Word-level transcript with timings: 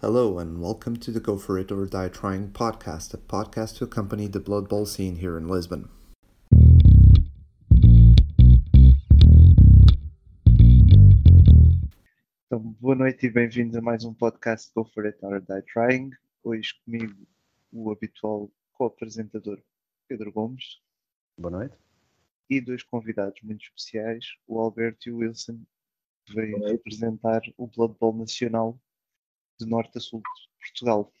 Hello, 0.00 0.38
and 0.38 0.60
welcome 0.60 0.96
to 0.96 1.10
the 1.10 1.20
Go 1.20 1.36
For 1.38 1.58
It 1.58 1.70
or 1.70 1.86
Die 1.86 2.08
Trying 2.08 2.50
podcast, 2.50 3.14
a 3.14 3.18
podcast 3.18 3.76
to 3.78 3.84
accompany 3.84 4.26
the 4.26 4.40
Blood 4.40 4.68
Bowl 4.68 4.86
scene 4.86 5.16
here 5.16 5.36
in 5.36 5.46
Lisbon. 5.46 5.88
Então, 12.46 12.60
boa 12.80 12.94
noite 12.94 13.26
e 13.26 13.30
bem-vindos 13.30 13.76
a 13.76 13.80
mais 13.80 14.04
um 14.04 14.14
podcast 14.14 14.70
Go 14.74 14.84
For 14.84 15.06
It 15.06 15.18
or 15.22 15.40
Die 15.40 15.62
Trying. 15.62 16.10
Hoje 16.42 16.74
comigo 16.84 17.14
o 17.72 17.90
habitual 17.90 18.50
co-apresentador 18.74 19.60
Pedro 20.08 20.30
Gomes 20.32 20.80
Boa 21.38 21.50
noite. 21.50 21.74
e 22.48 22.60
dois 22.60 22.82
convidados 22.82 23.40
muito 23.42 23.62
especiais, 23.64 24.26
o 24.46 24.60
Alberto 24.60 25.08
e 25.08 25.12
o 25.12 25.16
Wilson, 25.18 25.60
que 26.26 26.34
veio 26.34 26.58
representar 26.66 27.40
o 27.56 27.66
Blood 27.66 27.96
Bowl 27.98 28.14
Nacional 28.16 28.78
de 29.58 29.66
norte 29.66 29.98
a 29.98 30.00
sul 30.00 30.20
de 30.20 30.66
Portugal. 30.66 31.12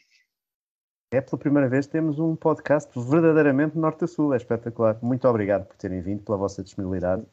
É 1.10 1.20
pela 1.20 1.38
primeira 1.38 1.68
vez 1.68 1.86
que 1.86 1.92
temos 1.92 2.18
um 2.18 2.34
podcast 2.34 2.90
verdadeiramente 2.98 3.78
norte 3.78 4.04
a 4.04 4.06
sul. 4.06 4.34
É 4.34 4.36
espetacular. 4.36 4.98
Muito 5.02 5.28
obrigado 5.28 5.66
por 5.66 5.76
terem 5.76 6.00
vindo, 6.00 6.24
pela 6.24 6.36
vossa 6.36 6.62
disponibilidade. 6.62 7.24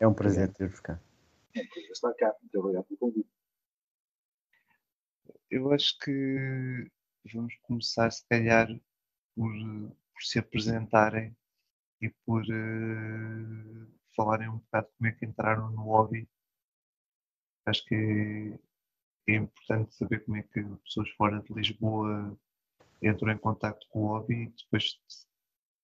É 0.00 0.06
um 0.06 0.14
prazer 0.14 0.52
ter-vos 0.52 0.80
cá. 0.80 0.98
estar 1.54 2.14
cá. 2.14 2.34
Muito 2.40 2.58
obrigado 2.58 2.84
pelo 2.84 2.98
convite. 2.98 3.28
Eu 5.50 5.72
acho 5.72 5.98
que 5.98 6.90
vamos 7.34 7.54
começar, 7.62 8.10
se 8.10 8.26
calhar, 8.28 8.68
por, 9.34 9.52
por 9.52 10.22
se 10.22 10.38
apresentarem 10.38 11.36
e 12.00 12.10
por 12.24 12.42
eh, 12.42 13.86
falarem 14.14 14.48
um 14.48 14.58
bocado 14.58 14.88
como 14.96 15.08
é 15.08 15.12
que 15.12 15.26
entraram 15.26 15.70
no 15.70 15.82
hobby. 15.82 16.28
Acho 17.66 17.84
que 17.84 18.58
é, 19.28 19.36
importante 19.36 19.94
saber 19.94 20.24
como 20.24 20.36
é 20.36 20.42
que 20.42 20.62
pessoas 20.84 21.08
fora 21.10 21.40
de 21.40 21.52
Lisboa 21.52 22.36
entram 23.02 23.32
em 23.32 23.38
contato 23.38 23.86
com 23.90 24.00
o 24.00 24.06
hobby. 24.08 24.52
Depois 24.64 24.98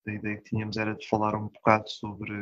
a 0.06 0.12
ideia 0.12 0.36
que 0.38 0.50
tínhamos 0.50 0.76
era 0.76 0.94
de 0.94 1.08
falar 1.08 1.34
um 1.34 1.48
bocado 1.48 1.88
sobre 1.88 2.32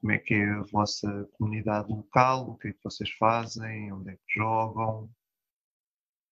como 0.00 0.12
é 0.12 0.18
que 0.18 0.34
é 0.34 0.50
a 0.50 0.62
vossa 0.62 1.28
comunidade 1.32 1.88
local, 1.88 2.50
o 2.50 2.58
que 2.58 2.68
é 2.68 2.72
que 2.72 2.82
vocês 2.82 3.10
fazem, 3.12 3.92
onde 3.92 4.10
é 4.10 4.16
que 4.16 4.34
jogam. 4.34 5.08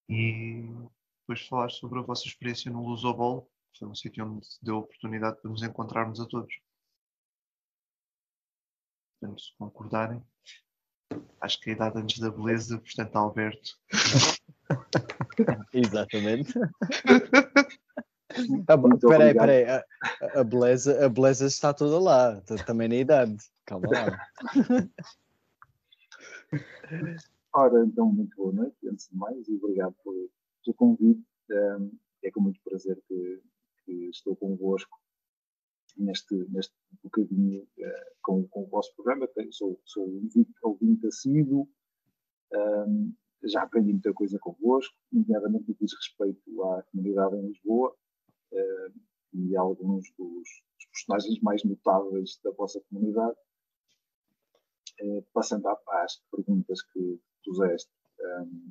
E 0.09 0.63
depois 1.21 1.47
falar 1.47 1.71
sobre 1.71 2.01
a 2.01 2.03
vossa 2.03 2.27
experiência 2.27 2.71
no 2.71 2.85
Lusobol, 2.85 3.49
que 3.73 3.79
foi 3.79 3.89
um 3.89 3.95
sítio 3.95 4.27
onde 4.27 4.45
se 4.45 4.65
deu 4.65 4.77
a 4.77 4.81
oportunidade 4.81 5.41
de 5.43 5.49
nos 5.49 5.63
encontrarmos 5.63 6.21
a 6.21 6.27
todos. 6.27 6.53
Portanto, 9.21 9.41
se 9.41 9.57
concordarem, 9.57 10.21
acho 11.41 11.61
que 11.61 11.71
a 11.71 11.73
idade 11.73 11.99
antes 11.99 12.19
da 12.19 12.31
beleza, 12.31 12.79
portanto, 12.79 13.17
Alberto. 13.17 13.79
Exatamente. 15.73 16.53
Muito 18.79 19.09
peraí, 19.09 19.31
obrigado. 19.31 19.47
peraí. 19.47 19.65
A, 19.69 19.85
a 20.41 20.45
beleza, 20.45 21.05
a 21.05 21.09
beleza 21.09 21.47
está 21.47 21.75
toda 21.75 21.99
lá, 21.99 22.41
também 22.67 22.89
na 22.89 22.97
idade. 22.97 23.37
Calma 23.65 23.89
lá. 23.91 24.27
Ora, 27.53 27.85
então, 27.85 28.07
muito 28.07 28.37
boa 28.37 28.53
noite, 28.53 28.77
antes 28.89 29.09
de 29.09 29.17
mais, 29.17 29.49
e 29.49 29.57
obrigado 29.57 29.95
pelo 30.05 30.31
convite. 30.77 31.25
Um, 31.51 31.91
é 32.23 32.31
com 32.31 32.41
muito 32.41 32.61
prazer 32.63 32.97
que, 33.09 33.43
que 33.85 33.93
estou 34.11 34.37
convosco 34.37 35.00
neste, 35.97 36.35
neste 36.51 36.75
bocadinho 37.03 37.67
eh, 37.79 38.13
com, 38.23 38.47
com 38.49 38.63
o 38.63 38.67
vosso 38.69 38.95
programa. 38.95 39.29
Sou, 39.51 39.81
sou 39.85 40.05
ouvinte, 40.05 40.47
ouvinte 40.63 41.07
assíduo, 41.07 41.69
um, 42.53 43.13
já 43.45 43.63
aprendi 43.63 43.93
muita 43.93 44.13
coisa 44.13 44.39
convosco, 44.39 44.95
nomeadamente 45.13 45.69
no 45.69 45.75
que 45.75 45.85
diz 45.85 45.95
respeito 45.95 46.63
à 46.65 46.83
comunidade 46.85 47.37
em 47.37 47.47
Lisboa 47.47 47.97
eh, 48.53 48.93
e 49.33 49.57
alguns 49.57 50.11
dos, 50.19 50.49
dos 50.77 50.87
personagens 50.93 51.41
mais 51.41 51.65
notáveis 51.65 52.39
da 52.45 52.51
vossa 52.51 52.81
comunidade. 52.91 53.37
Eh, 55.01 55.25
passando 55.33 55.67
às 55.69 56.17
perguntas 56.31 56.83
que 56.83 57.19
puseste, 57.45 57.91
um, 58.21 58.71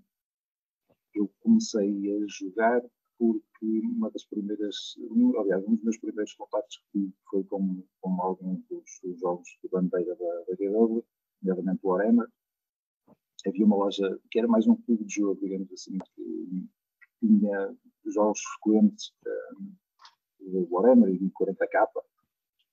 eu 1.16 1.32
comecei 1.40 1.90
a 2.16 2.26
jogar 2.28 2.84
porque 3.20 3.82
uma 3.84 4.10
das 4.10 4.24
primeiras, 4.24 4.96
aliás, 5.38 5.64
um 5.68 5.76
dos 5.76 5.84
meus 5.84 5.98
primeiros 5.98 6.34
contatos 6.34 6.78
que 6.78 7.00
tive 7.00 7.14
foi 7.30 7.44
com, 7.44 7.84
com 8.00 8.22
alguns 8.22 8.64
dos, 8.70 8.90
dos 9.04 9.20
jogos 9.20 9.50
de 9.62 9.70
bandeira 9.70 10.16
da, 10.16 10.44
da 10.48 10.56
GW, 10.56 11.04
nomeadamente 11.44 11.80
o 11.84 11.90
Warhammer. 11.90 12.28
Havia 13.46 13.66
uma 13.66 13.76
loja 13.76 14.20
que 14.32 14.40
era 14.40 14.48
mais 14.48 14.66
um 14.68 14.76
clube 14.76 15.04
de 15.04 15.16
jogo, 15.16 15.40
digamos 15.42 15.72
assim, 15.72 15.98
que 16.16 16.68
tinha 17.20 17.76
jogos 18.06 18.40
frequentes 18.42 19.12
um, 19.28 19.74
de 20.40 20.68
Warhammer 20.72 21.10
e 21.10 21.20
de 21.20 21.30
40k. 21.32 21.88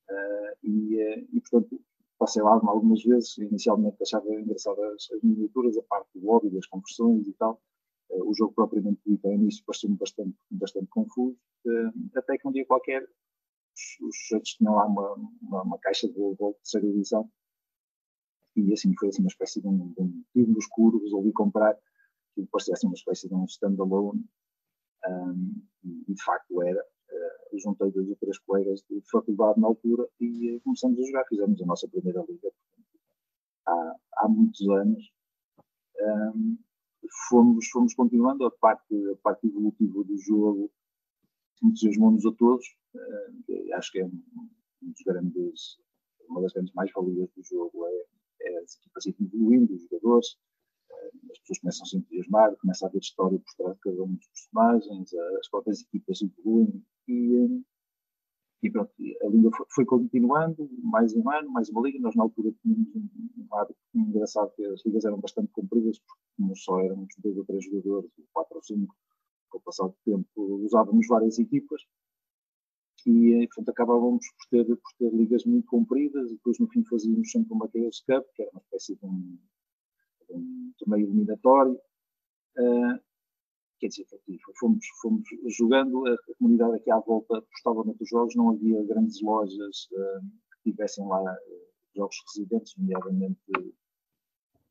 Uh, 0.09 0.57
e, 0.63 1.01
eh, 1.01 1.27
e, 1.33 1.41
portanto, 1.41 1.81
passei 2.19 2.43
lá 2.43 2.53
algumas 2.53 3.03
vezes. 3.03 3.37
Inicialmente 3.39 3.97
achava 4.01 4.33
engraçadas 4.33 5.09
as 5.13 5.23
miniaturas, 5.23 5.77
a 5.77 5.83
parte 5.83 6.09
do 6.15 6.27
hobby, 6.27 6.51
das 6.51 6.67
conversões 6.67 7.27
e 7.27 7.33
tal. 7.33 7.61
O 8.11 8.35
jogo 8.35 8.55
propriamente 8.55 9.01
dito, 9.05 9.27
ao 9.27 9.35
início, 9.35 9.65
pareceu-me 9.65 9.97
bastante, 9.97 10.37
bastante 10.51 10.87
confuso. 10.89 11.37
eh, 11.67 12.19
até 12.19 12.39
que 12.39 12.47
um 12.47 12.53
dia 12.53 12.65
qualquer, 12.67 13.03
os, 13.03 14.09
os 14.09 14.17
sujeitos 14.19 14.53
tinham 14.53 14.75
lá 14.75 14.87
uma, 14.87 15.15
uma, 15.43 15.63
uma 15.63 15.79
caixa 15.79 16.09
de 16.09 16.15
Volvo 16.15 16.57
de 16.63 16.87
edição. 16.87 17.31
E 18.57 18.73
assim, 18.73 18.95
foi 18.99 19.09
assim 19.09 19.23
uma 19.23 19.29
espécie 19.29 19.61
de 19.61 19.69
um, 19.69 19.93
de 19.93 20.03
um 20.03 20.25
tiro 20.33 20.53
no 20.53 21.33
comprar. 21.33 21.77
E 22.37 22.47
parecia 22.47 22.75
assim 22.75 22.87
uma 22.87 22.95
espécie 22.95 23.29
de 23.29 23.35
um 23.35 23.45
standalone. 23.45 24.25
Um, 25.07 25.63
e, 25.85 26.15
de 26.15 26.23
facto 26.23 26.63
era. 26.63 26.81
Uh, 26.81 27.59
juntei 27.59 27.91
dois 27.93 28.09
ou 28.09 28.17
três 28.17 28.39
colegas 28.41 28.83
de 28.91 29.01
faculdade 29.11 29.61
na 29.61 29.69
altura 29.69 30.09
e 30.21 30.57
uh, 30.57 30.61
começamos 30.63 30.99
a 30.99 31.03
jogar. 31.05 31.25
Fizemos 31.29 31.61
a 31.63 31.67
nossa 31.67 31.89
primeira 31.89 32.25
liga 32.29 32.51
há, 33.67 33.97
há 34.19 34.29
muitos 34.29 34.69
anos. 34.69 35.13
Um, 36.01 36.59
fomos, 37.29 37.69
fomos 37.69 37.95
continuando 37.95 38.45
a 38.45 38.51
parte, 38.51 38.95
a 39.13 39.17
parte 39.17 39.47
evolutiva 39.47 40.05
do 40.05 40.17
jogo, 40.19 40.71
entusiasmou-nos 41.63 42.27
a 42.27 42.33
todos. 42.33 42.67
Uh, 42.95 43.75
acho 43.75 43.93
que 43.93 44.01
é 44.01 44.07
um, 44.07 44.23
dos 44.83 45.03
grandes, 45.05 45.79
uma 46.29 46.43
das 46.43 46.53
grandes 46.53 46.73
mais-valias 46.75 47.31
do 47.37 47.43
jogo 47.43 47.87
é, 47.87 48.05
é 48.43 48.59
as 48.59 48.77
equipas 48.77 49.07
evoluindo, 49.07 49.75
os 49.75 49.83
jogadores, 49.83 50.33
uh, 50.91 51.33
as 51.33 51.39
pessoas 51.41 51.59
começam 51.61 51.83
a 51.85 51.87
se 51.87 51.97
entusiasmar, 51.97 52.57
começa 52.57 52.87
a 52.87 52.89
haver 52.89 53.01
história 53.01 53.39
por 53.39 53.55
trás 53.57 53.75
de 53.75 53.81
cada 53.81 54.03
um 54.03 54.15
dos 54.15 54.27
personagens, 54.27 55.15
as 55.41 55.49
próprias 55.49 55.81
equipas 55.83 56.21
evoluem 56.23 56.85
e, 57.09 57.37
um, 57.37 57.65
e 58.63 58.71
pronto, 58.71 58.91
a 59.23 59.29
liga 59.29 59.51
foi, 59.57 59.67
foi 59.71 59.85
continuando, 59.85 60.69
mais 60.83 61.15
um 61.15 61.31
ano, 61.31 61.51
mais 61.51 61.69
uma 61.69 61.83
liga. 61.83 61.99
Nós, 62.01 62.15
na 62.17 62.25
altura, 62.25 62.53
tínhamos 62.63 62.89
um, 62.95 63.09
um 63.39 63.55
hábito 63.55 63.79
engraçado 63.95 64.53
que 64.57 64.65
as 64.65 64.85
ligas 64.85 65.05
eram 65.05 65.21
bastante 65.21 65.49
compridas, 65.53 65.99
porque 65.99 66.23
como 66.37 66.57
só 66.57 66.81
éramos 66.81 67.09
dois 67.19 67.37
ou 67.37 67.45
três 67.45 67.65
jogadores, 67.65 68.11
quatro 68.33 68.57
ou 68.57 68.63
cinco, 68.63 68.95
com 69.51 69.59
o 69.59 69.61
passar 69.61 69.87
do 69.87 69.97
tempo, 70.05 70.27
usávamos 70.65 71.07
várias 71.07 71.39
equipas 71.39 71.83
e, 73.07 73.35
eh, 73.35 73.47
portanto, 73.47 73.69
acabávamos 73.69 74.27
por 74.33 74.49
ter, 74.51 74.65
por 74.65 74.93
ter 74.99 75.17
ligas 75.17 75.45
muito 75.45 75.67
compridas 75.69 76.29
e 76.29 76.35
depois, 76.35 76.59
no 76.59 76.67
fim, 76.69 76.85
fazíamos 76.85 77.31
sempre 77.31 77.53
uma 77.53 77.71
Chaos 77.73 78.01
Cup, 78.01 78.27
que 78.35 78.43
era 78.43 78.51
uma 78.51 78.61
espécie 78.61 78.97
de 78.97 79.07
um, 79.07 79.39
um 80.31 80.73
torneio 80.77 81.07
eliminatório. 81.07 81.79
Uh, 82.59 82.99
quer 83.79 83.89
dizer, 83.89 84.07
fomos, 84.59 84.87
fomos 85.01 85.25
jogando, 85.49 86.07
a 86.07 86.17
comunidade 86.39 86.77
aqui 86.77 86.91
à 86.91 86.99
volta 86.99 87.41
gostava 87.51 87.85
muito 87.85 88.05
jogos, 88.07 88.35
não 88.35 88.51
havia 88.51 88.83
grandes 88.85 89.21
lojas 89.21 89.89
uh, 89.93 90.21
que 90.63 90.71
tivessem 90.71 91.07
lá 91.07 91.23
uh, 91.23 91.37
jogos 91.95 92.17
residentes, 92.29 92.75
nomeadamente 92.77 93.41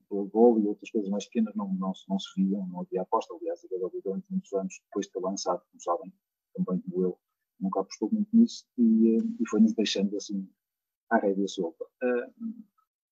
Blood 0.09 0.29
Bowl 0.31 0.59
e 0.59 0.67
outras 0.67 0.89
coisas 0.91 1.09
mais 1.09 1.25
pequenas, 1.25 1.55
não, 1.55 1.73
não, 1.73 1.91
não 2.07 2.19
se 2.19 2.29
viam, 2.35 2.67
não 2.67 2.81
havia 2.81 3.01
aposta. 3.01 3.33
Aliás, 3.33 3.63
a 3.63 3.67
GW 3.67 4.01
durante 4.03 4.31
muitos 4.31 4.53
anos, 4.53 4.79
depois 4.85 5.07
de 5.07 5.11
ter 5.11 5.19
lançado, 5.19 5.61
como 5.71 5.81
sabem, 5.81 6.13
também 6.53 6.81
como 6.81 7.03
eu, 7.03 7.19
nunca 7.59 7.81
apostou 7.81 8.09
muito 8.11 8.29
nisso 8.33 8.65
e, 8.77 9.17
e 9.17 9.49
foi-nos 9.49 9.73
deixando 9.73 10.15
assim 10.17 10.47
à 11.09 11.17
rédea 11.17 11.47
solta. 11.47 11.85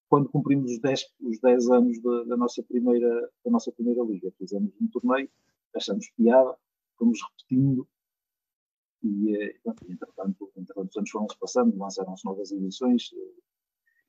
quando 0.10 0.30
cumprimos 0.30 0.72
os 0.72 0.80
10, 0.80 1.14
os 1.22 1.40
10 1.40 1.70
anos 1.70 2.02
da, 2.02 2.24
da, 2.26 2.38
nossa 2.38 2.62
primeira, 2.64 3.32
da 3.44 3.52
nossa 3.52 3.72
primeira 3.72 4.04
liga, 4.04 4.32
fizemos 4.38 4.72
um 4.82 4.88
torneio 4.88 5.30
achamos 5.76 6.10
piada, 6.12 6.58
fomos 6.98 7.20
repetindo 7.22 7.88
e, 9.04 9.36
entretanto, 9.90 10.52
entretanto 10.56 10.90
os 10.90 10.98
anos 10.98 11.10
foram-se 11.10 11.38
passando, 11.38 11.78
lançaram-se 11.78 12.26
novas 12.26 12.52
edições 12.52 13.12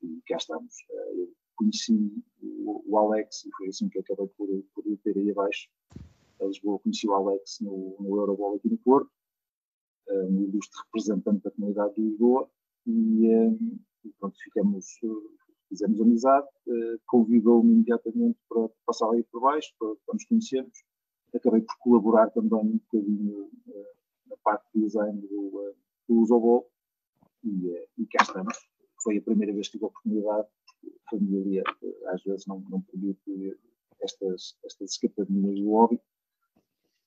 e 0.01 0.21
cá 0.27 0.37
estamos. 0.37 0.73
Eu 0.89 1.33
conheci 1.55 2.23
o, 2.41 2.97
Alex 2.97 3.45
e 3.45 3.49
foi 3.57 3.67
assim 3.67 3.89
que 3.89 3.99
acabei 3.99 4.27
por, 4.37 4.47
por 4.73 4.83
ter 5.03 5.17
aí 5.17 5.31
abaixo 5.31 5.69
a 6.41 6.45
Lisboa. 6.45 6.79
Conheci 6.79 7.07
o 7.07 7.13
Alex 7.13 7.59
no, 7.59 7.97
no 7.99 8.15
Euroball 8.15 8.55
aqui 8.55 8.69
no 8.69 8.77
Porto, 8.77 9.11
um 10.09 10.43
ilustre 10.43 10.79
representante 10.85 11.43
da 11.43 11.51
comunidade 11.51 11.95
de 11.95 12.01
Lisboa 12.01 12.49
e, 12.87 13.27
e 14.05 14.09
pronto, 14.17 14.37
ficamos, 14.43 14.85
fizemos 15.67 15.99
amizade, 15.99 16.47
convidou-me 17.07 17.73
imediatamente 17.73 18.37
para 18.47 18.69
passar 18.85 19.11
aí 19.11 19.23
por 19.23 19.41
baixo, 19.41 19.73
para, 19.77 19.93
para 20.05 20.13
nos 20.13 20.25
conhecermos 20.25 20.83
acabei 21.35 21.61
por 21.61 21.77
colaborar 21.79 22.29
também 22.31 22.59
um 22.59 22.77
bocadinho 22.77 23.49
uh, 23.67 23.85
na 24.27 24.37
parte 24.37 24.65
de 24.73 24.81
design 24.81 25.19
do, 25.21 25.47
uh, 25.47 25.75
do 26.07 26.19
Usobol 26.21 26.69
e, 27.43 27.49
uh, 27.49 27.87
e 27.97 28.05
cá 28.07 28.23
estamos. 28.23 28.57
Foi 29.03 29.17
a 29.17 29.21
primeira 29.21 29.53
vez 29.53 29.67
que 29.67 29.73
tive 29.73 29.85
a 29.85 29.87
oportunidade, 29.87 30.47
a 30.85 31.09
família 31.09 31.63
às 32.07 32.23
vezes 32.23 32.45
não, 32.47 32.59
não 32.69 32.81
permite 32.81 33.57
estas, 34.01 34.57
estas 34.63 34.91
escapadinas 34.91 35.59
do 35.59 35.71
hobby, 35.71 36.01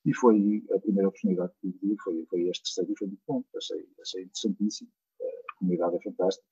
e 0.04 0.14
foi 0.14 0.64
a 0.74 0.78
primeira 0.78 1.08
oportunidade 1.08 1.52
que 1.60 1.72
tive, 1.72 1.96
foi, 2.02 2.24
foi 2.30 2.48
este 2.48 2.64
terceiro 2.64 2.92
e 2.92 2.98
foi 2.98 3.06
muito 3.08 3.22
bom, 3.26 3.44
achei, 3.56 3.88
achei 4.00 4.22
interessantíssimo, 4.22 4.90
a 5.20 5.58
comunidade 5.58 5.96
é 5.96 6.00
fantástica, 6.00 6.48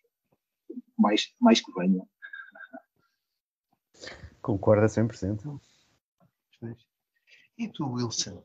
mais, 0.98 1.34
mais 1.40 1.60
que 1.60 1.72
venham. 1.72 2.08
Concordo 4.42 4.84
a 4.84 4.88
100%. 4.88 5.60
E 7.58 7.68
tu, 7.68 7.90
Wilson? 7.90 8.42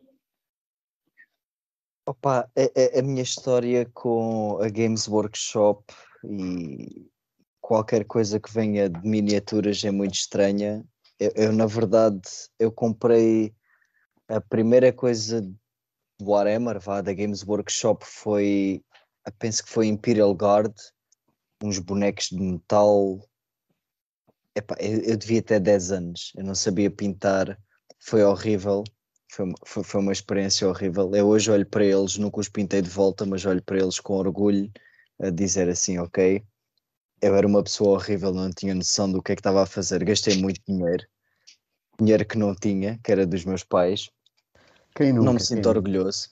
Opa, 2.05 2.49
a, 2.55 2.99
a, 2.99 3.01
minha 3.01 3.21
história 3.21 3.85
com 3.93 4.57
a 4.61 4.69
Games 4.69 5.07
Workshop 5.07 5.93
e 6.23 7.09
qualquer 7.59 8.05
coisa 8.05 8.39
que 8.39 8.51
venha 8.51 8.89
de 8.89 9.05
miniaturas 9.05 9.83
é 9.83 9.91
muito 9.91 10.15
estranha. 10.15 10.83
Eu, 11.19 11.31
eu 11.35 11.53
na 11.53 11.65
verdade, 11.65 12.21
eu 12.57 12.71
comprei 12.71 13.53
a 14.29 14.39
primeira 14.39 14.93
coisa 14.93 15.41
do 15.41 15.57
Warhammer, 16.21 16.79
vá, 16.79 17.01
da 17.01 17.13
Games 17.13 17.43
Workshop 17.43 18.05
foi, 18.05 18.81
penso 19.39 19.63
que 19.63 19.69
foi 19.69 19.87
Imperial 19.87 20.33
Guard, 20.33 20.73
uns 21.61 21.79
bonecos 21.79 22.29
de 22.29 22.39
metal. 22.39 23.19
Epá, 24.55 24.75
eu, 24.79 25.01
eu 25.01 25.17
devia 25.17 25.41
ter 25.41 25.59
10 25.59 25.91
anos, 25.91 26.31
eu 26.35 26.45
não 26.45 26.55
sabia 26.55 26.89
pintar, 26.89 27.59
foi 27.99 28.23
horrível, 28.23 28.83
foi, 29.31 29.53
foi, 29.65 29.83
foi, 29.83 30.01
uma 30.01 30.11
experiência 30.11 30.67
horrível. 30.67 31.09
Eu 31.15 31.27
hoje 31.27 31.49
olho 31.49 31.65
para 31.65 31.85
eles, 31.85 32.17
nunca 32.17 32.41
os 32.41 32.49
pintei 32.49 32.81
de 32.81 32.89
volta, 32.89 33.25
mas 33.25 33.45
olho 33.45 33.63
para 33.63 33.79
eles 33.79 33.97
com 33.99 34.15
orgulho, 34.15 34.69
a 35.19 35.29
dizer 35.29 35.69
assim, 35.69 35.97
ok, 35.97 36.43
eu 37.21 37.35
era 37.35 37.47
uma 37.47 37.63
pessoa 37.63 37.91
horrível, 37.91 38.33
não 38.33 38.49
tinha 38.51 38.75
noção 38.75 39.09
do 39.09 39.21
que 39.21 39.31
é 39.31 39.35
que 39.35 39.39
estava 39.39 39.63
a 39.63 39.65
fazer, 39.65 40.03
gastei 40.03 40.35
muito 40.35 40.59
dinheiro, 40.67 41.07
dinheiro 41.97 42.25
que 42.25 42.37
não 42.37 42.53
tinha, 42.53 42.99
que 43.01 43.11
era 43.11 43.25
dos 43.25 43.45
meus 43.45 43.63
pais, 43.63 44.09
quem 44.93 45.13
nunca, 45.13 45.25
não 45.25 45.33
me 45.33 45.39
sinto 45.39 45.69
orgulhoso. 45.69 46.29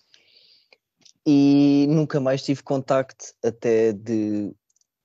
E 1.25 1.85
nunca 1.89 2.19
mais 2.19 2.41
tive 2.41 2.63
contacto 2.63 3.33
até 3.43 3.93
de 3.93 4.53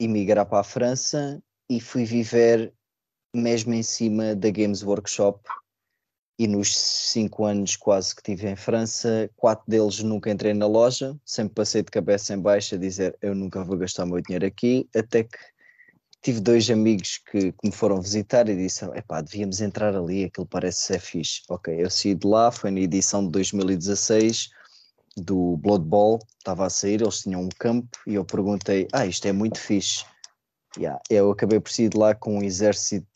emigrar 0.01 0.47
para 0.47 0.61
a 0.61 0.65
França 0.65 1.41
e 1.71 1.81
fui 1.81 2.05
viver 2.05 2.73
mesmo 3.33 3.73
em 3.73 3.83
cima 3.83 4.35
da 4.35 4.51
Games 4.51 4.83
Workshop. 4.83 5.41
E 6.39 6.49
nos 6.49 6.77
cinco 6.77 7.45
anos 7.45 7.77
quase 7.77 8.15
que 8.15 8.23
tive 8.23 8.49
em 8.49 8.57
França, 8.57 9.31
quatro 9.37 9.65
deles 9.69 10.03
nunca 10.03 10.31
entrei 10.31 10.53
na 10.53 10.67
loja, 10.67 11.17
sempre 11.25 11.55
passei 11.55 11.83
de 11.83 11.93
cabeça 11.93 12.35
em 12.35 12.41
baixo 12.41 12.75
a 12.75 12.79
dizer 12.79 13.17
eu 13.23 13.35
nunca 13.35 13.63
vou 13.63 13.77
gastar 13.77 14.05
o 14.05 14.09
meu 14.09 14.21
dinheiro 14.21 14.45
aqui, 14.45 14.89
até 14.95 15.23
que 15.23 15.39
tive 16.25 16.41
dois 16.41 16.71
amigos 16.71 17.19
que, 17.19 17.53
que 17.53 17.69
me 17.69 17.71
foram 17.71 18.01
visitar 18.01 18.49
e 18.49 18.57
disseram: 18.57 18.97
epá, 18.97 19.21
devíamos 19.21 19.61
entrar 19.61 19.95
ali, 19.95 20.25
aquilo 20.25 20.47
parece 20.47 20.81
ser 20.81 20.99
fixe. 20.99 21.43
Ok, 21.51 21.73
eu 21.79 21.91
saí 21.91 22.15
de 22.15 22.27
lá, 22.27 22.51
foi 22.51 22.71
na 22.71 22.81
edição 22.81 23.25
de 23.25 23.31
2016 23.31 24.49
do 25.19 25.57
Blood 25.59 25.85
Bowl, 25.85 26.19
estava 26.39 26.67
a 26.67 26.71
sair, 26.71 27.03
eles 27.03 27.21
tinham 27.21 27.43
um 27.43 27.49
campo 27.59 27.99
e 28.07 28.15
eu 28.15 28.25
perguntei: 28.25 28.89
ah, 28.93 29.07
isto 29.07 29.27
é 29.29 29.33
muito 29.33 29.59
fixe. 29.59 30.05
Yeah, 30.77 31.01
eu 31.09 31.31
acabei 31.31 31.61
por 31.61 31.71
sair 31.71 31.91
de 31.91 31.97
lá 31.97 32.15
com 32.15 32.39
um 32.39 32.43
exército, 32.43 33.07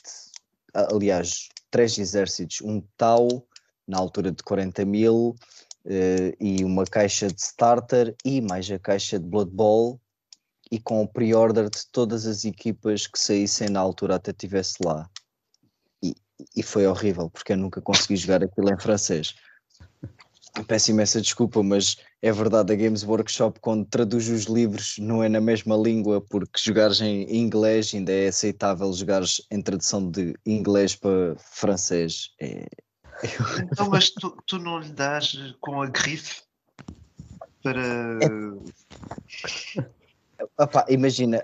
aliás, 0.74 1.48
três 1.70 1.98
exércitos, 1.98 2.60
um 2.62 2.82
Tau 2.96 3.46
na 3.86 3.98
altura 3.98 4.30
de 4.30 4.42
40 4.42 4.84
mil. 4.84 5.36
Uh, 5.84 6.36
e 6.38 6.64
uma 6.64 6.84
caixa 6.84 7.28
de 7.28 7.40
starter 7.40 8.14
e 8.22 8.42
mais 8.42 8.70
a 8.70 8.78
caixa 8.78 9.18
de 9.18 9.24
Blood 9.24 9.50
Bowl 9.50 9.98
e 10.70 10.78
com 10.78 11.02
o 11.02 11.08
pre-order 11.08 11.70
de 11.70 11.86
todas 11.90 12.26
as 12.26 12.44
equipas 12.44 13.06
que 13.06 13.18
saíssem 13.18 13.68
na 13.68 13.80
altura 13.80 14.16
até 14.16 14.30
estivesse 14.30 14.76
lá. 14.84 15.08
E, 16.02 16.14
e 16.54 16.62
foi 16.62 16.86
horrível, 16.86 17.30
porque 17.30 17.52
eu 17.52 17.56
nunca 17.56 17.80
consegui 17.80 18.16
jogar 18.16 18.44
aquilo 18.44 18.70
em 18.70 18.78
francês. 18.78 19.34
Peço 20.66 20.90
imensa 20.90 21.20
desculpa, 21.20 21.62
mas 21.62 21.96
é 22.20 22.32
verdade, 22.32 22.72
a 22.72 22.76
Games 22.76 23.04
Workshop, 23.04 23.60
quando 23.60 23.84
traduz 23.84 24.28
os 24.28 24.44
livros, 24.44 24.96
não 24.98 25.22
é 25.22 25.28
na 25.28 25.40
mesma 25.40 25.76
língua, 25.76 26.20
porque 26.20 26.60
jogares 26.60 27.00
em 27.00 27.36
inglês 27.36 27.92
ainda 27.94 28.12
é 28.12 28.28
aceitável 28.28 28.92
jogares 28.92 29.40
em 29.50 29.62
tradução 29.62 30.10
de 30.10 30.34
inglês 30.44 30.96
para 30.96 31.36
francês. 31.38 32.30
É... 32.40 32.66
Então, 33.60 33.88
mas 33.88 34.10
tu, 34.10 34.36
tu 34.46 34.58
não 34.58 34.78
lhe 34.78 34.92
dás 34.92 35.36
com 35.60 35.82
a 35.82 35.86
grife 35.86 36.42
para. 37.62 38.18
Opa, 40.56 40.84
imagina, 40.88 41.42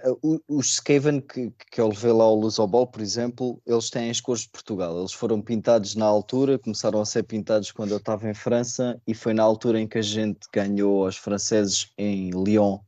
os 0.49 0.75
Skaven 0.75 1.21
que, 1.21 1.51
que 1.71 1.81
eu 1.81 1.89
levei 1.89 2.13
lá 2.13 2.25
ao 2.25 2.37
Lusobol, 2.37 2.87
por 2.87 3.01
exemplo, 3.01 3.61
eles 3.67 3.91
têm 3.91 4.09
as 4.09 4.21
cores 4.21 4.43
de 4.43 4.51
Portugal. 4.51 4.97
Eles 4.97 5.13
foram 5.13 5.43
pintados 5.43 5.97
na 5.97 6.07
altura, 6.07 6.61
começaram 6.61 7.01
a 7.01 7.05
ser 7.05 7.25
pintados 7.25 7.73
quando 7.73 7.91
eu 7.91 7.97
estava 7.97 8.31
em 8.31 8.35
França 8.35 9.01
e 9.05 9.13
foi 9.13 9.35
na 9.35 9.43
altura 9.43 9.81
em 9.81 9.89
que 9.89 9.99
a 9.99 10.03
gente 10.03 10.47
ganhou 10.53 11.05
aos 11.05 11.17
franceses 11.17 11.93
em 11.99 12.31
Lyon, 12.31 12.79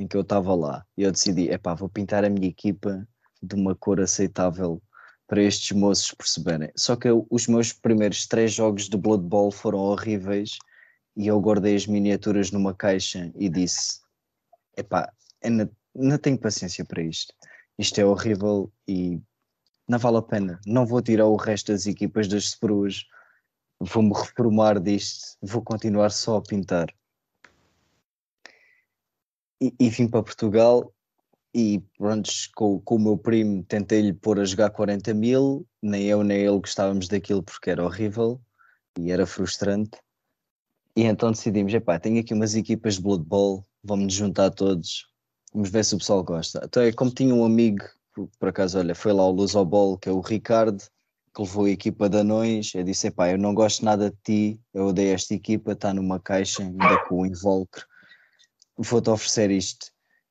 em 0.00 0.06
que 0.06 0.16
eu 0.16 0.22
estava 0.22 0.54
lá. 0.54 0.86
E 0.96 1.02
eu 1.02 1.12
decidi, 1.12 1.50
epá, 1.50 1.74
vou 1.74 1.90
pintar 1.90 2.24
a 2.24 2.30
minha 2.30 2.48
equipa 2.48 3.06
de 3.42 3.54
uma 3.54 3.74
cor 3.74 4.00
aceitável 4.00 4.80
para 5.26 5.42
estes 5.42 5.76
moços 5.76 6.12
perceberem. 6.12 6.70
Só 6.74 6.96
que 6.96 7.06
eu, 7.06 7.26
os 7.30 7.46
meus 7.46 7.70
primeiros 7.70 8.26
três 8.26 8.52
jogos 8.54 8.88
de 8.88 8.96
Blood 8.96 9.24
Bowl 9.24 9.50
foram 9.50 9.80
horríveis 9.80 10.56
e 11.14 11.26
eu 11.26 11.38
guardei 11.38 11.76
as 11.76 11.86
miniaturas 11.86 12.50
numa 12.50 12.72
caixa 12.72 13.30
e 13.34 13.50
disse 13.50 14.00
epá, 14.78 15.12
não, 15.44 15.70
não 15.94 16.18
tenho 16.18 16.38
paciência 16.38 16.84
para 16.84 17.02
isto. 17.02 17.34
Isto 17.78 18.00
é 18.00 18.04
horrível 18.04 18.72
e 18.86 19.20
não 19.88 19.98
vale 19.98 20.18
a 20.18 20.22
pena. 20.22 20.60
Não 20.66 20.86
vou 20.86 21.00
tirar 21.00 21.26
o 21.26 21.36
resto 21.36 21.72
das 21.72 21.86
equipas 21.86 22.28
das 22.28 22.44
Spruas, 22.44 23.04
vou-me 23.80 24.12
reformar 24.12 24.80
disto, 24.80 25.36
vou 25.40 25.62
continuar 25.62 26.10
só 26.10 26.36
a 26.36 26.42
pintar. 26.42 26.92
E, 29.60 29.74
e 29.78 29.88
vim 29.88 30.08
para 30.08 30.22
Portugal 30.22 30.92
e 31.54 31.82
pronto, 31.96 32.30
com, 32.54 32.80
com 32.80 32.96
o 32.96 32.98
meu 33.00 33.16
primo 33.16 33.64
tentei-lhe 33.64 34.12
pôr 34.12 34.38
a 34.38 34.44
jogar 34.44 34.70
40 34.70 35.14
mil, 35.14 35.66
nem 35.82 36.04
eu 36.04 36.22
nem 36.22 36.42
ele 36.42 36.60
gostávamos 36.60 37.08
daquilo 37.08 37.42
porque 37.42 37.70
era 37.70 37.84
horrível 37.84 38.40
e 38.98 39.10
era 39.10 39.26
frustrante. 39.26 39.98
E 40.94 41.04
então 41.04 41.30
decidimos, 41.30 41.72
epá, 41.72 41.98
tenho 41.98 42.20
aqui 42.20 42.34
umas 42.34 42.54
equipas 42.54 42.94
de 42.96 43.02
Blood 43.02 43.24
Bowl, 43.24 43.64
vamos 43.82 44.12
juntar 44.12 44.50
todos, 44.50 45.08
vamos 45.52 45.70
ver 45.70 45.84
se 45.84 45.94
o 45.94 45.98
pessoal 45.98 46.22
gosta. 46.22 46.62
Então 46.64 46.82
é 46.82 46.92
como 46.92 47.10
tinha 47.10 47.34
um 47.34 47.44
amigo, 47.44 47.84
por 48.38 48.48
acaso, 48.48 48.78
olha, 48.78 48.94
foi 48.94 49.12
lá 49.12 49.22
ao 49.22 49.64
Bolo, 49.64 49.98
que 49.98 50.08
é 50.08 50.12
o 50.12 50.20
Ricardo, 50.20 50.82
que 51.34 51.42
levou 51.42 51.66
a 51.66 51.70
equipa 51.70 52.08
de 52.08 52.18
anões, 52.18 52.74
eu 52.74 52.82
disse, 52.82 53.08
epá, 53.08 53.30
eu 53.30 53.38
não 53.38 53.54
gosto 53.54 53.84
nada 53.84 54.10
de 54.10 54.16
ti, 54.24 54.60
eu 54.74 54.86
odeio 54.86 55.14
esta 55.14 55.34
equipa, 55.34 55.72
está 55.72 55.94
numa 55.94 56.18
caixa, 56.18 56.62
ainda 56.62 56.98
com 57.06 57.20
o 57.20 57.26
invólucro, 57.26 57.86
vou-te 58.76 59.10
oferecer 59.10 59.50
isto 59.50 59.86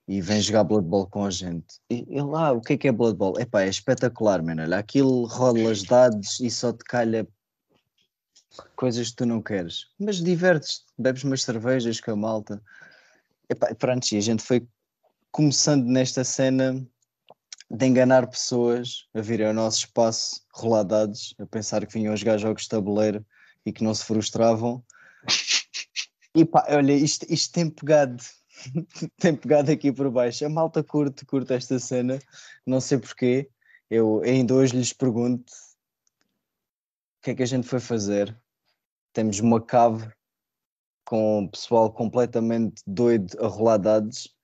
e 0.08 0.22
vem 0.22 0.42
jogar 0.42 0.64
Blood 0.64 0.88
Bowl 0.88 1.08
com 1.08 1.26
a 1.26 1.30
gente. 1.30 1.80
E 1.90 2.06
ele, 2.10 2.32
ah, 2.36 2.52
o 2.54 2.62
que 2.62 2.74
é 2.74 2.78
que 2.78 2.88
é 2.88 2.92
Blood 2.92 3.18
Bowl? 3.18 3.36
É 3.40 3.68
espetacular, 3.68 4.42
mano, 4.42 4.64
olha, 4.64 4.78
aquilo 4.78 5.26
rola 5.26 5.72
as 5.72 5.84
dados 5.84 6.40
e 6.40 6.50
só 6.50 6.72
te 6.72 6.84
calha 6.86 7.28
coisas 8.76 9.10
que 9.10 9.18
tu 9.18 9.26
não 9.26 9.42
queres, 9.42 9.88
mas 10.00 10.18
divertes, 10.18 10.84
bebes 10.98 11.24
umas 11.24 11.44
cervejas 11.44 12.00
com 12.00 12.12
a 12.12 12.16
malta. 12.16 12.62
Epá, 13.50 13.74
pronto, 13.76 14.12
e 14.12 14.18
a 14.18 14.22
gente 14.22 14.44
foi 14.44 14.68
começando 15.38 15.86
nesta 15.86 16.24
cena 16.24 16.84
de 17.70 17.86
enganar 17.86 18.26
pessoas 18.26 19.08
a 19.14 19.22
virem 19.22 19.46
ao 19.46 19.54
nosso 19.54 19.86
espaço 19.86 20.42
roladados, 20.52 21.36
a 21.38 21.46
pensar 21.46 21.86
que 21.86 21.94
vinham 21.94 22.18
jogar 22.18 22.40
jogos 22.40 22.64
de 22.64 22.70
tabuleiro 22.70 23.24
e 23.64 23.72
que 23.72 23.84
não 23.84 23.94
se 23.94 24.04
frustravam. 24.04 24.84
E 26.34 26.44
pá, 26.44 26.66
olha, 26.70 26.92
isto, 26.92 27.24
isto 27.32 27.54
tem 27.54 27.70
pegado, 27.70 28.24
tem 29.22 29.36
pegado 29.36 29.72
aqui 29.72 29.92
por 29.92 30.10
baixo. 30.10 30.44
A 30.44 30.50
malta 30.50 30.84
curte, 30.84 31.24
curte 31.24 31.54
esta 31.54 31.78
cena, 31.78 32.18
não 32.66 32.82
sei 32.82 32.98
porquê. 32.98 33.48
Eu 33.92 34.24
ainda 34.24 34.56
hoje 34.56 34.76
lhes 34.76 34.92
pergunto 34.92 35.54
o 35.54 37.22
que 37.22 37.30
é 37.30 37.36
que 37.36 37.44
a 37.44 37.48
gente 37.48 37.68
foi 37.68 37.80
fazer. 37.80 38.36
Temos 39.14 39.40
uma 39.40 39.62
cave 39.62 40.12
com 41.06 41.44
o 41.44 41.52
pessoal 41.52 41.94
completamente 41.94 42.82
doido 42.88 43.38
a 43.40 43.46
rolar 43.46 43.78
dados 43.78 44.36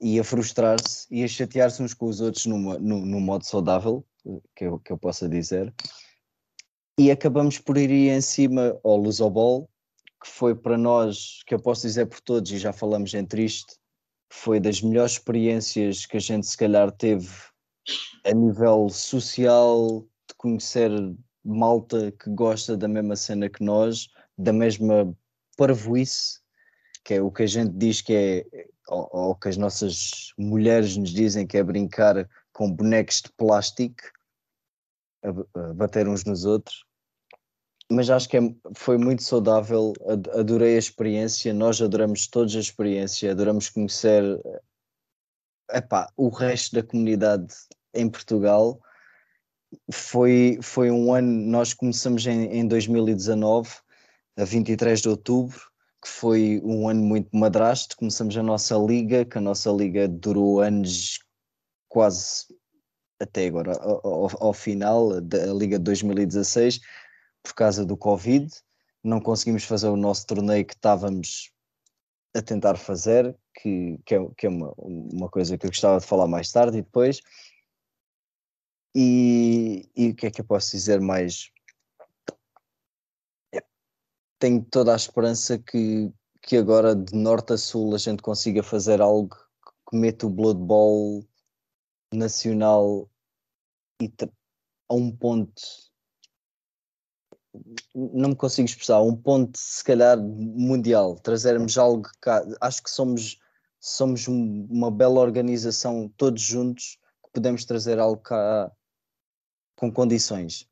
e 0.00 0.18
a 0.18 0.24
frustrar-se 0.24 1.06
e 1.10 1.22
a 1.22 1.28
chatear-se 1.28 1.82
uns 1.82 1.94
com 1.94 2.06
os 2.06 2.20
outros 2.20 2.46
numa, 2.46 2.78
num, 2.78 3.04
num 3.04 3.20
modo 3.20 3.44
saudável, 3.44 4.04
que 4.54 4.64
eu, 4.64 4.78
que 4.78 4.92
eu 4.92 4.98
possa 4.98 5.28
dizer. 5.28 5.72
E 6.98 7.10
acabamos 7.10 7.58
por 7.58 7.76
ir 7.76 7.90
em 7.90 8.20
cima 8.20 8.78
ao 8.82 8.96
Lusobol, 8.96 9.68
que 10.22 10.28
foi 10.28 10.54
para 10.54 10.76
nós, 10.76 11.42
que 11.46 11.54
eu 11.54 11.60
posso 11.60 11.82
dizer 11.82 12.06
por 12.06 12.20
todos, 12.20 12.50
e 12.52 12.58
já 12.58 12.72
falamos 12.72 13.14
entre 13.14 13.44
isto, 13.44 13.74
foi 14.30 14.60
das 14.60 14.80
melhores 14.80 15.12
experiências 15.12 16.06
que 16.06 16.16
a 16.16 16.20
gente 16.20 16.46
se 16.46 16.56
calhar 16.56 16.90
teve 16.92 17.28
a 18.24 18.32
nível 18.32 18.88
social, 18.88 20.06
de 20.28 20.34
conhecer 20.36 20.90
malta 21.44 22.12
que 22.12 22.30
gosta 22.30 22.76
da 22.76 22.86
mesma 22.86 23.16
cena 23.16 23.48
que 23.48 23.64
nós, 23.64 24.08
da 24.36 24.52
mesma 24.52 25.12
parvoíce, 25.56 26.40
que 27.04 27.14
é 27.14 27.22
o 27.22 27.30
que 27.30 27.42
a 27.42 27.46
gente 27.46 27.72
diz 27.72 28.00
que 28.00 28.14
é, 28.14 28.66
ou, 28.88 29.08
ou 29.12 29.34
que 29.34 29.48
as 29.48 29.56
nossas 29.56 30.32
mulheres 30.38 30.96
nos 30.96 31.10
dizem 31.10 31.46
que 31.46 31.56
é 31.56 31.62
brincar 31.62 32.28
com 32.52 32.70
bonecos 32.70 33.22
de 33.22 33.32
plástico, 33.36 34.02
a, 35.22 35.60
a 35.60 35.74
bater 35.74 36.08
uns 36.08 36.24
nos 36.24 36.44
outros. 36.44 36.84
Mas 37.90 38.08
acho 38.08 38.28
que 38.28 38.36
é, 38.36 38.40
foi 38.74 38.96
muito 38.98 39.22
saudável, 39.22 39.92
adorei 40.34 40.76
a 40.76 40.78
experiência, 40.78 41.52
nós 41.52 41.80
adoramos 41.80 42.26
todos 42.26 42.54
a 42.54 42.60
experiência, 42.60 43.30
adoramos 43.30 43.68
conhecer 43.68 44.22
epá, 45.72 46.08
o 46.16 46.28
resto 46.28 46.76
da 46.76 46.82
comunidade 46.82 47.54
em 47.94 48.08
Portugal. 48.08 48.80
Foi, 49.92 50.58
foi 50.62 50.90
um 50.90 51.12
ano, 51.14 51.28
nós 51.28 51.72
começamos 51.72 52.26
em, 52.26 52.58
em 52.58 52.66
2019, 52.66 53.70
a 54.36 54.44
23 54.44 55.00
de 55.00 55.08
outubro, 55.08 55.69
que 56.02 56.08
foi 56.08 56.60
um 56.64 56.88
ano 56.88 57.02
muito 57.02 57.36
madrasto. 57.36 57.96
Começamos 57.96 58.36
a 58.36 58.42
nossa 58.42 58.76
liga, 58.76 59.24
que 59.24 59.38
a 59.38 59.40
nossa 59.40 59.70
liga 59.70 60.08
durou 60.08 60.60
anos 60.60 61.18
quase 61.88 62.46
até 63.20 63.46
agora, 63.46 63.72
ao, 63.82 64.46
ao 64.46 64.52
final 64.54 65.20
da 65.20 65.52
liga 65.52 65.78
de 65.78 65.84
2016, 65.84 66.80
por 67.42 67.54
causa 67.54 67.84
do 67.84 67.96
Covid. 67.96 68.50
Não 69.04 69.20
conseguimos 69.20 69.64
fazer 69.64 69.88
o 69.88 69.96
nosso 69.96 70.26
torneio 70.26 70.64
que 70.64 70.74
estávamos 70.74 71.52
a 72.34 72.40
tentar 72.40 72.76
fazer, 72.76 73.36
que, 73.54 73.98
que 74.06 74.14
é, 74.14 74.28
que 74.36 74.46
é 74.46 74.48
uma, 74.48 74.72
uma 74.78 75.28
coisa 75.28 75.58
que 75.58 75.66
eu 75.66 75.70
gostava 75.70 76.00
de 76.00 76.06
falar 76.06 76.26
mais 76.26 76.50
tarde 76.50 76.78
e 76.78 76.82
depois. 76.82 77.20
E, 78.94 79.88
e 79.96 80.10
o 80.10 80.14
que 80.14 80.26
é 80.26 80.30
que 80.30 80.40
eu 80.40 80.44
posso 80.44 80.70
dizer 80.72 81.00
mais? 81.00 81.50
Tenho 84.40 84.64
toda 84.64 84.92
a 84.92 84.96
esperança 84.96 85.58
que, 85.58 86.12
que 86.42 86.56
agora 86.56 86.96
de 86.96 87.14
norte 87.14 87.52
a 87.52 87.58
sul 87.58 87.94
a 87.94 87.98
gente 87.98 88.22
consiga 88.22 88.62
fazer 88.62 89.00
algo 89.00 89.36
que 89.88 89.96
meta 89.96 90.26
o 90.26 90.30
Blood 90.30 90.58
Bowl 90.60 91.24
nacional 92.12 93.08
e 94.02 94.10
a 94.88 94.94
um 94.94 95.14
ponto 95.14 95.62
não 97.94 98.30
me 98.30 98.36
consigo 98.36 98.66
expressar, 98.66 98.96
a 98.96 99.02
um 99.02 99.14
ponto 99.14 99.58
se 99.58 99.84
calhar 99.84 100.18
mundial, 100.18 101.16
trazermos 101.16 101.76
algo 101.76 102.08
cá, 102.20 102.42
acho 102.60 102.82
que 102.82 102.90
somos 102.90 103.38
somos 103.80 104.28
uma 104.28 104.90
bela 104.90 105.20
organização 105.20 106.08
todos 106.16 106.42
juntos 106.42 106.98
que 107.24 107.30
podemos 107.32 107.64
trazer 107.64 107.98
algo 107.98 108.20
cá 108.20 108.70
com 109.74 109.90
condições. 109.90 110.69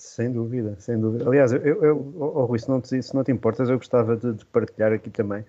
Sem 0.00 0.32
dúvida, 0.32 0.76
sem 0.78 0.98
dúvida. 0.98 1.28
Aliás, 1.28 1.52
eu, 1.52 1.60
eu 1.60 2.14
oh, 2.18 2.46
Rui, 2.46 2.58
se 2.58 2.70
não, 2.70 2.80
te, 2.80 3.02
se 3.02 3.14
não 3.14 3.22
te 3.22 3.30
importas, 3.30 3.68
eu 3.68 3.76
gostava 3.76 4.16
de, 4.16 4.32
de, 4.32 4.46
partilhar 4.46 4.94
aqui 4.94 5.10
também 5.10 5.44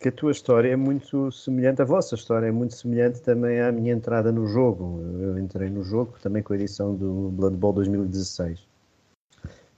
que 0.00 0.08
a 0.08 0.12
tua 0.12 0.32
história 0.32 0.68
é 0.68 0.74
muito 0.74 1.30
semelhante, 1.30 1.80
a 1.80 1.84
vossa 1.84 2.16
história 2.16 2.46
é 2.46 2.50
muito 2.50 2.74
semelhante 2.74 3.22
também 3.22 3.60
à 3.60 3.70
minha 3.70 3.92
entrada 3.92 4.32
no 4.32 4.48
jogo. 4.48 5.00
Eu 5.20 5.38
entrei 5.38 5.70
no 5.70 5.84
jogo 5.84 6.16
também 6.20 6.42
com 6.42 6.52
a 6.52 6.56
edição 6.56 6.92
do 6.92 7.30
Blood 7.30 7.56
Bowl 7.56 7.72
2016. 7.72 8.66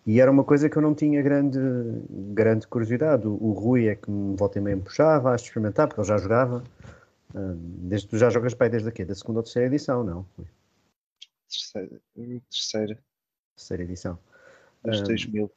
E 0.07 0.19
era 0.19 0.31
uma 0.31 0.45
coisa 0.45 0.71
que 0.71 0.79
eu 0.79 0.83
não 0.83 0.95
tinha 0.95 1.21
grande, 1.21 1.59
grande 2.09 2.67
curiosidade. 2.67 3.27
O, 3.27 3.33
o 3.33 3.53
Rui 3.53 3.87
é 3.87 3.95
que 3.97 4.11
me 4.11 4.35
volta 4.35 4.59
e 4.59 4.63
meia 4.63 4.77
me 4.77 4.83
puxava 4.83 5.33
a 5.33 5.37
experimentar, 5.37 5.89
porque 5.89 6.01
ele 6.01 6.09
já 6.09 6.17
jogava. 6.17 6.65
Uh, 7.35 7.55
desde, 7.55 8.09
tu 8.09 8.17
já 8.17 8.31
jogas 8.31 8.55
pai 8.55 8.71
desde 8.71 8.89
aqui? 8.89 9.05
Da 9.05 9.15
segunda 9.15 9.41
ou 9.41 9.43
terceira 9.43 9.69
edição, 9.69 10.03
não? 10.03 10.27
Terceira. 11.47 12.01
Terceira, 12.51 12.99
terceira 13.61 13.83
edição. 13.83 14.19
Dos 14.85 15.03
2000. 15.03 15.51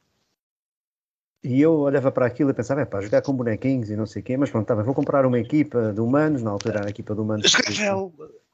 E 1.42 1.60
eu 1.60 1.74
olhava 1.74 2.10
para 2.10 2.26
aquilo 2.26 2.50
e 2.50 2.54
pensava, 2.54 2.80
é 2.80 2.84
pá, 2.84 3.00
jogar 3.00 3.20
com 3.20 3.34
bonequinhos 3.34 3.90
e 3.90 3.96
não 3.96 4.06
sei 4.06 4.22
o 4.22 4.24
quê, 4.24 4.36
mas 4.36 4.50
pronto, 4.50 4.66
tá 4.66 4.74
vou 4.74 4.94
comprar 4.94 5.26
uma 5.26 5.38
equipa 5.38 5.92
de 5.92 6.00
humanos, 6.00 6.42
na 6.42 6.50
altura 6.50 6.78
era 6.78 6.86
a 6.86 6.90
equipa 6.90 7.14
de 7.14 7.20
humanos. 7.20 7.52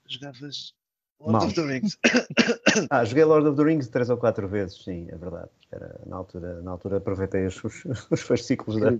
Jogavas 0.06 0.74
Lord 1.20 1.32
Mal. 1.32 1.46
of 1.46 1.54
the 1.54 1.62
Rings. 1.62 1.98
ah, 2.90 3.04
joguei 3.04 3.24
Lord 3.24 3.46
of 3.46 3.56
the 3.56 3.62
Rings 3.62 3.88
três 3.88 4.08
ou 4.08 4.16
quatro 4.16 4.48
vezes, 4.48 4.82
sim, 4.82 5.06
é 5.10 5.16
verdade. 5.16 5.50
Era, 5.70 6.00
na, 6.06 6.16
altura, 6.16 6.62
na 6.62 6.70
altura 6.70 6.96
aproveitei 6.96 7.46
os, 7.46 7.62
os 8.10 8.22
fascículos 8.22 8.80
da. 8.80 8.98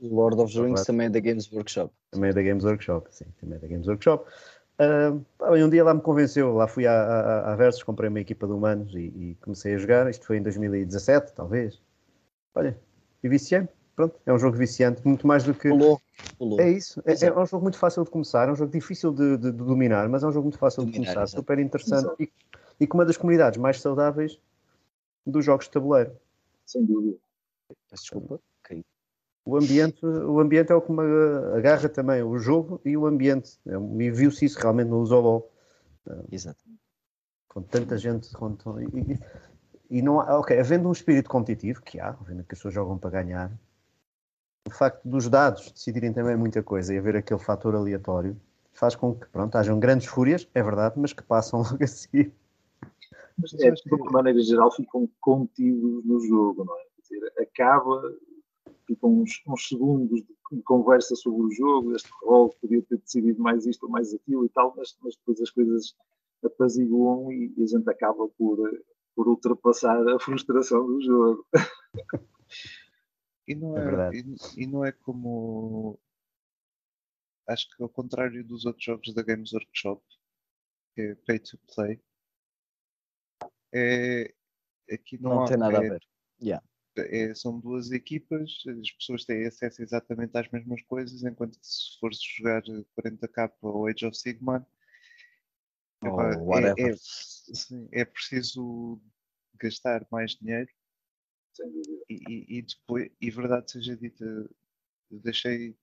Lord 0.00 0.40
of 0.40 0.52
the 0.52 0.62
Rings 0.62 0.84
também 0.84 1.08
é 1.08 1.10
da 1.10 1.20
Games 1.20 1.52
Workshop. 1.52 1.92
Também 2.10 2.30
é 2.30 2.32
da 2.32 2.42
Games 2.42 2.64
Workshop, 2.64 3.14
sim, 3.14 3.26
também 3.38 3.58
é 3.58 3.60
da 3.60 3.68
Games 3.68 3.86
Workshop. 3.86 4.24
Uh, 4.80 5.24
um 5.54 5.68
dia 5.68 5.82
lá 5.82 5.92
me 5.92 6.00
convenceu, 6.00 6.54
lá 6.54 6.68
fui 6.68 6.86
à, 6.86 6.92
à, 6.92 7.52
à 7.52 7.56
Versus, 7.56 7.82
comprei 7.82 8.08
uma 8.08 8.20
equipa 8.20 8.46
de 8.46 8.52
humanos 8.52 8.94
e, 8.94 8.98
e 8.98 9.38
comecei 9.42 9.74
a 9.74 9.78
jogar. 9.78 10.08
Isto 10.08 10.26
foi 10.26 10.38
em 10.38 10.42
2017, 10.42 11.32
talvez. 11.34 11.82
Olha, 12.54 12.78
e 13.22 13.28
viciei 13.28 13.68
Pronto, 13.98 14.14
é 14.24 14.32
um 14.32 14.38
jogo 14.38 14.56
viciante, 14.56 15.04
muito 15.04 15.26
mais 15.26 15.42
do 15.42 15.52
que. 15.52 15.68
Pulou. 15.68 16.00
Pulou. 16.38 16.60
É 16.60 16.70
isso. 16.70 17.02
É, 17.04 17.26
é, 17.26 17.36
um 17.36 17.44
jogo 17.44 17.64
muito 17.64 17.76
fácil 17.76 18.04
de 18.04 18.10
começar, 18.10 18.48
é 18.48 18.52
um 18.52 18.54
jogo 18.54 18.70
difícil 18.70 19.12
de, 19.12 19.36
de, 19.36 19.50
de 19.50 19.58
dominar, 19.58 20.08
mas 20.08 20.22
é 20.22 20.28
um 20.28 20.30
jogo 20.30 20.44
muito 20.44 20.58
fácil 20.58 20.84
dominar, 20.84 21.00
de 21.00 21.04
começar, 21.06 21.22
exatamente. 21.24 21.40
super 21.40 21.58
interessante 21.58 22.22
e, 22.22 22.32
e 22.78 22.86
com 22.86 22.96
uma 22.96 23.04
das 23.04 23.16
comunidades 23.16 23.58
mais 23.58 23.80
saudáveis 23.80 24.38
dos 25.26 25.44
jogos 25.44 25.66
de 25.66 25.72
tabuleiro. 25.72 26.12
Sem 26.64 26.84
dúvida. 26.84 27.18
Desculpa. 27.90 28.40
O 29.48 29.56
ambiente, 29.56 30.04
o 30.04 30.40
ambiente 30.40 30.70
é 30.70 30.74
o 30.74 30.82
que 30.82 30.92
me 30.92 31.00
agarra 31.56 31.88
também, 31.88 32.22
o 32.22 32.38
jogo 32.38 32.82
e 32.84 32.98
o 32.98 33.06
ambiente. 33.06 33.58
É 33.66 33.76
e 33.76 34.10
viu-se 34.10 34.44
isso 34.44 34.58
realmente 34.58 34.88
no 34.88 35.00
Usobol. 35.00 35.50
Exato. 36.30 36.62
Com 37.48 37.62
tanta 37.62 37.96
gente. 37.96 38.30
Com, 38.32 38.54
e, 38.78 39.18
e 39.88 40.02
não 40.02 40.20
há, 40.20 40.38
ok, 40.38 40.60
havendo 40.60 40.86
um 40.86 40.92
espírito 40.92 41.30
competitivo, 41.30 41.80
que 41.80 41.98
há, 41.98 42.10
vendo 42.10 42.44
que 42.44 42.52
as 42.52 42.58
pessoas 42.58 42.74
jogam 42.74 42.98
para 42.98 43.08
ganhar, 43.08 43.50
o 44.66 44.70
facto 44.70 45.08
dos 45.08 45.30
dados 45.30 45.72
decidirem 45.72 46.12
também 46.12 46.36
muita 46.36 46.62
coisa 46.62 46.92
e 46.92 46.98
haver 46.98 47.16
aquele 47.16 47.40
fator 47.40 47.74
aleatório 47.74 48.38
faz 48.74 48.94
com 48.94 49.14
que, 49.14 49.26
pronto, 49.28 49.56
hajam 49.56 49.80
grandes 49.80 50.08
fúrias, 50.08 50.46
é 50.54 50.62
verdade, 50.62 50.96
mas 50.98 51.14
que 51.14 51.22
passam 51.22 51.62
logo 51.64 51.82
a 51.82 51.86
seguir. 51.86 52.34
Mas 53.38 53.54
é, 53.54 53.70
de 53.70 53.94
uma 53.94 54.12
maneira 54.12 54.42
geral, 54.42 54.70
ficam 54.70 55.08
contidos 55.22 56.04
no 56.04 56.20
jogo, 56.20 56.66
não 56.66 56.78
é? 56.78 56.82
Quer 56.96 57.14
dizer, 57.14 57.32
acaba, 57.40 58.02
ficam 58.88 59.20
uns, 59.20 59.42
uns, 59.46 59.68
segundos 59.68 60.22
de 60.50 60.62
conversa 60.62 61.14
sobre 61.14 61.42
o 61.42 61.50
jogo, 61.50 61.94
este 61.94 62.10
rol 62.22 62.48
podia 62.60 62.82
ter 62.82 62.98
decidido 62.98 63.40
mais 63.40 63.66
isto 63.66 63.84
ou 63.84 63.90
mais 63.90 64.12
aquilo 64.14 64.46
e 64.46 64.48
tal, 64.48 64.74
mas, 64.76 64.96
mas 65.02 65.14
depois 65.16 65.40
as 65.40 65.50
coisas 65.50 65.94
apaziguam 66.42 67.30
e, 67.30 67.52
e 67.56 67.62
a 67.62 67.66
gente 67.66 67.88
acaba 67.88 68.26
por, 68.30 68.58
por 69.14 69.28
ultrapassar 69.28 70.08
a 70.08 70.18
frustração 70.18 70.86
do 70.86 71.02
jogo. 71.02 71.46
E 73.46 73.54
não 73.54 73.78
é, 73.78 74.08
é 74.08 74.18
e, 74.18 74.62
e, 74.62 74.66
não 74.66 74.84
é 74.84 74.92
como. 74.92 75.98
Acho 77.46 77.66
que 77.74 77.82
ao 77.82 77.88
contrário 77.88 78.44
dos 78.44 78.66
outros 78.66 78.84
jogos 78.84 79.14
da 79.14 79.22
Games 79.22 79.54
Workshop, 79.54 80.02
que 80.94 81.00
é 81.00 81.14
pay 81.14 81.38
to 81.38 81.58
play, 81.74 81.98
é, 83.72 84.34
aqui 84.92 85.18
não, 85.18 85.30
não 85.30 85.42
há, 85.44 85.46
tem 85.46 85.56
nada 85.56 85.76
é, 85.76 85.78
a 85.78 85.80
ver. 85.80 86.02
Yeah. 86.42 86.67
É, 87.06 87.34
são 87.34 87.58
duas 87.58 87.90
equipas, 87.90 88.62
as 88.66 88.90
pessoas 88.92 89.24
têm 89.24 89.46
acesso 89.46 89.82
exatamente 89.82 90.36
às 90.36 90.50
mesmas 90.50 90.82
coisas, 90.82 91.22
enquanto 91.22 91.58
que 91.58 91.66
se 91.66 91.98
fores 91.98 92.18
jogar 92.22 92.62
40k 92.62 93.52
ou 93.62 93.86
Age 93.86 94.06
of 94.06 94.16
Sigmar, 94.16 94.66
oh, 96.02 96.58
é, 96.58 96.90
é, 96.90 98.00
é 98.00 98.04
preciso 98.04 99.00
gastar 99.60 100.06
mais 100.10 100.32
dinheiro. 100.32 100.70
E, 102.08 102.14
e, 102.28 102.58
e, 102.58 102.62
depois, 102.62 103.10
e 103.20 103.30
verdade 103.30 103.72
seja 103.72 103.96
dita, 103.96 104.48
deixei 105.10 105.76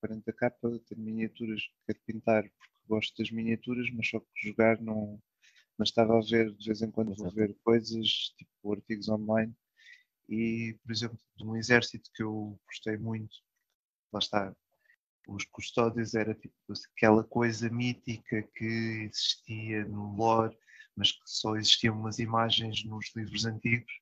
40 0.00 0.32
capa, 0.32 0.80
ter 0.86 0.96
miniaturas 0.96 1.60
que 1.62 1.74
quero 1.86 2.00
pintar 2.06 2.42
porque 2.44 2.78
gosto 2.86 3.16
das 3.18 3.30
miniaturas, 3.30 3.90
mas 3.90 4.08
só 4.08 4.20
que 4.20 4.48
jogar 4.48 4.80
não. 4.80 5.20
Mas 5.76 5.90
estava 5.90 6.16
a 6.16 6.20
ver, 6.20 6.52
de 6.54 6.66
vez 6.66 6.82
em 6.82 6.90
quando 6.90 7.14
vou 7.14 7.30
ver 7.30 7.56
coisas, 7.62 8.34
tipo 8.36 8.72
artigos 8.72 9.08
online, 9.08 9.54
e, 10.28 10.76
por 10.82 10.92
exemplo, 10.92 11.18
de 11.36 11.44
um 11.44 11.56
exército 11.56 12.10
que 12.14 12.22
eu 12.22 12.58
gostei 12.66 12.96
muito, 12.96 13.36
lá 14.12 14.18
está, 14.18 14.54
os 15.28 15.44
custódios 15.44 16.14
era 16.14 16.34
tipo 16.34 16.54
aquela 16.96 17.22
coisa 17.24 17.68
mítica 17.70 18.42
que 18.54 18.64
existia 19.10 19.84
no 19.84 20.16
lore, 20.16 20.56
mas 20.96 21.12
que 21.12 21.20
só 21.26 21.56
existiam 21.56 21.98
umas 21.98 22.18
imagens 22.18 22.84
nos 22.84 23.14
livros 23.14 23.44
antigos 23.44 23.92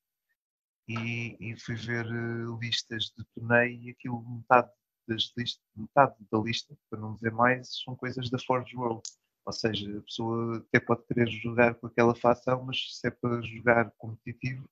e, 0.87 1.37
e 1.39 1.59
fui 1.59 1.75
ver 1.75 2.05
uh, 2.05 2.57
listas 2.59 3.13
de 3.17 3.23
torneio 3.35 3.81
e 3.83 3.89
aquilo 3.91 4.23
metade 4.29 4.71
das 5.07 5.31
metade 5.75 6.15
da 6.31 6.37
lista, 6.39 6.77
para 6.89 6.99
não 6.99 7.15
dizer 7.15 7.31
mais, 7.31 7.81
são 7.83 7.95
coisas 7.95 8.29
da 8.29 8.37
Forge 8.39 8.75
World. 8.75 9.01
Ou 9.45 9.53
seja, 9.53 9.97
a 9.97 10.01
pessoa 10.01 10.57
até 10.57 10.79
pode 10.79 11.05
querer 11.05 11.29
jogar 11.29 11.75
com 11.75 11.87
aquela 11.87 12.13
facção, 12.13 12.65
mas 12.65 12.97
se 12.97 13.07
é 13.07 13.11
para 13.11 13.41
jogar 13.41 13.91
competitivo, 13.97 14.69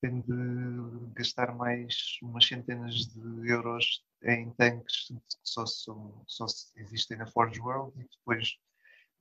tem 0.00 0.20
de 0.20 1.12
gastar 1.14 1.54
mais 1.54 2.18
umas 2.22 2.46
centenas 2.46 2.94
de 3.06 3.48
euros 3.50 4.04
em 4.22 4.50
tanques 4.52 5.08
que 5.08 5.20
só, 5.44 5.66
são, 5.66 6.22
só 6.26 6.46
existem 6.76 7.18
na 7.18 7.26
Forge 7.26 7.60
World 7.60 7.98
e 8.00 8.08
depois 8.08 8.56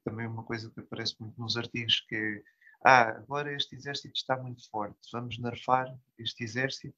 também 0.03 0.27
uma 0.27 0.43
coisa 0.43 0.71
que 0.71 0.79
aparece 0.79 1.15
muito 1.19 1.39
nos 1.39 1.57
artigos 1.57 2.01
que 2.07 2.15
é 2.15 2.43
ah, 2.85 3.09
agora 3.09 3.53
este 3.53 3.75
exército 3.75 4.15
está 4.15 4.37
muito 4.37 4.69
forte, 4.69 4.97
vamos 5.11 5.37
nerfar 5.37 5.93
este 6.17 6.45
exército 6.45 6.95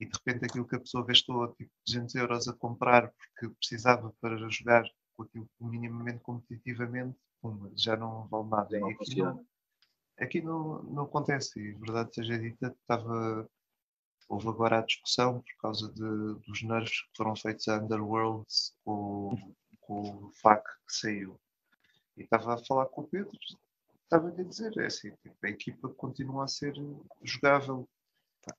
e 0.00 0.06
de 0.06 0.12
repente 0.12 0.46
aquilo 0.46 0.66
que 0.66 0.76
a 0.76 0.80
pessoa 0.80 1.04
gastou 1.04 1.46
tipo 1.54 1.70
200 1.86 2.14
euros 2.14 2.48
a 2.48 2.54
comprar 2.54 3.12
porque 3.12 3.54
precisava 3.56 4.14
para 4.20 4.48
jogar 4.48 4.84
com 5.14 5.24
aquilo 5.24 5.48
minimamente 5.60 6.20
competitivamente, 6.20 7.18
pum, 7.42 7.70
já 7.76 7.96
não 7.96 8.26
vale 8.28 8.48
nada. 8.48 8.70
Já 8.70 8.80
não 8.80 8.90
E 8.90 8.96
funciona. 8.96 9.44
Aqui 10.20 10.40
não, 10.40 10.82
não 10.84 11.04
acontece, 11.04 11.58
e 11.58 11.72
verdade 11.72 12.14
seja 12.14 12.38
dita, 12.38 12.74
estava, 12.80 13.48
houve 14.28 14.48
agora 14.48 14.78
a 14.78 14.84
discussão 14.84 15.40
por 15.40 15.62
causa 15.62 15.88
de, 15.92 16.46
dos 16.46 16.62
nerfs 16.62 17.02
que 17.02 17.16
foram 17.16 17.34
feitos 17.34 17.66
a 17.68 17.78
Underworlds 17.78 18.74
com, 18.84 19.36
com 19.80 20.00
o 20.00 20.30
FAC 20.40 20.62
que 20.64 20.94
saiu. 20.94 21.40
E 22.16 22.22
estava 22.22 22.54
a 22.54 22.64
falar 22.64 22.86
com 22.86 23.02
o 23.02 23.08
Pedro, 23.08 23.30
estava 24.04 24.28
a 24.28 24.42
dizer, 24.42 24.76
é 24.78 24.86
assim, 24.86 25.10
tipo, 25.22 25.36
a 25.44 25.48
equipa 25.48 25.88
continua 25.88 26.44
a 26.44 26.48
ser 26.48 26.74
jogável. 27.22 27.88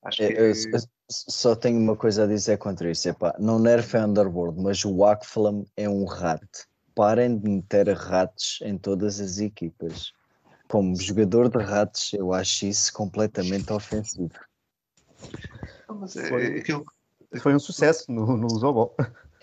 Acho 0.02 0.18
que 0.18 0.24
É, 0.24 0.40
eu, 0.40 0.46
eu 0.46 0.80
só 1.10 1.54
tenho 1.54 1.78
uma 1.78 1.96
coisa 1.96 2.24
a 2.24 2.26
dizer 2.26 2.58
contra 2.58 2.90
isso. 2.90 3.08
Epá, 3.08 3.34
não 3.38 3.58
nerf 3.58 3.96
é 3.96 4.04
Underworld, 4.04 4.60
mas 4.60 4.84
o 4.84 5.04
Aquaflam 5.04 5.64
é 5.76 5.88
um 5.88 6.04
rato. 6.04 6.66
Parem 6.94 7.38
de 7.38 7.48
meter 7.48 7.88
ratos 7.90 8.58
em 8.62 8.76
todas 8.76 9.20
as 9.20 9.38
equipas. 9.38 10.12
Como 10.72 10.96
jogador 10.96 11.50
de 11.50 11.58
ratos, 11.58 12.14
eu 12.14 12.32
acho 12.32 12.64
isso 12.64 12.90
completamente 12.94 13.70
ofensivo. 13.70 14.32
É, 16.16 16.28
Foi- 16.28 16.62
Foi 17.42 17.54
um 17.54 17.58
sucesso 17.58 18.10
no, 18.10 18.38
no 18.38 18.48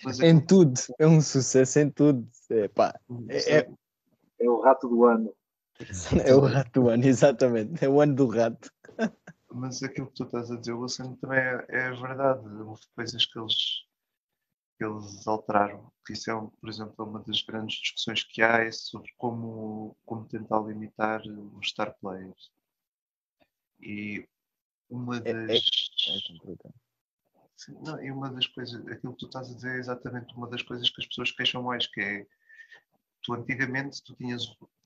mas 0.04 0.20
Em 0.22 0.44
tudo, 0.44 0.74
é 0.98 1.06
um 1.06 1.22
sucesso 1.22 1.78
em 1.78 1.92
tudo. 1.92 2.28
Epá, 2.50 3.00
é, 3.28 3.58
é, 3.58 3.70
É 4.40 4.50
o 4.50 4.60
rato 4.62 4.90
do 4.90 5.06
ano. 5.06 5.32
é 6.26 6.34
o 6.34 6.40
rato 6.40 6.82
do 6.82 6.90
ano, 6.90 7.06
exatamente. 7.06 7.86
É 7.86 7.88
o 7.88 8.02
ano 8.02 8.16
do 8.16 8.28
rato. 8.28 8.72
Mas 9.54 9.84
aquilo 9.84 10.08
que 10.08 10.16
tu 10.16 10.24
estás 10.24 10.50
a 10.50 10.56
dizer, 10.58 10.74
Wilson, 10.74 11.16
também 11.18 11.38
é, 11.38 11.64
é 11.70 11.92
verdade. 11.92 12.42
Houve 12.64 12.82
coisas 12.96 13.24
que 13.24 13.38
eles, 13.38 13.54
que 14.80 14.86
eles 14.86 15.28
alteraram. 15.28 15.92
Isso 16.10 16.32
é, 16.32 16.34
por 16.62 16.70
exemplo, 16.70 17.06
uma 17.06 17.20
das 17.20 17.42
grandes 17.42 17.76
discussões 17.82 18.24
que 18.24 18.42
há 18.42 18.60
é 18.64 18.72
sobre 18.72 19.12
como, 19.18 19.96
como 20.06 20.26
tentar 20.26 20.62
limitar 20.62 21.22
os 21.22 21.68
star 21.68 21.94
players. 22.00 22.50
E 23.82 24.26
uma 24.90 25.18
É- 25.18 25.34
das. 25.34 25.52
é- 26.08 26.52
É. 26.52 26.70
Sim, 27.58 27.78
não, 27.86 28.02
e 28.02 28.10
uma 28.10 28.32
das 28.32 28.48
coisas, 28.48 28.88
aquilo 28.88 29.12
que 29.14 29.20
tu 29.20 29.26
estás 29.26 29.52
a 29.52 29.54
dizer 29.54 29.76
é 29.76 29.80
exatamente 29.80 30.34
uma 30.34 30.48
das 30.48 30.62
coisas 30.64 30.90
que 30.90 31.02
as 31.02 31.08
pessoas 31.08 31.32
queixam 31.34 31.62
mais, 31.62 31.86
que 31.86 32.00
é 32.00 32.26
tu 33.22 33.34
antigamente 33.34 34.02
tu 34.02 34.16
tinhas, 34.16 34.44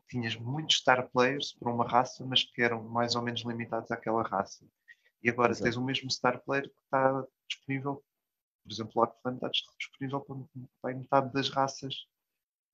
tinhas 0.09 0.35
muitos 0.35 0.77
star 0.77 1.07
players 1.11 1.53
para 1.53 1.71
uma 1.71 1.87
raça, 1.87 2.25
mas 2.25 2.43
que 2.43 2.63
eram 2.63 2.83
mais 2.89 3.13
ou 3.15 3.21
menos 3.21 3.41
limitados 3.45 3.91
àquela 3.91 4.23
raça. 4.23 4.65
E 5.21 5.29
agora 5.29 5.51
Exato. 5.51 5.65
tens 5.65 5.77
o 5.77 5.85
mesmo 5.85 6.09
star 6.09 6.41
player 6.43 6.67
que 6.67 6.79
está 6.83 7.23
disponível, 7.47 8.03
por 8.63 8.71
exemplo, 8.71 8.91
o 8.95 9.03
Aquaflame 9.03 9.37
está 9.37 9.49
disponível 9.77 10.21
para, 10.81 10.93
metade 10.95 11.33
das 11.33 11.49
raças. 11.49 12.07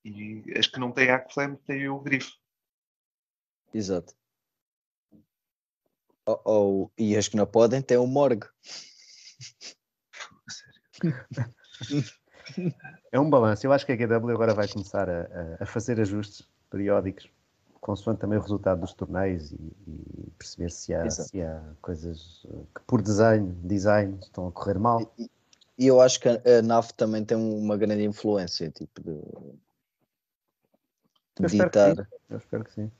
E 0.05 0.43
as 0.57 0.67
que 0.67 0.79
não 0.79 0.91
têm 0.91 1.09
Aquaflame 1.09 1.57
têm 1.57 1.89
o 1.89 1.99
grifo. 1.99 2.31
Exato. 3.73 4.13
Ou, 6.25 6.41
ou- 6.45 6.91
e 6.97 7.17
as 7.17 7.27
que 7.27 7.35
não 7.35 7.45
podem 7.45 7.81
têm 7.81 7.97
o 7.97 8.07
Morgue. 8.07 8.47
É 13.11 13.19
um 13.19 13.29
balanço. 13.29 13.65
Eu 13.65 13.71
acho 13.73 13.85
que 13.85 13.91
a 13.91 13.95
GW 13.95 14.29
agora 14.31 14.53
vai 14.55 14.67
começar 14.67 15.07
a, 15.09 15.27
a- 15.59 15.65
fazer 15.65 15.99
ajustes 15.99 16.47
periódicos, 16.69 17.29
consoante 17.79 18.21
também 18.21 18.37
o 18.37 18.41
resultado 18.41 18.81
dos 18.81 18.93
torneios 18.93 19.51
e, 19.51 19.55
e 19.87 20.31
perceber 20.37 20.71
se 20.71 20.93
há, 20.93 21.09
se 21.09 21.41
há 21.41 21.61
coisas 21.81 22.45
eh, 22.51 22.63
que 22.75 22.81
por 22.87 23.01
desenho, 23.01 23.51
design, 23.63 24.17
estão 24.21 24.47
a 24.47 24.51
correr 24.51 24.79
mal. 24.79 25.13
E 25.17 25.29
eu 25.87 26.01
acho 26.01 26.19
que 26.19 26.27
a, 26.27 26.41
a 26.59 26.61
NAF 26.61 26.93
também 26.93 27.23
tem 27.23 27.37
uma 27.37 27.77
grande 27.77 28.03
influência, 28.03 28.69
tipo, 28.69 29.01
de, 29.01 29.09
Eu 31.39 31.45
de 31.45 31.45
espero 31.45 31.71
que 31.71 31.77
ditar, 31.79 31.95
sim. 31.95 32.11
Eu 32.29 32.37
espero 32.37 32.63
que 32.65 32.71
sim. 32.73 32.91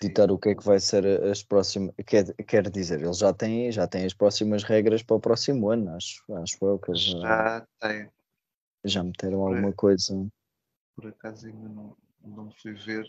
Ditar 0.00 0.30
o 0.30 0.38
que 0.38 0.50
é 0.50 0.54
que 0.54 0.64
vai 0.64 0.78
ser 0.78 1.04
as 1.24 1.42
próximas. 1.42 1.94
Quer, 2.06 2.32
quer 2.44 2.70
dizer, 2.70 3.02
eles 3.02 3.18
já 3.18 3.32
têm, 3.34 3.70
já 3.70 3.86
têm 3.86 4.06
as 4.06 4.14
próximas 4.14 4.62
regras 4.62 5.02
para 5.02 5.16
o 5.16 5.20
próximo 5.20 5.68
ano, 5.68 5.94
acho, 5.94 6.24
acho 6.36 6.56
eu 6.62 6.78
que 6.78 6.94
já, 6.94 7.18
já 7.18 7.66
tem. 7.80 8.10
já 8.84 9.02
meteram 9.02 9.46
alguma 9.46 9.72
coisa. 9.72 10.26
por 10.94 11.08
acaso 11.08 11.46
ainda 11.46 11.68
não, 11.68 11.96
não 12.24 12.50
fui 12.52 12.72
ver, 12.72 13.04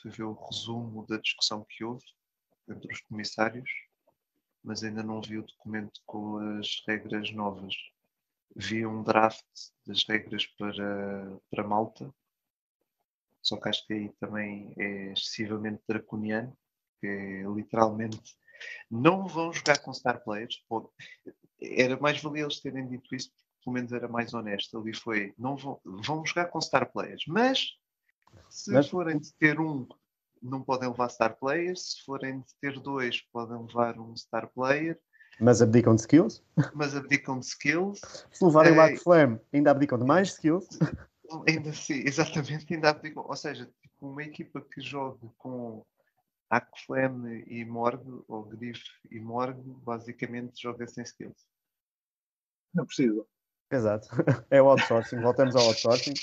fui 0.00 0.10
ver 0.10 0.24
o 0.24 0.34
resumo 0.34 1.06
da 1.06 1.16
discussão 1.16 1.66
que 1.68 1.82
houve 1.82 2.04
entre 2.68 2.92
os 2.92 3.00
comissários, 3.00 3.70
mas 4.62 4.82
ainda 4.84 5.02
não 5.02 5.20
vi 5.20 5.38
o 5.38 5.46
documento 5.46 6.00
com 6.06 6.38
as 6.58 6.82
regras 6.86 7.30
novas. 7.32 7.74
Vi 8.56 8.84
um 8.84 9.02
draft 9.02 9.44
das 9.86 10.04
regras 10.04 10.44
para, 10.46 11.38
para 11.50 11.64
Malta, 11.66 12.12
só 13.42 13.56
que 13.56 13.68
acho 13.68 13.86
que 13.86 13.92
aí 13.94 14.08
também 14.20 14.74
é 14.76 15.12
excessivamente 15.12 15.82
draconiano, 15.88 16.56
que 17.00 17.06
é 17.06 17.42
literalmente 17.54 18.36
não 18.90 19.26
vão 19.26 19.52
jogar 19.52 19.78
com 19.78 19.92
star 19.94 20.22
players. 20.22 20.62
Pô, 20.68 20.92
Era 21.60 21.98
mais 21.98 22.20
valia 22.20 22.42
eles 22.42 22.60
terem 22.60 22.86
dito 22.88 23.14
isso, 23.14 23.30
porque 23.30 23.44
pelo 23.64 23.74
menos 23.74 23.92
era 23.92 24.08
mais 24.08 24.34
honesto. 24.34 24.78
Ali 24.78 24.94
foi, 24.94 25.32
não 25.38 25.56
vão, 25.56 25.80
vão 25.84 26.26
jogar 26.26 26.46
com 26.46 26.60
star 26.60 26.90
players, 26.92 27.24
mas 27.26 27.70
se 28.50 28.70
Mas- 28.72 28.88
forem 28.88 29.18
de 29.18 29.32
ter 29.34 29.58
um, 29.58 29.86
não 30.42 30.62
podem 30.62 30.88
levar 30.88 31.08
star 31.08 31.36
players, 31.38 31.92
se 31.92 32.04
forem 32.04 32.40
de 32.40 32.54
ter 32.60 32.78
dois, 32.80 33.20
podem 33.32 33.58
levar 33.66 33.98
um 33.98 34.16
star 34.16 34.48
player, 34.52 34.98
Mas 35.40 35.60
abdicam 35.62 35.94
de 35.94 36.00
skills. 36.02 36.42
mas 36.74 36.94
abdicam 36.96 37.38
de 37.38 37.46
skills. 37.46 38.00
Se 38.30 38.44
levarem 38.44 38.72
o. 38.72 38.74
Black 38.74 38.96
Flame, 38.98 39.38
ainda 39.52 39.70
abdicam 39.70 39.98
de 39.98 40.04
mais 40.04 40.28
skills. 40.32 40.68
Ainda 41.48 41.70
assim, 41.70 42.02
exatamente, 42.06 42.72
ainda 42.72 42.90
abdicam. 42.90 43.24
Ou 43.26 43.36
seja, 43.36 43.66
tipo, 43.82 44.08
uma 44.08 44.22
equipa 44.22 44.60
que 44.60 44.80
jogue 44.80 45.30
com 45.38 45.84
Aquaflame 46.50 47.44
e 47.46 47.64
Morg, 47.64 48.02
ou 48.26 48.44
Grif 48.44 48.82
e 49.10 49.20
Morg, 49.20 49.56
basicamente 49.84 50.60
joga 50.60 50.86
sem 50.86 51.04
skills. 51.04 51.46
Não 52.74 52.84
precisa. 52.86 53.24
Exato. 53.70 54.08
É 54.50 54.60
o 54.60 54.68
outsourcing. 54.68 55.20
Voltamos 55.20 55.54
ao 55.54 55.62
outsourcing. 55.62 56.14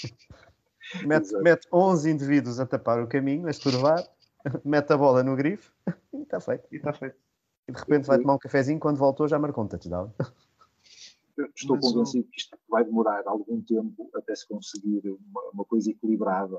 Mete, 1.05 1.35
mete 1.37 1.67
11 1.71 2.09
indivíduos 2.09 2.59
a 2.59 2.65
tapar 2.65 3.01
o 3.01 3.07
caminho, 3.07 3.47
a 3.47 3.51
estorvar, 3.51 4.03
mete 4.63 4.93
a 4.93 4.97
bola 4.97 5.23
no 5.23 5.35
grifo 5.35 5.73
e 6.13 6.21
está 6.21 6.39
feito. 6.39 6.67
E 6.71 6.77
está 6.77 6.93
feito. 6.93 7.15
E 7.67 7.71
de 7.71 7.79
repente 7.79 8.07
vai 8.07 8.19
tomar 8.19 8.35
um 8.35 8.39
cafezinho, 8.39 8.79
quando 8.79 8.97
voltou 8.97 9.27
já 9.27 9.37
marcou 9.37 9.63
um 9.63 9.67
touchdown. 9.67 10.13
Eu 11.37 11.45
Estou 11.55 11.75
Mas 11.75 11.85
convencido 11.85 12.27
que 12.31 12.39
isto 12.39 12.57
vai 12.67 12.83
demorar 12.83 13.23
algum 13.27 13.61
tempo 13.61 14.09
até 14.15 14.33
se 14.35 14.47
conseguir 14.47 15.01
uma, 15.07 15.41
uma 15.53 15.65
coisa 15.65 15.91
equilibrada. 15.91 16.57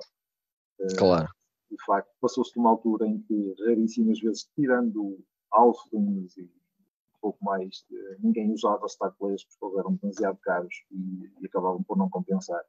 Claro. 0.96 1.28
De 1.70 1.84
facto, 1.84 2.10
passou-se 2.20 2.52
de 2.52 2.58
uma 2.60 2.70
altura 2.70 3.06
em 3.06 3.20
que 3.20 3.54
raríssimas 3.66 4.20
vezes, 4.20 4.48
tirando 4.54 5.18
Alphins 5.50 6.36
e 6.36 6.42
um 6.42 7.20
pouco 7.20 7.44
mais, 7.44 7.84
eh, 7.92 8.16
ninguém 8.20 8.52
usava 8.52 8.88
Star 8.88 9.12
Players 9.18 9.44
porque 9.44 9.66
eles 9.66 9.78
eram 9.78 9.94
demasiado 9.96 10.38
caros 10.38 10.84
e, 10.92 11.30
e 11.40 11.46
acabavam 11.46 11.82
por 11.82 11.96
não 11.96 12.08
compensar. 12.08 12.64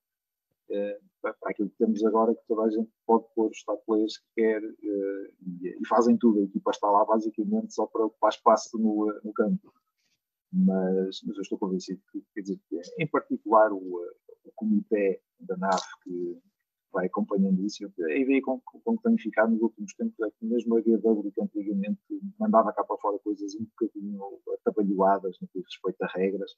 Eh, 0.72 1.00
para 1.22 1.36
aquilo 1.46 1.70
que 1.70 1.78
temos 1.78 2.04
agora, 2.06 2.34
que 2.34 2.48
toda 2.48 2.64
a 2.64 2.70
gente 2.70 2.90
pode 3.06 3.26
pôr 3.36 3.52
os 3.52 3.64
Players 3.86 4.18
que 4.20 4.26
quer 4.36 4.64
eh, 4.64 5.32
e, 5.64 5.88
fazem 5.88 6.18
tudo. 6.18 6.40
A 6.40 6.44
equipa 6.44 6.72
está 6.72 6.90
lá 6.90 7.04
basicamente 7.06 7.74
só 7.74 7.86
para 7.88 8.06
ocupar 8.06 8.32
espaço 8.32 8.78
no, 8.78 9.12
eh, 9.12 9.20
no 9.24 9.34
campo. 9.34 9.74
Mas, 10.52 11.22
mas 11.26 11.36
eu 11.38 11.42
estou 11.42 11.58
convencido 11.60 12.02
que, 12.12 12.24
quer 12.34 12.42
dizer, 12.42 12.60
que, 12.70 12.82
em 13.00 13.08
particular, 13.08 13.72
o, 13.72 13.78
o 13.78 14.52
comitê 14.56 15.22
da 15.40 15.58
NAF 15.58 15.84
que 16.04 16.40
vai 16.92 17.06
acompanhando 17.06 17.64
isso, 17.64 17.86
a 17.86 18.16
ideia 18.16 18.42
com, 18.42 18.60
com 18.60 18.98
que 18.98 19.04
tem 19.04 19.18
ficado 19.18 19.52
nos 19.52 19.62
últimos 19.62 19.94
tempos 19.94 20.20
é 20.22 20.32
que 20.32 20.46
mesmo 20.46 20.76
a 20.76 20.82
GW 20.82 21.32
que 21.32 21.42
antigamente 21.42 22.00
mandava 22.40 22.74
cá 22.74 22.84
para 22.84 22.98
fora 22.98 23.20
coisas 23.20 23.54
um 23.56 23.66
bocadinho 23.66 24.22
atabalhoadas 24.66 25.38
no 25.40 25.48
que 25.50 25.60
respeito 25.60 26.02
a 26.02 26.08
regras, 26.08 26.52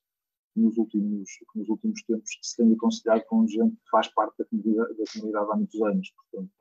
nos 0.56 0.78
últimos, 0.78 1.30
nos 1.56 1.70
últimos 1.70 2.04
tempos 2.04 2.30
se 2.42 2.58
tem 2.58 2.74
aconselhado 2.74 3.24
com 3.26 3.48
gente 3.48 3.76
que 3.76 3.90
faz 3.90 4.08
parte 4.10 4.38
da 4.38 4.46
comunidade, 4.46 4.98
da 4.98 5.04
comunidade 5.14 5.52
há 5.52 5.56
muitos 5.56 5.82
anos. 5.82 6.12
Portanto, 6.12 6.52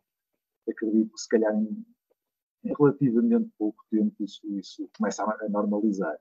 acredito 0.69 1.13
que 1.13 1.21
se 1.21 1.29
calhar 1.29 1.55
em, 1.55 1.87
em 2.65 2.75
relativamente 2.79 3.51
pouco 3.59 3.85
tempo 3.91 4.15
isso, 4.23 4.41
isso 4.57 4.89
começa 4.97 5.25
a, 5.25 5.45
a 5.45 5.49
normalizar. 5.49 6.17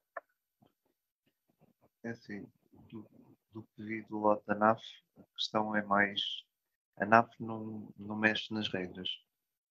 É 2.04 2.10
assim, 2.10 2.46
do, 2.90 3.06
do 3.52 3.64
que 3.64 3.84
vi 3.84 4.02
do 4.04 4.20
lado 4.20 4.42
da 4.48 4.56
NAF, 4.56 4.84
a 5.18 5.24
questão 5.36 5.76
é 5.76 5.84
mais. 5.84 6.22
A 6.98 7.06
NAF 7.06 7.30
não, 7.40 7.88
não 7.98 8.16
mexe 8.16 8.54
nas 8.54 8.68
regras. 8.70 9.10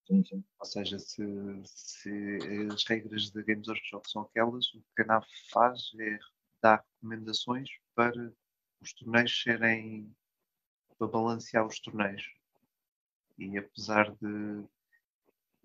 Sim, 0.07 0.25
sim. 0.25 0.45
Ou 0.59 0.67
seja, 0.67 0.99
se, 0.99 1.23
se 1.65 2.39
as 2.73 2.85
regras 2.85 3.31
da 3.31 3.43
Games 3.43 3.69
Workshop 3.69 4.11
são 4.11 4.23
aquelas, 4.23 4.73
o 4.75 4.83
que 4.97 5.03
a 5.03 5.07
NAF 5.07 5.27
faz 5.51 5.91
é 5.99 6.19
dar 6.63 6.85
recomendações 6.95 7.69
para 7.99 8.33
os 8.81 8.93
torneios 8.93 9.43
serem. 9.43 10.15
para 10.97 11.09
balancear 11.09 11.67
os 11.67 11.81
torneios. 11.81 12.23
E 13.37 13.59
apesar 13.59 14.15
de 14.15 14.65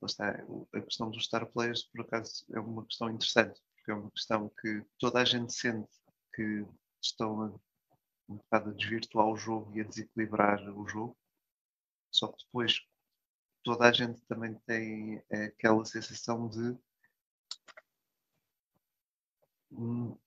está, 0.03 0.43
a 0.73 0.81
questão 0.81 1.11
dos 1.11 1.25
star 1.25 1.45
players, 1.45 1.83
por 1.83 2.01
acaso, 2.01 2.43
é 2.51 2.59
uma 2.59 2.83
questão 2.85 3.07
interessante, 3.11 3.61
porque 3.75 3.91
é 3.91 3.93
uma 3.93 4.09
questão 4.09 4.49
que 4.59 4.83
toda 4.97 5.21
a 5.21 5.25
gente 5.25 5.53
sente 5.53 5.91
que 6.33 6.65
estão 6.99 7.43
a, 7.43 7.45
um 8.27 8.37
bocado 8.37 8.71
a 8.71 8.73
desvirtuar 8.73 9.27
o 9.27 9.37
jogo 9.37 9.77
e 9.77 9.81
a 9.81 9.83
desequilibrar 9.83 10.59
o 10.75 10.87
jogo, 10.87 11.15
só 12.11 12.29
que 12.29 12.43
depois 12.45 12.81
toda 13.63 13.87
a 13.87 13.91
gente 13.91 14.19
também 14.25 14.55
tem 14.65 15.23
aquela 15.29 15.85
sensação 15.85 16.49
de 16.49 16.75
hum, 19.71 20.17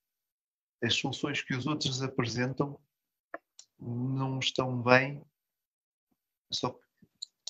as 0.83 0.93
soluções 0.93 1.41
que 1.41 1.55
os 1.55 1.65
outros 1.67 2.01
apresentam 2.01 2.79
não 3.79 4.39
estão 4.39 4.81
bem, 4.81 5.23
só 6.51 6.71
que 6.71 6.79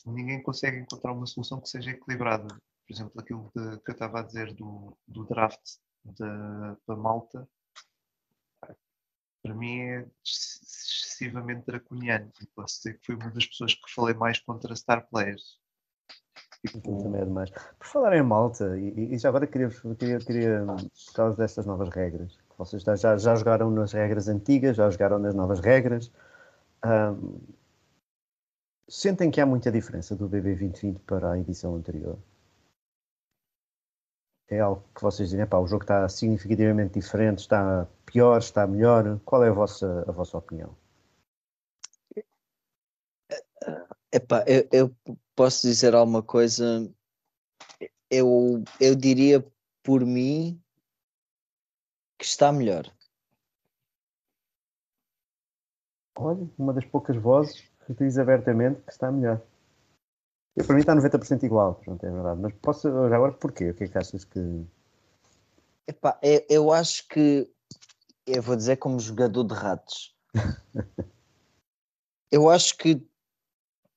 ninguém 0.06 0.42
consegue 0.42 0.78
encontrar 0.78 1.12
uma 1.14 1.26
solução 1.26 1.60
que 1.62 1.70
seja 1.70 1.92
equilibrada. 1.92 2.48
Por 2.86 2.94
exemplo, 2.94 3.20
aquilo 3.20 3.52
de- 3.56 3.80
que 3.82 3.92
eu 3.92 3.94
estava 3.94 4.20
a 4.20 4.24
dizer 4.24 4.54
do, 4.54 4.98
do 5.08 5.26
draft 5.26 5.60
da, 6.04 6.78
da 6.88 6.96
malta, 6.96 7.48
para 9.42 9.54
mim 9.54 9.80
é 9.80 10.00
ex- 10.26 10.62
excessivamente 10.64 11.66
draconiano. 11.66 12.32
Posso 12.56 12.78
dizer 12.78 12.98
que 13.00 13.06
foi 13.06 13.16
uma 13.16 13.30
das 13.32 13.46
pessoas 13.46 13.74
que 13.74 13.94
falei 13.94 14.14
mais 14.16 14.40
contra 14.40 14.76
star 14.76 15.08
players. 15.10 15.60
Tipo, 16.66 17.04
também 17.04 17.22
é 17.22 17.26
demais. 17.26 17.50
Por 17.52 17.88
falar 17.88 18.16
em 18.18 18.24
malta, 18.24 18.78
e, 18.78 19.14
e- 19.14 19.20
já 19.20 19.30
agora 19.30 19.48
queria, 19.48 19.70
queria, 19.70 20.20
queria, 20.20 20.66
por 20.66 21.14
causa 21.14 21.38
destas 21.38 21.66
novas 21.66 21.90
regras, 21.90 22.38
vocês 22.58 22.84
já, 22.84 22.96
já, 22.96 23.36
jogaram 23.36 23.70
nas 23.70 23.94
regras 23.94 24.28
antigas, 24.28 24.76
já 24.76 24.90
jogaram 24.90 25.20
nas 25.20 25.36
novas 25.36 25.60
regras, 25.60 26.12
ahm, 26.84 27.38
sentem 28.90 29.30
que 29.30 29.40
há 29.40 29.46
muita 29.46 29.72
diferença 29.72 30.16
do 30.16 30.28
BB 30.28 30.56
2020 30.56 31.00
para 31.06 31.32
a 31.34 31.40
edição 31.40 31.76
anterior? 31.76 32.18
É 34.50 34.60
algo 34.60 34.84
que 34.96 35.02
vocês 35.02 35.30
dizem, 35.30 35.44
"Epá, 35.44 35.60
o 35.60 35.68
jogo 35.68 35.84
está 35.84 36.08
significativamente 36.10 36.94
diferente, 36.94 37.40
está 37.40 37.88
pior, 38.06 38.40
está 38.40 38.66
melhor. 38.66 39.20
Qual 39.26 39.44
é 39.44 39.50
a 39.50 39.54
vossa, 39.54 40.06
a 40.08 40.12
vossa 40.12 40.38
opinião? 40.38 40.76
Epá, 44.12 44.44
eu, 44.48 44.68
eu 44.72 44.96
posso 45.36 45.68
dizer 45.68 45.94
alguma 45.94 46.24
coisa. 46.24 46.90
Eu, 48.10 48.64
eu 48.80 48.96
diria 48.96 49.46
por 49.84 50.06
mim 50.06 50.62
que 52.18 52.26
está 52.26 52.52
melhor. 52.52 52.92
Olha, 56.18 56.50
uma 56.58 56.74
das 56.74 56.86
poucas 56.86 57.16
vozes 57.16 57.62
que 57.86 57.94
diz 57.94 58.18
abertamente 58.18 58.82
que 58.82 58.92
está 58.92 59.12
melhor. 59.12 59.42
Eu, 60.56 60.66
para 60.66 60.74
mim 60.74 60.82
está 60.82 60.96
90% 60.96 61.44
igual, 61.44 61.76
pronto, 61.76 62.04
é 62.04 62.10
verdade. 62.10 62.42
Mas 62.42 62.54
posso, 62.56 62.90
já 62.90 63.16
agora 63.16 63.34
porquê? 63.34 63.70
O 63.70 63.76
que 63.76 63.84
é 63.84 63.88
que 63.88 63.98
achas 63.98 64.26
que. 64.26 64.66
Epá, 65.88 66.18
eu, 66.24 66.46
eu 66.50 66.72
acho 66.74 67.08
que 67.08 67.48
eu 68.26 68.42
vou 68.42 68.56
dizer 68.56 68.78
como 68.78 69.00
jogador 69.00 69.44
de 69.44 69.54
ratos. 69.54 70.16
eu 72.32 72.50
acho 72.50 72.76
que 72.78 73.08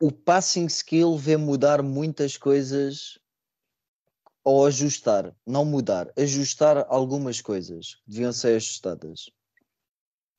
o 0.01 0.11
passing 0.13 0.67
skill 0.67 1.17
vê 1.17 1.37
mudar 1.37 1.83
muitas 1.83 2.37
coisas 2.37 3.20
ou 4.43 4.67
ajustar, 4.67 5.35
não 5.47 5.65
mudar, 5.65 6.11
ajustar 6.17 6.87
algumas 6.89 7.41
coisas 7.41 7.97
que 7.97 8.11
deviam 8.11 8.33
ser 8.33 8.57
ajustadas. 8.57 9.31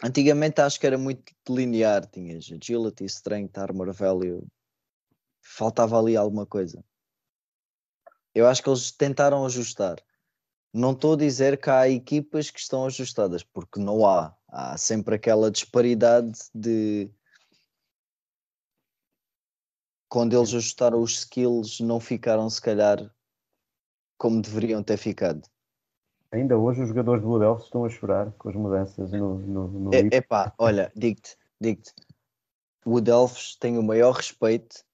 Antigamente 0.03 0.59
acho 0.61 0.79
que 0.79 0.87
era 0.87 0.97
muito 0.97 1.23
linear, 1.47 2.05
tinhas 2.07 2.49
agility, 2.51 3.05
strength, 3.05 3.57
armor 3.57 3.93
value, 3.93 4.47
faltava 5.41 5.99
ali 5.99 6.17
alguma 6.17 6.45
coisa. 6.45 6.83
Eu 8.33 8.47
acho 8.47 8.63
que 8.63 8.69
eles 8.69 8.91
tentaram 8.91 9.45
ajustar. 9.45 9.97
Não 10.73 10.93
estou 10.93 11.13
a 11.13 11.17
dizer 11.17 11.59
que 11.59 11.69
há 11.69 11.87
equipas 11.87 12.49
que 12.49 12.59
estão 12.59 12.85
ajustadas, 12.85 13.43
porque 13.43 13.79
não 13.79 14.07
há. 14.07 14.35
Há 14.47 14.77
sempre 14.77 15.15
aquela 15.15 15.51
disparidade 15.51 16.39
de 16.55 17.11
quando 20.09 20.35
eles 20.35 20.49
ajustaram 20.49 21.01
os 21.01 21.19
skills, 21.19 21.79
não 21.79 21.99
ficaram 21.99 22.49
se 22.49 22.61
calhar 22.61 23.13
como 24.21 24.39
deveriam 24.39 24.83
ter 24.83 24.97
ficado. 24.97 25.41
Ainda 26.31 26.55
hoje 26.55 26.83
os 26.83 26.89
jogadores 26.89 27.23
do 27.23 27.41
Elves 27.41 27.65
estão 27.65 27.83
a 27.83 27.89
chorar 27.89 28.31
com 28.33 28.49
as 28.49 28.55
mudanças 28.55 29.11
no, 29.11 29.39
no, 29.39 29.67
no 29.67 29.95
É, 29.95 30.15
epá, 30.15 30.53
olha, 30.59 30.91
digo-te, 30.95 31.35
digo-te, 31.59 31.91
o 32.85 32.99
Elves 32.99 33.55
tem 33.55 33.79
o 33.79 33.83
maior 33.83 34.11
respeito 34.11 34.85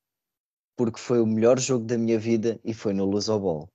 porque 0.77 0.97
foi 0.97 1.19
o 1.19 1.27
melhor 1.27 1.59
jogo 1.59 1.83
da 1.83 1.97
minha 1.97 2.17
vida 2.17 2.57
e 2.63 2.73
foi 2.73 2.93
no 2.93 3.03
Luso 3.03 3.37
Ball. 3.37 3.69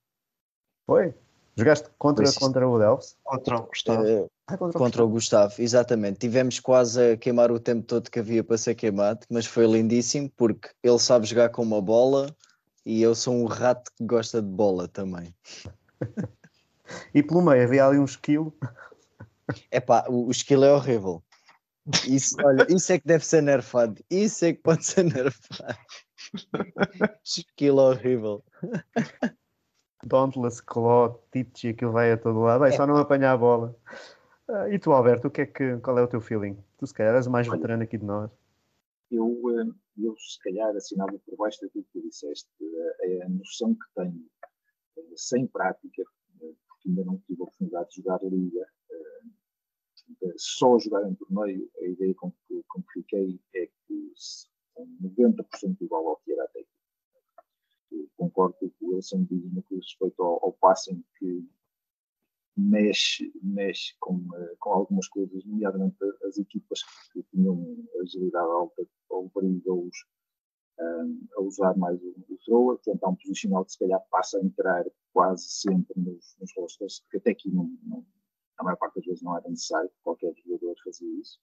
Foi? 0.86 1.14
Jogaste 1.54 1.90
contra, 1.98 2.24
sim. 2.24 2.40
contra 2.40 2.66
o 2.66 2.70
Wood 2.70 2.84
Elves? 2.86 3.18
Contra 3.22 3.58
o 3.58 3.66
Gustavo. 3.66 4.06
Eh, 4.06 4.26
Ah, 4.46 4.56
contra, 4.56 4.78
contra 4.78 5.04
o 5.04 5.08
Gustavo, 5.08 5.54
exatamente. 5.58 6.20
Tivemos 6.20 6.60
quase 6.60 7.12
a 7.12 7.16
queimar 7.18 7.52
o 7.52 7.60
tempo 7.60 7.86
todo 7.86 8.10
que 8.10 8.18
havia 8.18 8.42
para 8.42 8.56
ser 8.56 8.74
queimado, 8.74 9.26
mas 9.28 9.44
foi 9.44 9.66
lindíssimo 9.66 10.30
porque 10.34 10.70
ele 10.82 10.98
sabe 10.98 11.26
jogar 11.26 11.50
com 11.50 11.62
uma 11.62 11.82
bola 11.82 12.34
e 12.84 13.02
eu 13.02 13.14
sou 13.14 13.34
um 13.34 13.46
rato 13.46 13.90
que 13.96 14.04
gosta 14.04 14.40
de 14.40 14.48
bola 14.48 14.88
também. 14.88 15.34
E 17.14 17.22
pelo 17.22 17.42
meio 17.42 17.62
havia 17.62 17.86
ali 17.86 17.98
um 17.98 18.04
esquilo. 18.04 18.54
Epá, 19.70 20.04
o, 20.08 20.26
o 20.26 20.30
skill 20.30 20.64
é 20.64 20.72
horrível. 20.72 21.22
Isso, 22.06 22.36
olha, 22.44 22.66
isso 22.68 22.92
é 22.92 22.98
que 22.98 23.06
deve 23.06 23.24
ser 23.24 23.42
nerfado. 23.42 24.02
Isso 24.10 24.44
é 24.44 24.52
que 24.52 24.60
pode 24.60 24.84
ser 24.84 25.04
nerfado. 25.04 25.78
Skill 27.24 27.76
horrível. 27.76 28.44
Dauntless, 30.04 30.62
Claw, 30.62 31.24
Titch, 31.30 31.66
aquilo 31.66 31.92
vai 31.92 32.12
a 32.12 32.16
todo 32.16 32.40
lado. 32.40 32.60
Vai 32.60 32.72
só 32.72 32.86
não 32.86 32.96
apanhar 32.96 33.32
a 33.32 33.36
bola. 33.36 33.76
Ah, 34.48 34.68
e 34.68 34.78
tu, 34.78 34.92
Alberto, 34.92 35.28
o 35.28 35.30
que 35.30 35.42
é 35.42 35.46
que, 35.46 35.76
qual 35.78 35.98
é 35.98 36.02
o 36.02 36.08
teu 36.08 36.20
feeling? 36.20 36.56
Tu, 36.78 36.86
se 36.86 36.94
calhar, 36.94 37.14
és 37.14 37.26
o 37.26 37.30
mais 37.30 37.48
Olha. 37.48 37.56
veterano 37.56 37.82
aqui 37.82 37.96
de 37.96 38.04
nós. 38.04 38.30
Eu, 39.10 39.40
eh, 39.98 40.06
eu 40.06 40.16
se 40.18 40.38
calhar 40.40 40.74
assinava 40.76 41.18
por 41.20 41.36
baixo 41.36 41.60
daquilo 41.62 41.84
que 41.84 42.00
tu 42.00 42.02
disseste. 42.08 42.48
Eh, 42.60 42.96
É 43.20 43.22
a 43.24 43.28
noção 43.28 43.74
que 43.74 43.86
tenho 43.94 44.26
eh, 44.98 45.14
sem 45.16 45.46
prática, 45.46 46.02
eh, 46.42 46.54
porque 46.68 46.88
ainda 46.88 47.04
não 47.04 47.18
tive 47.26 47.40
a 47.42 47.44
oportunidade 47.44 47.90
de 47.90 47.96
jogar 47.96 48.20
Liga, 48.24 48.66
eh, 48.90 50.34
só 50.36 50.78
jogar 50.78 51.08
em 51.08 51.14
torneio, 51.14 51.70
a 51.80 51.84
ideia 51.86 52.14
com 52.14 52.30
que, 52.30 52.62
com 52.68 52.82
que 52.82 52.92
fiquei 52.94 53.40
é 53.54 53.66
que 53.66 54.12
se- 54.16 54.46
são 54.74 54.86
90% 55.00 55.82
igual 55.82 56.08
ao 56.08 56.16
que 56.18 56.32
era 56.32 56.44
até 56.44 56.60
aqui. 56.60 58.08
Concordo 58.16 58.54
com 58.58 58.70
o 58.86 58.94
Wilson 58.94 59.24
diz 59.24 59.52
no 59.52 59.62
que 59.62 59.76
respeito 59.76 60.22
ao, 60.22 60.42
ao 60.44 60.52
passing 60.54 61.04
que 61.18 61.46
mexe, 62.56 63.32
mexe 63.42 63.94
com, 64.00 64.20
eh, 64.34 64.54
com 64.58 64.70
algumas 64.70 65.08
coisas, 65.08 65.44
nomeadamente 65.44 65.96
as 66.26 66.38
equipas 66.38 66.80
que 67.12 67.22
tinham 67.30 67.76
agilidade 68.00 68.50
alta 68.50 68.86
obrigam-os 69.08 69.96
um, 70.78 71.26
a 71.36 71.42
usar 71.42 71.76
mais 71.76 72.00
o, 72.02 72.14
o 72.28 72.38
thrower, 72.44 72.76
portanto 72.76 73.04
há 73.04 73.08
um 73.08 73.16
posicional 73.16 73.64
que 73.64 73.72
se 73.72 73.78
calhar 73.78 74.00
passa 74.10 74.38
a 74.38 74.42
entrar 74.42 74.84
quase 75.12 75.44
sempre 75.48 76.00
nos, 76.00 76.36
nos 76.40 76.52
rosters, 76.56 77.04
que 77.10 77.18
até 77.18 77.30
aqui 77.30 77.50
não, 77.50 77.70
não, 77.84 78.04
a 78.58 78.64
maior 78.64 78.76
parte 78.76 78.96
das 78.96 79.04
vezes 79.04 79.22
não 79.22 79.36
era 79.36 79.48
necessário, 79.48 79.90
qualquer 80.02 80.32
jogador 80.44 80.74
fazia 80.84 81.20
isso. 81.20 81.38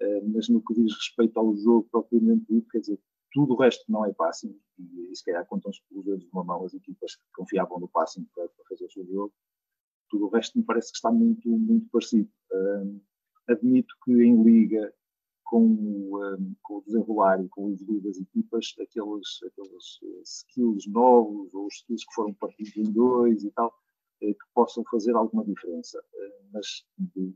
Uh, 0.00 0.28
mas 0.28 0.48
no 0.48 0.62
que 0.62 0.74
diz 0.74 0.92
respeito 0.94 1.38
ao 1.38 1.56
jogo 1.56 1.88
propriamente 1.90 2.44
dito, 2.48 2.68
quer 2.68 2.80
dizer, 2.80 3.00
tudo 3.32 3.54
o 3.54 3.56
resto 3.56 3.84
não 3.90 4.04
é 4.04 4.12
passing, 4.12 4.58
e, 4.78 5.10
e 5.10 5.16
se 5.16 5.24
calhar 5.24 5.46
contam-se 5.46 5.80
pelos 5.88 6.04
dedos 6.04 6.24
de 6.24 6.30
uma 6.32 6.44
mão 6.44 6.64
as 6.64 6.74
equipas 6.74 7.16
que 7.16 7.22
confiavam 7.34 7.80
no 7.80 7.88
passing 7.88 8.24
para, 8.34 8.48
para 8.48 8.64
fazer 8.68 8.84
o 8.84 8.90
seu 8.90 9.06
jogo, 9.06 9.32
tudo 10.08 10.26
o 10.26 10.28
resto 10.28 10.58
me 10.58 10.64
parece 10.64 10.90
que 10.90 10.96
está 10.96 11.10
muito, 11.10 11.48
muito 11.48 11.88
parecido. 11.90 12.28
Um, 12.52 13.00
admito 13.48 13.94
que 14.04 14.12
em 14.12 14.42
liga, 14.42 14.92
com, 15.44 15.64
um, 15.64 16.54
com 16.62 16.78
o 16.78 16.82
desenrolar 16.82 17.42
e 17.42 17.48
com 17.48 17.66
o 17.66 17.72
evoluir 17.72 18.02
das 18.02 18.18
equipas, 18.18 18.74
aqueles, 18.80 19.40
aqueles 19.46 20.02
uh, 20.02 20.22
skills 20.24 20.86
novos 20.88 21.54
ou 21.54 21.66
os 21.66 21.74
skills 21.74 22.04
que 22.04 22.14
foram 22.14 22.34
partidos 22.34 22.76
em 22.76 22.92
dois 22.92 23.44
e 23.44 23.50
tal, 23.52 23.72
eh, 24.22 24.32
que 24.32 24.44
possam 24.54 24.82
fazer 24.90 25.14
alguma 25.14 25.44
diferença. 25.44 26.02
Eh, 26.14 26.36
mas 26.52 26.84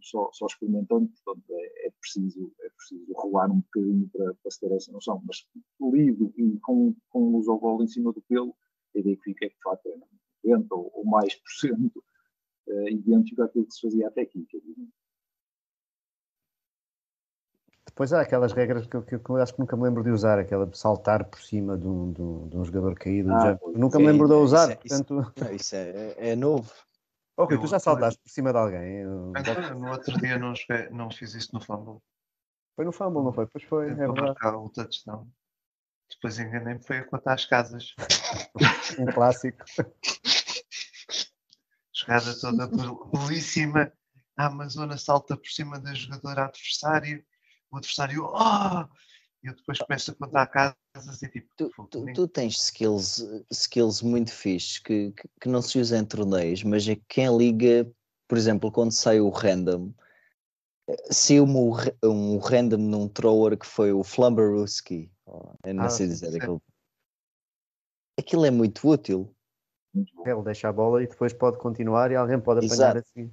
só, 0.03 0.31
só 0.33 0.47
experimentando, 0.47 1.09
portanto, 1.09 1.45
é, 1.51 1.87
é 1.87 1.91
preciso, 2.01 2.53
é 2.61 2.71
preciso 2.71 3.13
rolar 3.13 3.51
um 3.51 3.61
bocadinho 3.61 4.09
para, 4.13 4.35
para 4.35 4.51
se 4.51 4.61
ter 4.61 4.73
essa 4.73 4.91
noção. 4.93 5.23
Mas 5.27 5.47
lido 5.81 6.33
e 6.37 6.59
com, 6.61 6.95
com 7.11 7.35
o 7.35 7.59
bola 7.59 7.85
em 7.85 7.89
cima 7.89 8.13
do 8.13 8.23
pelo, 8.23 8.55
a 8.95 8.99
ideia 8.99 9.17
que 9.17 9.23
fica 9.23 9.47
é 9.47 9.49
que 9.49 9.57
de 9.57 9.63
facto 9.63 9.87
é 9.87 9.97
90 10.45 10.75
ou, 10.75 10.91
ou 10.95 11.05
mais 11.05 11.35
por 11.35 11.51
cento 11.51 12.03
eh, 12.03 12.10
idêntico 12.91 13.43
àquilo 13.43 13.67
que 13.67 13.75
se 13.75 13.81
fazia 13.81 14.09
até 14.09 14.23
aqui. 14.23 14.47
Depois 17.87 18.13
há 18.13 18.21
aquelas 18.21 18.53
regras 18.53 18.87
que, 18.87 18.97
eu- 18.97 19.03
que, 19.03 19.15
eu- 19.15 19.23
eu 19.29 19.37
acho 19.37 19.53
que 19.55 19.61
nunca 19.61 19.77
me 19.77 19.83
lembro 19.83 20.03
de 20.03 20.11
usar, 20.11 20.39
aquela 20.39 20.67
de 20.67 20.79
saltar 20.79 21.25
por 21.25 21.41
cima 21.41 21.77
de 21.77 21.87
um, 21.87 22.13
de 22.13 22.23
um, 22.23 22.49
de 22.49 22.57
um 22.57 22.65
jogador 22.65 22.95
caído. 22.95 23.33
Ah, 23.33 23.57
pois. 23.61 23.77
nunca 23.77 23.99
me 23.99 24.07
lembro 24.07 24.29
de 24.29 24.35
usar, 24.35 24.71
é- 24.71 24.79
isso- 24.85 25.05
portanto. 25.05 25.33
Não, 25.37 25.53
isso 25.53 25.75
é, 25.75 26.15
é 26.31 26.37
novo. 26.37 26.73
Oh, 27.37 27.45
Rui, 27.45 27.59
tu 27.59 27.65
Eu- 27.65 27.69
já 27.69 27.79
saltaste 27.79 28.21
por 28.23 28.31
cima 28.31 28.53
de 28.53 28.59
alguém. 28.59 28.97
Eu- 28.99 29.33
no 29.79 29.91
outro 29.91 30.19
dia 30.21 30.39
não, 30.39 30.53
não 30.93 31.11
fiz 31.11 31.35
isso 31.35 31.51
no 31.53 31.61
Fumble. 31.61 32.01
Foi 32.77 32.85
no 32.85 32.93
fumble, 32.93 33.23
não 33.23 33.33
foi? 33.33 33.47
Pois 33.47 33.65
foi, 33.65 33.91
é 33.91 33.95
verdade. 33.95 34.21
marcar 34.21 34.57
o 34.57 34.69
touchdown. 34.71 35.27
Depois 36.11 36.39
enganei-me, 36.39 36.83
foi 36.83 36.99
a 36.99 37.05
contar 37.05 37.35
as 37.35 37.45
casas. 37.45 37.95
Um 38.99 39.07
clássico. 39.07 39.65
Jogada 42.11 42.41
toda 42.41 42.67
belíssima. 43.13 43.93
A 44.37 44.47
Amazona 44.47 44.97
salta 44.99 45.37
por 45.37 45.49
cima 45.49 45.79
da 45.79 45.95
jogadora 45.95 46.47
adversário. 46.47 47.25
O 47.71 47.77
adversário, 47.77 48.25
oh! 48.25 48.89
E 49.43 49.47
eu 49.47 49.55
depois 49.55 49.79
começo 49.79 50.11
a 50.11 50.15
contar 50.15 50.47
casas 50.49 51.23
e 51.23 51.29
tipo. 51.29 51.49
Tu, 51.57 51.71
"Fogo, 51.71 51.89
tu, 51.89 52.13
tu 52.13 52.29
tens 52.29 52.57
skills, 52.57 53.25
skills 53.51 54.03
muito 54.03 54.33
fixes 54.33 54.79
que, 54.79 55.13
que, 55.13 55.29
que 55.41 55.49
não 55.49 55.63
se 55.63 55.79
usam 55.79 56.01
em 56.01 56.05
torneios, 56.05 56.65
mas 56.65 56.87
é 56.89 56.97
que 56.97 57.05
quem 57.09 57.37
liga, 57.37 57.91
por 58.27 58.37
exemplo, 58.37 58.73
quando 58.73 58.91
sai 58.93 59.21
o 59.21 59.31
random, 59.31 59.93
o 60.89 61.71
ra- 61.71 61.95
um 62.05 62.39
random 62.39 62.79
num 62.79 63.09
thrower 63.09 63.57
que 63.57 63.67
foi 63.67 63.93
o 63.93 64.03
Flumberuski. 64.03 65.13
Oh, 65.27 65.53
eu 65.65 65.75
não 65.75 65.85
Ah, 65.85 65.91
sei 65.91 66.09
dizer 66.09 66.37
aquilo. 66.37 66.61
Aquilo 68.19 68.45
é 68.45 68.51
muito 68.51 68.87
útil. 68.89 69.35
Ele 69.95 70.43
deixa 70.45 70.69
a 70.69 70.73
bola 70.73 71.03
e 71.03 71.07
depois 71.07 71.33
pode 71.33 71.59
continuar 71.59 72.11
e 72.11 72.17
alguém 72.17 72.41
pode 72.41 72.65
apanhar 72.65 72.97
Exato. 72.97 72.99
assim. 72.99 73.31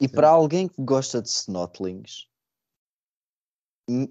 E 0.00 0.08
Sim. 0.08 0.14
para 0.14 0.30
alguém 0.30 0.66
que 0.66 0.82
gosta 0.82 1.20
de 1.20 1.28
snotlings, 1.28 2.26
hum, 3.88 4.08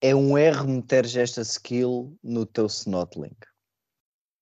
é 0.00 0.14
um 0.14 0.38
erro 0.38 0.68
meteres 0.68 1.16
esta 1.16 1.40
skill 1.42 2.16
no 2.22 2.46
teu 2.46 2.66
snotling. 2.66 3.36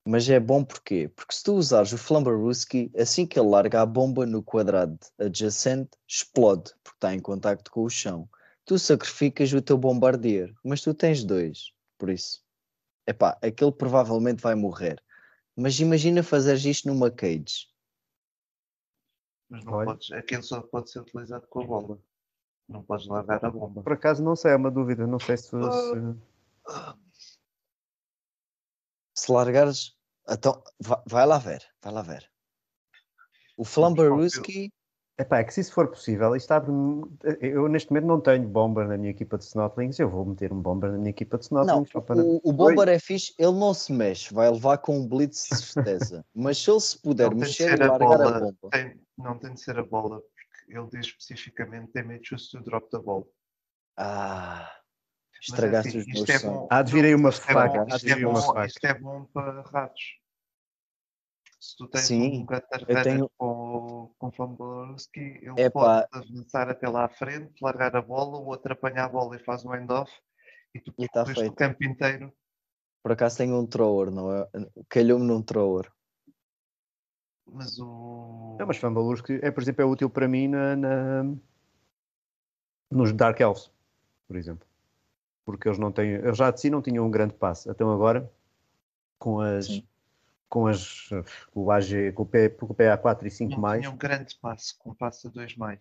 Mas 0.09 0.29
é 0.29 0.39
bom 0.39 0.63
porquê? 0.63 1.09
Porque 1.09 1.35
se 1.35 1.43
tu 1.43 1.55
usares 1.55 1.93
o 1.93 1.99
Flumberuski, 1.99 2.93
assim 2.97 3.27
que 3.27 3.41
ele 3.41 3.49
larga 3.49 3.83
a 3.83 3.87
bomba 3.87 4.25
no 4.25 4.43
quadrado 4.43 4.99
adjacente, 5.19 5.99
explode, 6.07 6.73
porque 6.85 6.97
está 6.97 7.13
em 7.13 7.19
contacto 7.19 7.73
com 7.73 7.83
o 7.83 7.91
chão. 7.91 8.29
Tu 8.65 8.79
sacrificas 8.79 9.53
o 9.53 9.61
teu 9.61 9.77
bombardier, 9.77 10.53
mas 10.63 10.81
tu 10.81 10.95
tens 10.95 11.25
dois. 11.25 11.73
Por 11.99 12.11
isso, 12.11 12.41
epá, 13.07 13.37
aquele 13.43 13.73
provavelmente 13.73 14.43
vai 14.43 14.55
morrer. 14.55 15.03
Mas 15.57 15.81
imagina 15.81 16.23
fazeres 16.23 16.65
isto 16.65 16.89
numa 16.89 17.11
cage. 17.11 17.67
Mas 19.49 19.65
não 19.65 19.75
Olha. 19.75 19.87
podes, 19.87 20.13
aquilo 20.13 20.43
só 20.43 20.61
pode 20.61 20.91
ser 20.91 21.01
utilizado 21.01 21.47
com 21.47 21.63
a 21.63 21.67
bola. 21.67 21.99
Não 22.69 22.83
podes 22.83 23.07
largar 23.07 23.45
a 23.45 23.51
bomba. 23.51 23.83
Por 23.83 23.93
acaso 23.93 24.23
não 24.23 24.35
sei, 24.37 24.51
é 24.53 24.57
uma 24.57 24.71
dúvida. 24.71 25.07
Não 25.07 25.19
sei 25.21 25.37
se. 25.37 25.49
se- 25.49 26.17
se 29.15 29.33
largares, 29.33 29.97
então 30.29 30.63
va- 30.79 31.03
vai, 31.07 31.25
lá 31.25 31.39
ver, 31.39 31.65
vai 31.81 31.93
lá 31.93 32.03
ver. 32.03 32.31
O 33.57 33.65
Flumberuski, 33.65 34.71
Epá, 35.19 35.39
é 35.39 35.45
que 35.45 35.55
se 35.55 35.63
isso 35.63 35.73
for 35.73 35.89
possível, 35.89 36.37
isto 36.37 36.51
abre 36.53 36.71
Eu 37.41 37.69
neste 37.69 37.91
momento 37.91 38.07
não 38.07 38.21
tenho 38.21 38.47
bomber 38.47 38.87
na 38.87 38.99
minha 38.99 39.11
equipa 39.11 39.39
de 39.39 39.45
Snotlings, 39.45 39.99
eu 39.99 40.11
vou 40.11 40.27
meter 40.27 40.53
um 40.53 40.61
bomber 40.61 40.93
na 40.93 40.99
minha 40.99 41.09
equipa 41.11 41.39
de 41.39 41.51
não, 41.51 41.63
Snotlings 41.63 41.91
só 41.91 42.01
para. 42.03 42.21
o, 42.23 42.39
o 42.45 42.53
Bomber 42.53 42.87
é 42.89 42.99
fixe, 42.99 43.33
ele 43.39 43.53
não 43.59 43.73
se 43.73 43.93
mexe, 43.95 44.33
vai 44.35 44.51
levar 44.51 44.77
com 44.79 44.99
um 44.99 45.09
blitz 45.09 45.47
de 45.49 45.55
certeza. 45.55 46.25
Mas 46.35 46.59
se 46.59 46.71
ele 46.71 46.81
se 46.81 47.01
puder 47.01 47.25
Não 47.25 47.31
tem 47.31 47.39
de 47.41 47.47
mexer 47.47 47.71
ser 47.71 47.83
a 47.83 47.87
largar 47.93 48.05
a 48.05 48.17
bola. 48.19 48.41
bomba, 48.41 48.69
Tem- 48.71 49.01
não 49.17 49.39
tem 49.39 49.55
de 49.55 49.61
ser 49.63 49.79
a 49.79 49.83
bola, 49.85 50.21
porque 50.21 50.79
ele 50.79 50.87
diz 50.93 51.07
especificamente 51.07 51.93
damage 51.95 52.21
choose 52.25 52.51
to 52.51 52.63
drop 52.63 52.91
the 52.91 52.99
ball. 52.99 53.27
ah, 53.97 54.71
Mas 55.49 55.49
é 55.49 55.53
estragaste 55.55 55.89
assim, 55.89 55.99
os 56.01 56.07
meus 56.09 56.29
é 56.29 56.39
bom- 56.41 56.67
Há 56.71 56.83
de 56.83 56.93
vir 56.93 57.05
aí 57.07 57.15
uma 57.15 57.31
é 57.31 57.33
bom- 57.33 57.87
isto 57.89 58.07
é 58.11 58.17
bom- 58.21 58.35
faca. 58.43 58.67
Isto 58.67 58.85
é 58.85 58.95
bom 58.95 59.25
para 59.33 59.63
ratos. 59.63 60.03
Se 61.67 61.77
tu 61.77 61.89
tens 61.89 62.07
Sim, 62.07 62.47
um 62.49 62.55
eu 62.55 62.87
Runner 62.87 63.03
tenho- 63.03 63.31
com, 63.37 64.15
com 64.19 64.31
Fambolowski, 64.31 65.19
ele 65.19 65.61
Epá. 65.61 66.07
pode 66.07 66.27
avançar 66.29 66.69
até 66.69 66.89
lá 66.89 67.07
à 67.07 67.09
frente, 67.09 67.61
largar 67.61 67.97
a 67.97 68.01
bola, 68.03 68.39
o 68.39 68.47
outro 68.47 68.73
apanha 68.73 69.03
a 69.05 69.09
bola 69.09 69.35
e 69.35 69.41
faz 69.43 69.65
um 69.65 69.75
end-off 69.75 70.13
e 70.73 70.81
tu 70.81 70.95
E 70.97 71.09
tá 71.09 71.25
o 71.25 71.27
feito. 71.27 71.53
campo 71.57 71.83
inteiro. 71.85 72.33
Por 73.03 73.11
acaso 73.13 73.39
tenho 73.39 73.59
um 73.59 73.67
thrower, 73.67 74.13
não 74.13 74.33
é? 74.33 74.49
Calhou-me 74.89 75.27
num 75.27 75.43
thrower. 75.43 75.91
Mas 77.49 77.79
o. 77.81 78.57
Não, 78.61 78.67
mas 78.67 78.77
Fambalurski 78.77 79.41
é, 79.43 79.51
por 79.51 79.61
exemplo, 79.63 79.83
é 79.83 79.85
útil 79.85 80.09
para 80.09 80.29
mim 80.29 80.47
na, 80.49 80.77
na- 80.77 81.35
nos 82.91 83.13
Dark 83.13 83.41
Elves, 83.41 83.71
por 84.29 84.37
exemplo. 84.37 84.67
Porque 85.45 85.69
eles 85.69 85.79
não 85.79 85.91
têm. 85.91 86.11
Eles 86.13 86.37
já 86.37 86.51
de 86.53 86.61
si 86.61 86.71
não 86.71 86.81
tinham 86.83 87.05
um 87.07 87.11
grande 87.11 87.35
passe. 87.35 87.69
Então 87.69 87.91
agora, 87.93 88.31
com 89.19 89.41
as. 89.41 89.67
Sim. 89.67 89.87
Com 90.49 90.67
as. 90.67 91.11
O 91.55 91.71
AG, 91.71 92.13
com 92.13 92.23
o, 92.23 92.27
P, 92.27 92.49
com 92.51 92.67
o 92.67 92.75
PA4 92.75 93.27
e 93.27 93.31
5 93.31 93.53
não 93.53 93.61
mais. 93.61 93.81
tinha 93.81 93.91
um 93.91 93.97
grande 93.97 94.37
passo, 94.41 94.77
com 94.79 94.95
passo 94.95 95.29
a 95.29 95.31
2 95.31 95.57
mais. 95.57 95.81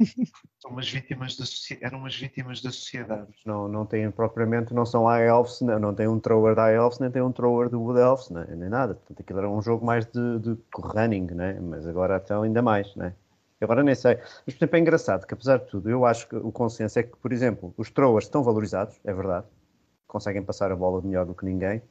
São 0.60 0.70
umas 0.70 0.88
vítimas 0.90 1.36
da 1.36 1.44
Eram 1.80 1.98
umas 1.98 2.16
vítimas 2.16 2.62
da 2.62 2.70
sociedade. 2.70 3.32
Não, 3.44 3.68
não 3.68 3.86
têm 3.86 4.10
propriamente, 4.10 4.72
não 4.72 4.86
são 4.86 5.04
High 5.04 5.26
Elves, 5.26 5.60
não, 5.60 5.78
não 5.78 5.94
têm 5.94 6.08
um 6.08 6.18
thrower 6.18 6.54
da 6.54 6.64
High 6.64 6.76
Elves, 6.76 6.98
nem 6.98 7.10
tem 7.10 7.22
um 7.22 7.32
thrower 7.32 7.68
do 7.68 7.80
Wood 7.80 8.00
Elves, 8.00 8.30
nem, 8.30 8.46
nem 8.56 8.68
nada. 8.68 8.94
Portanto, 8.94 9.20
aquilo 9.20 9.38
era 9.38 9.50
um 9.50 9.60
jogo 9.62 9.84
mais 9.84 10.06
de, 10.06 10.38
de 10.38 10.56
running, 10.74 11.26
né? 11.32 11.58
mas 11.60 11.86
agora 11.86 12.20
então 12.22 12.42
ainda 12.42 12.62
mais. 12.62 12.94
Né? 12.96 13.14
Agora 13.60 13.82
nem 13.82 13.94
sei. 13.94 14.16
Mas, 14.16 14.54
por 14.54 14.64
exemplo, 14.64 14.76
é 14.76 14.80
engraçado 14.80 15.26
que, 15.26 15.34
apesar 15.34 15.58
de 15.58 15.66
tudo, 15.66 15.90
eu 15.90 16.06
acho 16.06 16.28
que 16.28 16.36
o 16.36 16.50
consenso 16.50 16.98
é 16.98 17.02
que, 17.02 17.16
por 17.16 17.32
exemplo, 17.32 17.74
os 17.76 17.90
throwers 17.90 18.24
estão 18.24 18.42
valorizados, 18.42 18.98
é 19.04 19.12
verdade, 19.12 19.46
conseguem 20.06 20.42
passar 20.42 20.72
a 20.72 20.76
bola 20.76 21.02
melhor 21.02 21.26
do 21.26 21.34
que 21.34 21.44
ninguém, 21.44 21.82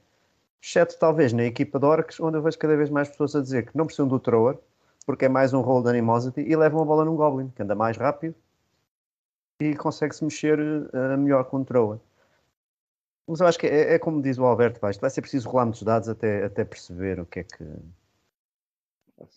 exceto 0.62 0.98
talvez 1.00 1.34
na 1.34 1.44
equipa 1.44 1.80
de 1.80 1.86
Orcs, 1.86 2.20
onde 2.20 2.38
eu 2.38 2.42
vejo 2.42 2.58
cada 2.58 2.76
vez 2.76 2.90
mais 2.90 3.10
pessoas 3.10 3.36
a 3.36 3.42
dizer 3.42 3.66
que 3.68 3.78
não 3.78 3.86
precisam 3.86 4.08
do 4.08 4.20
thrower, 4.20 4.58
porque 5.06 5.26
é 5.26 5.30
mais 5.30 5.54
um 5.54 5.62
rol 5.62 5.82
de 5.82 5.90
animosity 5.90 6.42
e 6.42 6.56
levam 6.56 6.82
a 6.82 6.86
bola 6.86 7.06
num 7.06 7.16
Goblin, 7.16 7.50
que 7.50 7.64
anda 7.64 7.76
mais 7.76 7.98
rápido 7.98 8.36
e 9.62 9.76
consegue-se 9.76 10.24
mexer 10.24 10.60
eh, 10.60 11.18
melhor 11.18 11.44
com 11.46 11.58
o 11.58 11.66
thrower. 11.66 12.00
Mas 13.28 13.42
eu 13.42 13.48
acho 13.48 13.60
que 13.60 13.68
é, 13.68 13.94
é 13.94 14.00
como 14.00 14.22
diz 14.22 14.38
o 14.38 14.46
Alberto 14.46 14.80
Baixo, 14.80 15.00
vai 15.00 15.10
ser 15.10 15.22
preciso 15.22 15.50
rolar 15.50 15.66
muitos 15.66 15.84
dados 15.84 16.10
até, 16.10 16.46
até 16.46 16.66
perceber 16.66 17.20
o 17.20 17.26
que, 17.26 17.42
é 17.42 17.44
que, 17.44 17.64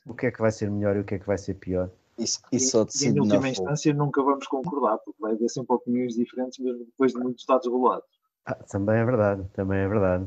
o 0.06 0.14
que 0.14 0.26
é 0.26 0.30
que 0.30 0.40
vai 0.40 0.50
ser 0.50 0.70
melhor 0.70 0.96
e 0.96 1.00
o 1.00 1.04
que 1.04 1.16
é 1.16 1.18
que 1.18 1.26
vai 1.26 1.36
ser 1.36 1.54
pior. 1.54 1.90
Isso, 2.18 2.40
isso 2.52 2.70
só 2.70 2.86
E, 3.04 3.08
em 3.08 3.20
última 3.20 3.40
fogo. 3.40 3.48
instância 3.48 3.92
nunca 3.92 4.22
vamos 4.22 4.46
concordar, 4.46 4.98
porque 4.98 5.20
vai 5.20 5.32
haver 5.32 5.48
sempre 5.48 5.74
opiniões 5.74 6.14
diferentes, 6.14 6.58
mesmo 6.58 6.84
depois 6.84 7.12
de 7.12 7.18
muitos 7.18 7.44
dados 7.44 7.66
rolados. 7.66 8.08
Ah, 8.46 8.54
também 8.54 8.96
é 8.96 9.04
verdade, 9.04 9.46
também 9.52 9.78
é 9.78 9.88
verdade. 9.88 10.26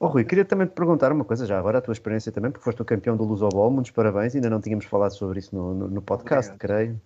Oh, 0.00 0.06
Rui, 0.06 0.24
queria 0.24 0.44
também 0.44 0.66
te 0.66 0.74
perguntar 0.74 1.10
uma 1.10 1.24
coisa 1.24 1.44
já 1.44 1.58
agora, 1.58 1.78
a 1.78 1.80
tua 1.80 1.92
experiência 1.92 2.30
também, 2.30 2.52
porque 2.52 2.64
foste 2.64 2.80
o 2.80 2.84
campeão 2.84 3.16
do 3.16 3.24
Lusobol, 3.24 3.70
muitos 3.70 3.90
parabéns, 3.90 4.34
ainda 4.34 4.48
não 4.48 4.60
tínhamos 4.60 4.84
falado 4.84 5.10
sobre 5.10 5.40
isso 5.40 5.54
no, 5.54 5.74
no, 5.74 5.88
no 5.88 6.02
podcast, 6.02 6.52
Obrigado. 6.52 6.58
creio. 6.58 7.00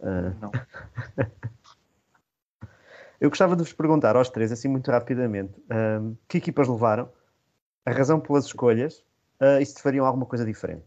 Ah, 0.00 0.32
Não. 0.40 0.50
eu 3.20 3.28
gostava 3.28 3.54
de 3.54 3.62
vos 3.62 3.74
perguntar 3.74 4.16
aos 4.16 4.30
três, 4.30 4.50
assim 4.50 4.68
muito 4.68 4.90
rapidamente, 4.90 5.52
ahm, 5.68 6.14
que 6.26 6.38
equipas 6.38 6.66
levaram, 6.66 7.10
a 7.84 7.90
razão 7.90 8.18
pelas 8.18 8.46
escolhas 8.46 9.04
ah, 9.38 9.60
e 9.60 9.66
se 9.66 9.80
fariam 9.82 10.06
alguma 10.06 10.24
coisa 10.24 10.44
diferente. 10.44 10.86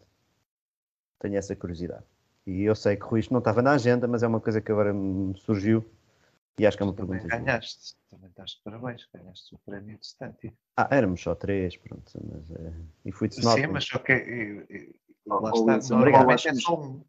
Tenho 1.19 1.37
essa 1.37 1.55
curiosidade. 1.55 2.03
E 2.47 2.63
eu 2.63 2.75
sei 2.75 2.97
que 2.97 3.05
Rui, 3.05 3.19
isto 3.19 3.31
não 3.31 3.39
estava 3.39 3.61
na 3.61 3.73
agenda, 3.73 4.07
mas 4.07 4.23
é 4.23 4.27
uma 4.27 4.39
coisa 4.39 4.59
que 4.59 4.71
agora 4.71 4.91
me 4.91 5.37
surgiu 5.37 5.85
e 6.59 6.65
acho 6.67 6.77
que 6.77 6.83
é 6.83 6.85
uma 6.85 6.93
Também 6.93 7.19
pergunta. 7.19 7.37
ganhaste. 7.37 7.95
Também 8.09 8.29
estás 8.29 8.51
de 8.51 8.61
parabéns. 8.63 9.07
Ganhaste 9.13 9.55
o 9.55 9.59
prémio 9.65 9.97
de 9.97 10.05
Stanti. 10.05 10.53
Ah, 10.77 10.87
éramos 10.91 11.21
só 11.21 11.33
três, 11.35 11.75
pronto. 11.77 12.11
Mas, 12.31 12.51
eh, 12.51 12.73
e 13.05 13.11
fui 13.11 13.27
de 13.27 13.35
Sim, 13.35 13.67
mas 13.67 13.85
só 13.85 13.99
que. 13.99 14.11
eu- 14.11 14.65
eu- 14.69 14.93
Oh, 15.25 15.35
Lá 15.39 15.51
oh, 15.53 15.55
está. 15.55 15.73
Wilson, 15.75 15.95
Normalmente 15.99 16.25
eu 16.25 16.31
é 16.31 16.33
acho 16.33 16.61
só 16.61 16.81
um. 16.81 17.01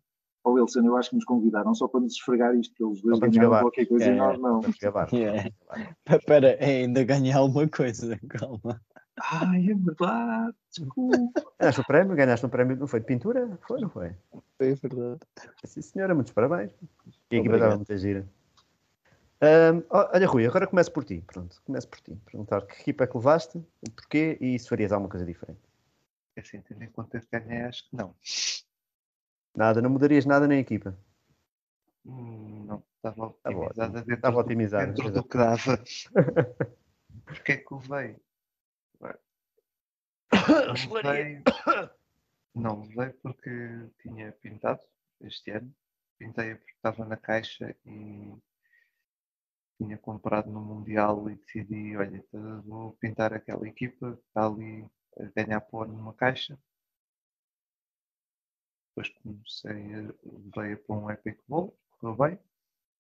Ou 0.45 0.53
Wilson, 0.55 0.81
eu 0.87 0.97
acho 0.97 1.11
que 1.11 1.17
nos 1.17 1.25
convidaram 1.25 1.75
só 1.75 1.89
para 1.89 1.99
nos 2.01 2.13
esfregar 2.13 2.55
isto, 2.55 2.73
que 2.75 2.85
eles 2.85 3.03
dois 3.03 3.19
ganharam 3.19 3.51
gabar. 3.51 3.63
qualquer 3.63 3.87
coisa 3.87 4.05
É, 4.05 4.13
e 4.13 4.15
nós 4.17 4.39
não. 4.39 4.61
Gabar. 4.81 5.13
Yeah. 5.13 5.51
Espera, 6.09 6.57
ainda 6.63 7.03
ganhar 7.03 7.39
alguma 7.39 7.67
coisa, 7.67 8.17
calma. 8.29 8.81
Ai, 9.21 9.69
é 9.71 9.75
verdade, 9.75 10.55
desculpa. 10.71 11.43
Ganhaste 11.59 11.81
o 11.81 11.85
prémio, 11.85 12.17
ganhaste 12.17 12.47
um 12.47 12.49
prémio, 12.49 12.77
não 12.77 12.87
foi 12.87 13.01
de 13.01 13.07
pintura? 13.07 13.59
Foi, 13.67 13.81
não 13.81 13.89
foi? 13.89 14.15
É 14.61 14.75
verdade. 14.75 15.21
Sim, 15.65 15.83
senhora, 15.83 16.15
muitos 16.15 16.33
parabéns. 16.33 16.71
E 17.33 17.37
a 17.37 17.39
equipa 17.41 17.55
estava 17.57 17.77
muito 17.77 17.97
gira. 17.99 18.29
Olha, 19.91 20.27
Rui, 20.27 20.47
agora 20.47 20.67
começo 20.67 20.93
por 20.93 21.05
ti. 21.05 21.23
Pronto, 21.27 21.61
começo 21.65 21.89
por 21.89 22.01
ti. 22.01 22.15
Perguntar 22.25 22.63
que 22.67 22.81
equipa 22.81 23.05
é 23.05 23.07
que 23.07 23.17
levaste, 23.17 23.59
o 23.59 23.91
porquê 23.91 24.39
e 24.41 24.59
se 24.59 24.69
farias 24.69 24.93
alguma 24.93 25.11
coisa 25.11 25.25
diferente. 25.27 25.61
Assim, 26.37 26.61
tendo 26.63 26.83
em 26.83 26.89
conta 26.91 27.21
que 27.21 27.27
ganhei, 27.31 27.63
acho 27.63 27.89
que 27.89 27.97
não. 27.97 28.15
Nada, 29.55 29.81
não 29.81 29.91
mudarias 29.91 30.25
nada 30.27 30.49
na 30.49 30.57
equipa. 30.57 30.97
Hum, 32.05 32.65
Não, 32.67 32.83
estava 32.97 33.29
Estava 33.29 33.61
otimizada 33.61 34.15
Estava 34.15 34.35
do, 34.35 34.41
otimizada. 34.41 34.87
dentro 34.87 35.11
do 35.13 35.23
que 35.25 35.37
dava. 35.39 35.79
Porquê 37.25 37.53
é 37.53 37.57
que 37.59 37.75
levei? 37.75 38.17
Não 40.67 40.93
levei, 40.93 41.43
não 42.55 42.81
levei 42.83 43.11
porque 43.23 43.87
tinha 44.03 44.33
pintado 44.33 44.81
este 45.21 45.51
ano. 45.53 45.73
Pintei 46.19 46.55
porque 46.57 46.73
estava 46.73 47.05
na 47.05 47.17
caixa 47.17 47.75
e 47.87 48.35
tinha 49.79 49.99
comprado 49.99 50.51
no 50.51 50.61
Mundial 50.61 51.29
e 51.31 51.37
decidi, 51.37 51.97
olha, 51.97 52.17
então 52.17 52.63
vou 52.63 52.93
pintar 52.95 53.33
aquela 53.33 53.67
equipa 53.69 54.17
que 54.17 54.23
está 54.29 54.47
ali 54.47 54.89
a 55.19 55.25
ganhar 55.37 55.61
pó 55.61 55.85
numa 55.85 56.15
caixa. 56.15 56.59
Depois 58.89 59.09
comecei 59.19 59.95
a 59.95 60.15
levei 60.23 60.77
para 60.77 60.97
um 60.97 61.11
Epic 61.11 61.41
Bowl, 61.49 61.77
correu 61.99 62.17
bem. 62.17 62.39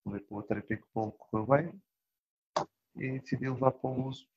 Levei 0.04 0.20
para 0.20 0.36
outro 0.36 0.58
Epic 0.58 0.84
Bowl, 0.92 1.12
correu 1.12 1.46
bem. 1.46 1.82
E 2.96 3.18
decidi 3.20 3.48
levar 3.48 3.72
para 3.72 3.90
o 3.90 4.08
uso 4.08 4.28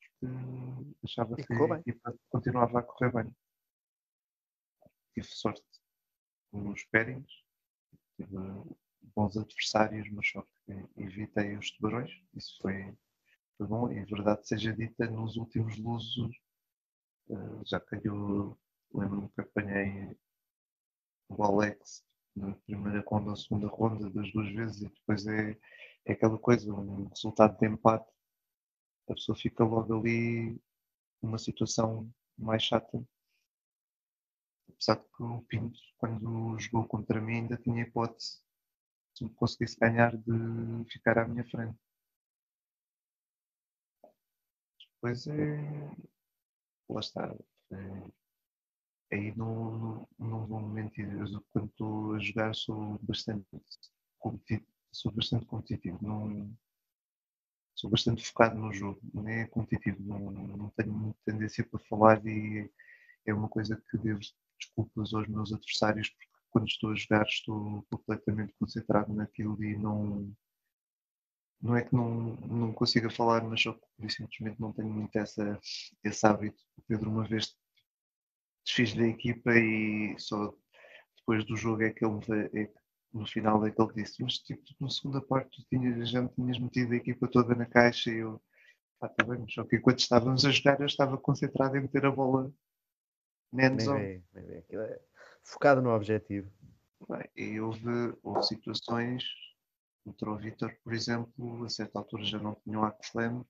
achava 1.04 1.36
E 1.38 1.46
que 1.46 1.52
a 1.52 1.66
bem. 1.66 1.80
equipa 1.80 2.14
continuava 2.28 2.80
a 2.80 2.82
correr 2.82 3.12
bem. 3.12 3.36
Tive 5.14 5.26
sorte 5.28 5.62
nos 6.52 6.84
pairings, 6.84 7.30
tive 8.16 8.36
bons 9.14 9.36
adversários, 9.36 10.08
mas 10.10 10.28
só 10.28 10.42
que 10.42 10.86
evitei 10.96 11.56
os 11.56 11.70
tubarões. 11.72 12.10
Isso 12.34 12.58
foi, 12.60 12.94
foi 13.56 13.66
bom. 13.66 13.92
E 13.92 14.04
verdade 14.04 14.46
seja 14.46 14.72
dita, 14.72 15.06
nos 15.10 15.36
últimos 15.36 15.76
lusos 15.78 16.36
eh, 17.30 17.60
já 17.64 17.80
calhou, 17.80 18.58
lembro-me 18.94 19.28
que 19.30 19.40
apanhei 19.40 20.16
o 21.28 21.42
Alex 21.42 22.04
na 22.34 22.54
primeira 22.54 23.04
ronda, 23.06 23.30
na 23.30 23.36
segunda 23.36 23.68
ronda, 23.68 24.10
das 24.10 24.32
duas 24.32 24.52
vezes, 24.54 24.82
e 24.82 24.88
depois 24.88 25.26
é, 25.26 25.58
é 26.04 26.12
aquela 26.12 26.38
coisa, 26.38 26.72
um 26.72 27.08
resultado 27.08 27.58
de 27.58 27.66
empate, 27.66 28.08
a 29.08 29.14
pessoa 29.14 29.36
fica 29.36 29.64
logo 29.64 29.98
ali 29.98 30.60
numa 31.22 31.38
situação 31.38 32.10
mais 32.36 32.62
chata. 32.62 33.02
Apesar 34.68 34.96
de 34.96 35.04
que 35.16 35.22
o 35.22 35.42
Pinto, 35.42 35.78
quando 35.98 36.58
jogou 36.58 36.86
contra 36.86 37.20
mim, 37.20 37.40
ainda 37.40 37.56
tinha 37.56 37.82
hipótese, 37.82 38.40
se 39.18 39.24
me 39.24 39.30
conseguisse 39.30 39.76
ganhar, 39.78 40.16
de 40.16 40.84
ficar 40.90 41.18
à 41.18 41.26
minha 41.26 41.44
frente. 41.44 41.76
Depois 44.94 45.26
é. 45.26 45.90
Lá 46.88 47.00
está. 47.00 47.36
É, 47.72 49.16
aí 49.16 49.36
não, 49.36 50.08
não, 50.18 50.46
vou 50.46 50.60
mentir. 50.60 51.10
Eu, 51.12 51.44
quando 51.50 51.68
estou 51.68 52.14
a 52.14 52.18
jogar 52.18 52.54
sou 52.54 52.98
bastante 53.02 53.46
competitivo. 54.18 54.66
Sou 54.92 55.12
bastante 55.12 55.46
competitivo. 55.46 55.98
Não, 56.00 56.56
sou 57.74 57.90
bastante 57.90 58.24
focado 58.24 58.56
no 58.56 58.72
jogo. 58.72 59.00
Nem 59.14 59.40
é 59.40 59.46
competitivo. 59.48 60.00
Não, 60.02 60.30
não 60.30 60.70
tenho 60.70 60.92
muita 60.92 61.18
tendência 61.24 61.64
para 61.64 61.80
falar 61.80 62.24
e 62.24 62.70
é 63.26 63.34
uma 63.34 63.48
coisa 63.48 63.76
que 63.90 63.98
devo 63.98 64.20
desculpas 64.58 65.12
aos 65.12 65.28
meus 65.28 65.52
adversários 65.52 66.08
quando 66.50 66.66
estou 66.68 66.90
a 66.90 66.94
jogar 66.94 67.26
estou 67.26 67.84
completamente 67.90 68.54
concentrado 68.58 69.12
naquilo 69.12 69.62
e 69.62 69.76
não 69.76 70.32
não 71.60 71.76
é 71.76 71.82
que 71.82 71.94
não, 71.94 72.36
não 72.36 72.72
consiga 72.72 73.10
falar, 73.10 73.42
mas 73.42 73.62
só 73.62 73.72
que 73.72 74.08
simplesmente 74.08 74.60
não 74.60 74.72
tenho 74.72 74.88
muito 74.88 75.16
essa, 75.16 75.58
esse 76.04 76.26
hábito. 76.26 76.62
O 76.76 76.82
Pedro 76.82 77.10
uma 77.10 77.26
vez 77.26 77.52
desfiz 78.64 78.94
da 78.94 79.06
equipa 79.06 79.50
e 79.54 80.14
só 80.18 80.54
depois 81.16 81.44
do 81.44 81.56
jogo 81.56 81.82
é 81.82 81.90
que 81.90 82.04
ele 82.04 82.18
é 82.54 82.66
que 82.66 82.78
no 83.12 83.26
final 83.26 83.64
é 83.66 83.70
que 83.70 83.80
ele 83.80 83.94
disse, 83.94 84.22
mas 84.22 84.34
tipo, 84.34 84.62
na 84.80 84.90
segunda 84.90 85.20
parte 85.20 85.56
tu 85.56 85.68
tinhas, 85.68 86.10
já 86.10 86.22
me 86.22 86.28
tinhas 86.28 86.58
metido 86.58 86.92
a 86.92 86.96
equipa 86.96 87.26
toda 87.28 87.54
na 87.54 87.66
caixa 87.66 88.10
e 88.10 88.18
eu 88.18 88.40
ah, 89.00 89.08
tá 89.08 89.24
bem, 89.24 89.38
mas 89.38 89.52
só 89.52 89.64
que 89.64 89.76
enquanto 89.76 90.00
estávamos 90.00 90.44
a 90.44 90.50
jogar 90.50 90.80
eu 90.80 90.86
estava 90.86 91.16
concentrado 91.16 91.76
em 91.76 91.82
meter 91.82 92.04
a 92.04 92.10
bola 92.10 92.52
na 93.52 93.68
Nem 93.70 93.72
endzone. 93.72 94.22
vê, 94.68 95.00
focado 95.48 95.80
no 95.80 95.90
objetivo. 95.90 96.50
E 97.34 97.58
houve, 97.60 98.14
houve 98.22 98.42
situações, 98.42 99.24
o 100.04 100.36
Vitor, 100.36 100.74
por 100.84 100.92
exemplo, 100.92 101.64
a 101.64 101.68
certa 101.68 101.98
altura 101.98 102.24
já 102.24 102.38
não 102.38 102.54
tinha 102.56 102.78
o 102.78 102.84
Axlem, 102.84 103.44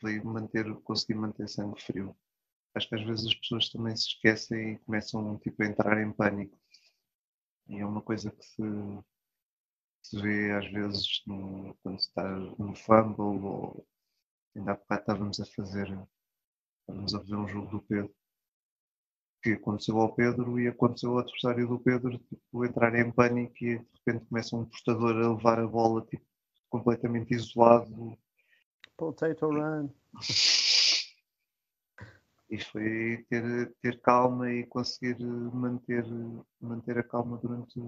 foi 0.00 0.20
manter, 0.20 0.72
conseguir 0.82 1.14
manter 1.14 1.48
sangue 1.48 1.82
frio. 1.82 2.16
Acho 2.74 2.88
que 2.88 2.94
às 2.94 3.02
vezes 3.02 3.26
as 3.26 3.34
pessoas 3.34 3.68
também 3.70 3.96
se 3.96 4.08
esquecem 4.08 4.74
e 4.74 4.78
começam 4.78 5.38
tipo, 5.38 5.62
a 5.62 5.66
entrar 5.66 6.00
em 6.00 6.12
pânico. 6.12 6.56
E 7.68 7.80
é 7.80 7.84
uma 7.84 8.00
coisa 8.00 8.30
que 8.30 8.44
se, 8.44 8.62
se 10.02 10.20
vê 10.20 10.52
às 10.52 10.70
vezes 10.70 11.22
no, 11.26 11.74
quando 11.82 11.98
está 11.98 12.24
no 12.32 12.74
fumble 12.74 13.44
ou 13.44 13.86
ainda 14.56 14.72
há 14.72 14.74
bocado 14.76 15.00
estávamos 15.00 15.40
a 15.40 15.46
fazer, 15.46 15.88
estávamos 16.80 17.14
a 17.14 17.18
ver 17.18 17.34
um 17.34 17.48
jogo 17.48 17.70
do 17.70 17.82
Pedro 17.82 18.19
que 19.42 19.52
aconteceu 19.52 19.98
ao 19.98 20.14
Pedro 20.14 20.60
e 20.60 20.68
aconteceu 20.68 21.12
ao 21.12 21.18
adversário 21.18 21.66
do 21.66 21.78
Pedro 21.78 22.18
tipo, 22.18 22.64
entrar 22.64 22.94
em 22.94 23.10
pânico 23.10 23.54
e 23.60 23.78
de 23.78 23.86
repente 23.94 24.26
começa 24.26 24.56
um 24.56 24.64
portador 24.64 25.16
a 25.16 25.34
levar 25.34 25.58
a 25.58 25.66
bola 25.66 26.04
tipo, 26.06 26.24
completamente 26.68 27.34
isolado 27.34 28.16
Potato 29.00 29.46
run. 29.46 29.88
e 32.50 32.58
foi 32.58 33.24
ter, 33.30 33.74
ter 33.80 33.98
calma 34.02 34.52
e 34.52 34.66
conseguir 34.66 35.18
manter, 35.24 36.04
manter 36.60 36.98
a 36.98 37.02
calma 37.02 37.38
durante, 37.38 37.80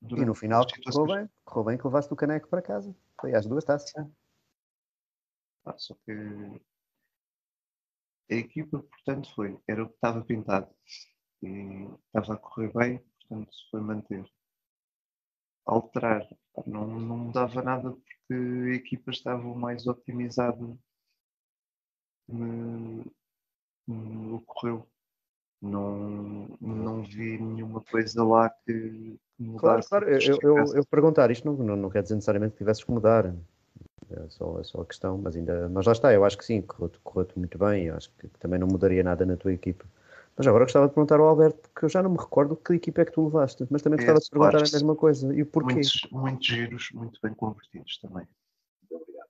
durante 0.00 0.22
E 0.22 0.24
no 0.24 0.34
final 0.34 0.66
correu 0.82 1.14
bem. 1.14 1.30
Correu 1.44 1.64
bem 1.64 1.76
que 1.76 1.86
levaste 1.86 2.10
o 2.10 2.16
caneco 2.16 2.48
para 2.48 2.62
casa. 2.62 2.96
Foi 3.20 3.34
às 3.34 3.44
duas 3.44 3.64
taças. 3.64 3.92
Ah, 5.66 5.74
só 5.76 5.94
que 6.06 6.12
a 8.30 8.34
equipa, 8.34 8.78
portanto, 8.82 9.32
foi, 9.34 9.58
era 9.68 9.82
o 9.84 9.88
que 9.88 9.94
estava 9.94 10.24
pintado 10.24 10.68
e 11.42 11.88
estava 12.06 12.34
a 12.34 12.36
correr 12.36 12.72
bem, 12.72 12.98
portanto, 13.20 13.54
se 13.54 13.70
foi 13.70 13.80
manter. 13.80 14.24
Alterar, 15.66 16.26
não, 16.66 16.86
não 16.86 17.18
mudava 17.18 17.62
nada 17.62 17.90
porque 17.90 18.34
a 18.72 18.74
equipa 18.74 19.10
estava 19.10 19.42
mais 19.54 19.86
optimizada 19.86 20.78
no, 22.28 23.04
no 23.86 24.36
ocorreu. 24.36 24.86
Não, 25.60 26.56
não 26.60 27.02
vi 27.02 27.38
nenhuma 27.38 27.82
coisa 27.82 28.22
lá 28.22 28.50
que, 28.50 29.18
Claro, 29.56 29.78
mudasse. 29.78 29.88
claro. 29.88 30.08
Eu, 30.10 30.20
eu, 30.20 30.56
eu, 30.56 30.74
eu 30.76 30.86
perguntar 30.86 31.30
isto 31.30 31.46
não, 31.46 31.54
não, 31.56 31.76
não 31.76 31.90
quer 31.90 32.02
dizer 32.02 32.14
necessariamente 32.14 32.52
que 32.52 32.58
tivesses 32.58 32.84
que 32.84 32.90
mudar. 32.90 33.34
É 34.10 34.28
só, 34.28 34.60
é 34.60 34.64
só 34.64 34.80
a 34.82 34.86
questão, 34.86 35.18
mas 35.18 35.34
ainda. 35.34 35.68
Mas 35.68 35.86
lá 35.86 35.92
está, 35.92 36.12
eu 36.12 36.24
acho 36.24 36.38
que 36.38 36.44
sim, 36.44 36.62
correu-te 36.62 36.98
correu 37.00 37.28
muito 37.36 37.58
bem. 37.58 37.86
Eu 37.86 37.96
acho 37.96 38.10
que, 38.16 38.28
também 38.38 38.58
não 38.58 38.68
mudaria 38.68 39.02
nada 39.02 39.26
na 39.26 39.36
tua 39.36 39.52
equipa. 39.52 39.84
Mas 40.36 40.46
agora 40.46 40.64
gostava 40.64 40.86
de 40.86 40.94
perguntar 40.94 41.18
ao 41.18 41.26
Alberto, 41.26 41.68
porque 41.70 41.86
eu 41.86 41.88
já 41.88 42.02
não 42.02 42.10
me 42.10 42.18
recordo 42.18 42.56
que 42.56 42.74
equipa 42.74 43.00
é 43.00 43.04
que 43.06 43.12
tu 43.12 43.24
levaste, 43.24 43.66
mas 43.70 43.82
também 43.82 43.98
É 43.98 44.02
gostava 44.02 44.20
de 44.20 44.30
perguntar 44.30 44.58
a 44.58 44.72
mesma 44.72 44.94
coisa. 44.94 45.34
E 45.34 45.42
o 45.42 45.46
porquê? 45.46 45.74
Muitos, 45.74 46.08
muitos 46.12 46.46
giros, 46.46 46.90
muito 46.92 47.20
bem 47.22 47.34
convertidos 47.34 47.98
também. 47.98 48.28
Muito 48.82 49.02
obrigado. 49.02 49.28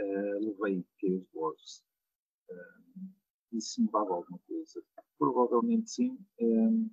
Eh, 0.00 0.38
levei 0.40 0.84
Cave 1.00 1.26
Wars. 1.34 1.84
Uh, 2.50 3.08
isso 3.52 3.80
mudava 3.82 4.14
alguma 4.14 4.40
coisa? 4.46 4.82
Provavelmente 5.18 5.90
sim. 5.90 6.18
Um, 6.40 6.90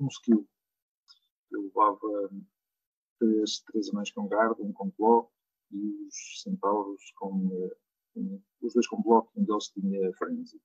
um 0.00 0.08
skill. 0.08 0.46
Eu 1.52 1.62
levava 1.62 2.30
três, 3.20 3.60
três 3.60 3.88
anões 3.90 4.10
com 4.10 4.26
guarda, 4.26 4.60
um 4.62 4.72
com 4.72 4.92
bloco 4.98 5.30
e 5.72 6.06
os 6.06 6.42
centauros 6.42 7.12
com. 7.16 7.50
eh, 7.52 7.76
um- 8.16 8.40
os 8.62 8.74
dois 8.74 8.86
com 8.88 9.00
bloco 9.02 9.30
um 9.36 9.44
deles 9.44 9.68
tinha 9.68 10.12
frenzy. 10.14 10.60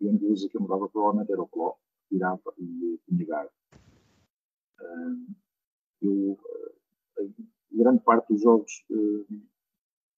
E 0.00 0.06
única 0.06 0.26
coisa 0.26 0.48
que 0.48 0.56
eu 0.56 0.60
mudava 0.60 0.88
provavelmente 0.88 1.32
era 1.32 1.42
o 1.42 1.48
claw, 1.48 1.76
tirava 2.08 2.54
e 2.58 3.00
tinha 3.08 3.26
guarda. 3.26 3.52
Um, 4.80 5.34
eu, 6.02 6.38
eh, 7.18 7.28
grande 7.72 8.02
parte 8.04 8.32
dos 8.32 8.42
jogos 8.42 8.84
eh, 8.90 9.34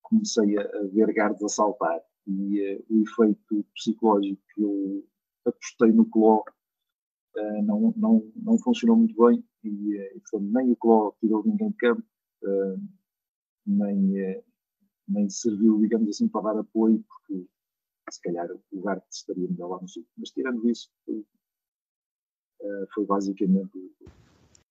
comecei 0.03 0.59
a, 0.59 0.83
ver 0.93 1.13
guards 1.15 1.43
a 1.43 1.49
saltar 1.49 2.03
e 2.27 2.61
eh, 2.61 2.85
o 2.91 3.03
efeito 3.03 3.65
psicológico 3.75 4.43
que 4.55 4.63
eu 4.63 5.07
apostei 5.47 5.93
no 5.93 6.05
Claw 6.11 6.45
eh, 7.37 7.63
não, 7.63 7.95
não, 7.97 8.33
não 8.37 8.59
funcionou 8.59 8.97
muito 8.97 9.15
bem 9.17 9.43
e, 9.65 9.97
eh, 9.97 10.13
portanto, 10.31 10.51
nem 10.53 10.73
o 10.73 10.77
Claw 10.77 11.17
tirou 11.21 11.45
ninguém 11.45 11.71
de 11.71 11.77
campo, 11.77 12.03
eh, 12.45 12.77
nem, 13.67 14.19
eh, 14.19 14.45
nem 15.09 15.29
serviu, 15.29 15.79
digamos 15.81 16.09
assim, 16.09 16.29
para 16.29 16.53
dar 16.53 16.61
apoio, 16.61 17.05
porque 17.09 17.47
se 18.11 18.21
calhar 18.23 18.49
o 18.51 18.81
guard 18.81 19.03
estaria 19.11 19.49
melhor 19.49 19.69
lá 19.69 19.81
no 19.81 19.89
sul. 19.89 20.07
Mas 20.17 20.31
tirando 20.31 20.69
isso, 20.69 20.91
foi, 21.05 21.25
eh, 22.63 22.87
foi 22.95 23.05
basicamente 23.07 23.79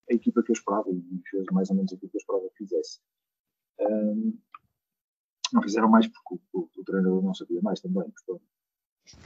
a 0.10 0.13
equipa 0.13 0.43
que 0.43 0.52
eu 0.52 0.54
esperava 0.54 0.89
e 0.89 1.21
fez 1.30 1.45
mais 1.52 1.69
ou 1.69 1.75
menos 1.75 1.93
aquilo 1.93 2.10
que 2.10 2.17
eu 2.17 2.19
esperava 2.19 2.49
que 2.49 2.58
fizesse. 2.58 2.99
Não 5.52 5.63
fizeram 5.63 5.89
mais 5.89 6.08
porque 6.08 6.43
o, 6.54 6.60
o, 6.60 6.69
o 6.78 6.84
treinador 6.84 7.23
não 7.23 7.33
sabia 7.33 7.62
mais 7.62 7.79
também. 7.79 8.10
Portanto. 8.12 8.44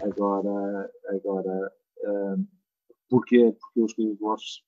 Agora, 0.02 0.92
agora 1.10 1.74
porquê? 3.10 3.56
Porque 3.60 3.80
eu 3.80 3.86
escolhi 3.86 4.12
os 4.12 4.22
Wars 4.22 4.64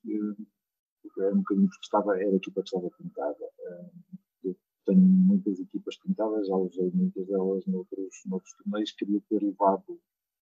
era 1.20 1.34
um 1.34 1.40
bocadinho 1.40 1.68
porque 1.68 1.86
estava, 1.86 2.20
era 2.20 2.32
a 2.32 2.36
equipa 2.36 2.62
que 2.62 2.68
estava 2.68 2.90
pintada. 2.92 3.50
Um, 3.60 4.15
tenho 4.86 5.02
muitas 5.02 5.60
equipas 5.60 5.98
pintadas, 5.98 6.48
já 6.48 6.56
usei 6.56 6.92
muitas 6.94 7.28
delas 7.28 7.66
noutros, 7.66 8.22
noutros 8.26 8.54
torneios, 8.54 8.92
queria 8.92 9.22
ter 9.30 9.42
levado 9.42 10.00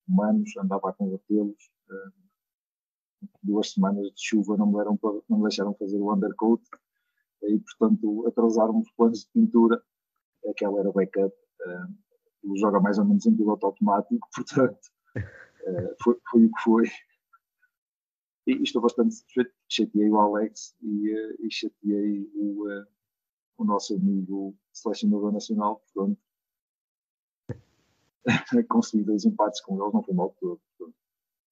humanos, 0.07 0.55
andava 0.57 0.89
a 0.89 0.93
convertê-los. 0.93 1.71
Um, 1.89 2.21
duas 3.43 3.71
semanas 3.71 4.07
de 4.13 4.21
chuva 4.21 4.57
não 4.57 4.67
me, 4.67 4.77
deram, 4.77 4.97
não 5.29 5.37
me 5.37 5.43
deixaram 5.43 5.73
fazer 5.75 5.97
o 5.97 6.13
undercoat 6.13 6.63
e 7.43 7.59
portanto 7.59 8.27
atrasaram 8.27 8.79
os 8.79 8.91
planos 8.91 9.19
de 9.19 9.29
pintura 9.31 9.81
aquela 10.49 10.79
era 10.79 10.91
backup 10.91 11.31
uh, 11.31 11.95
ele 12.43 12.57
joga 12.57 12.79
mais 12.79 12.97
ou 12.97 13.05
menos 13.05 13.25
em 13.25 13.35
piloto 13.35 13.65
automático 13.65 14.27
portanto 14.35 14.87
uh, 15.17 15.95
foi, 16.01 16.19
foi, 16.31 16.45
o 16.45 16.51
que 16.51 16.61
foi 16.63 16.83
e, 18.47 18.63
estou 18.63 18.81
bastante 18.81 19.13
satisfeito 19.13 19.53
chateei 19.69 20.09
o 20.09 20.19
Alex 20.19 20.75
e, 20.81 21.11
e 21.41 21.51
chateei 21.51 22.27
o, 22.33 22.65
o 23.61 23.65
nosso 23.65 23.93
amigo 23.95 24.55
selecionador 24.73 25.31
nacional, 25.31 25.81
portanto, 25.93 26.17
consegui 28.69 29.03
dois 29.03 29.25
empates 29.25 29.61
com 29.61 29.81
eles, 29.81 29.93
não 29.93 30.03
foi 30.03 30.13
mal 30.13 30.35
todo. 30.39 30.59
Portanto. 30.77 30.97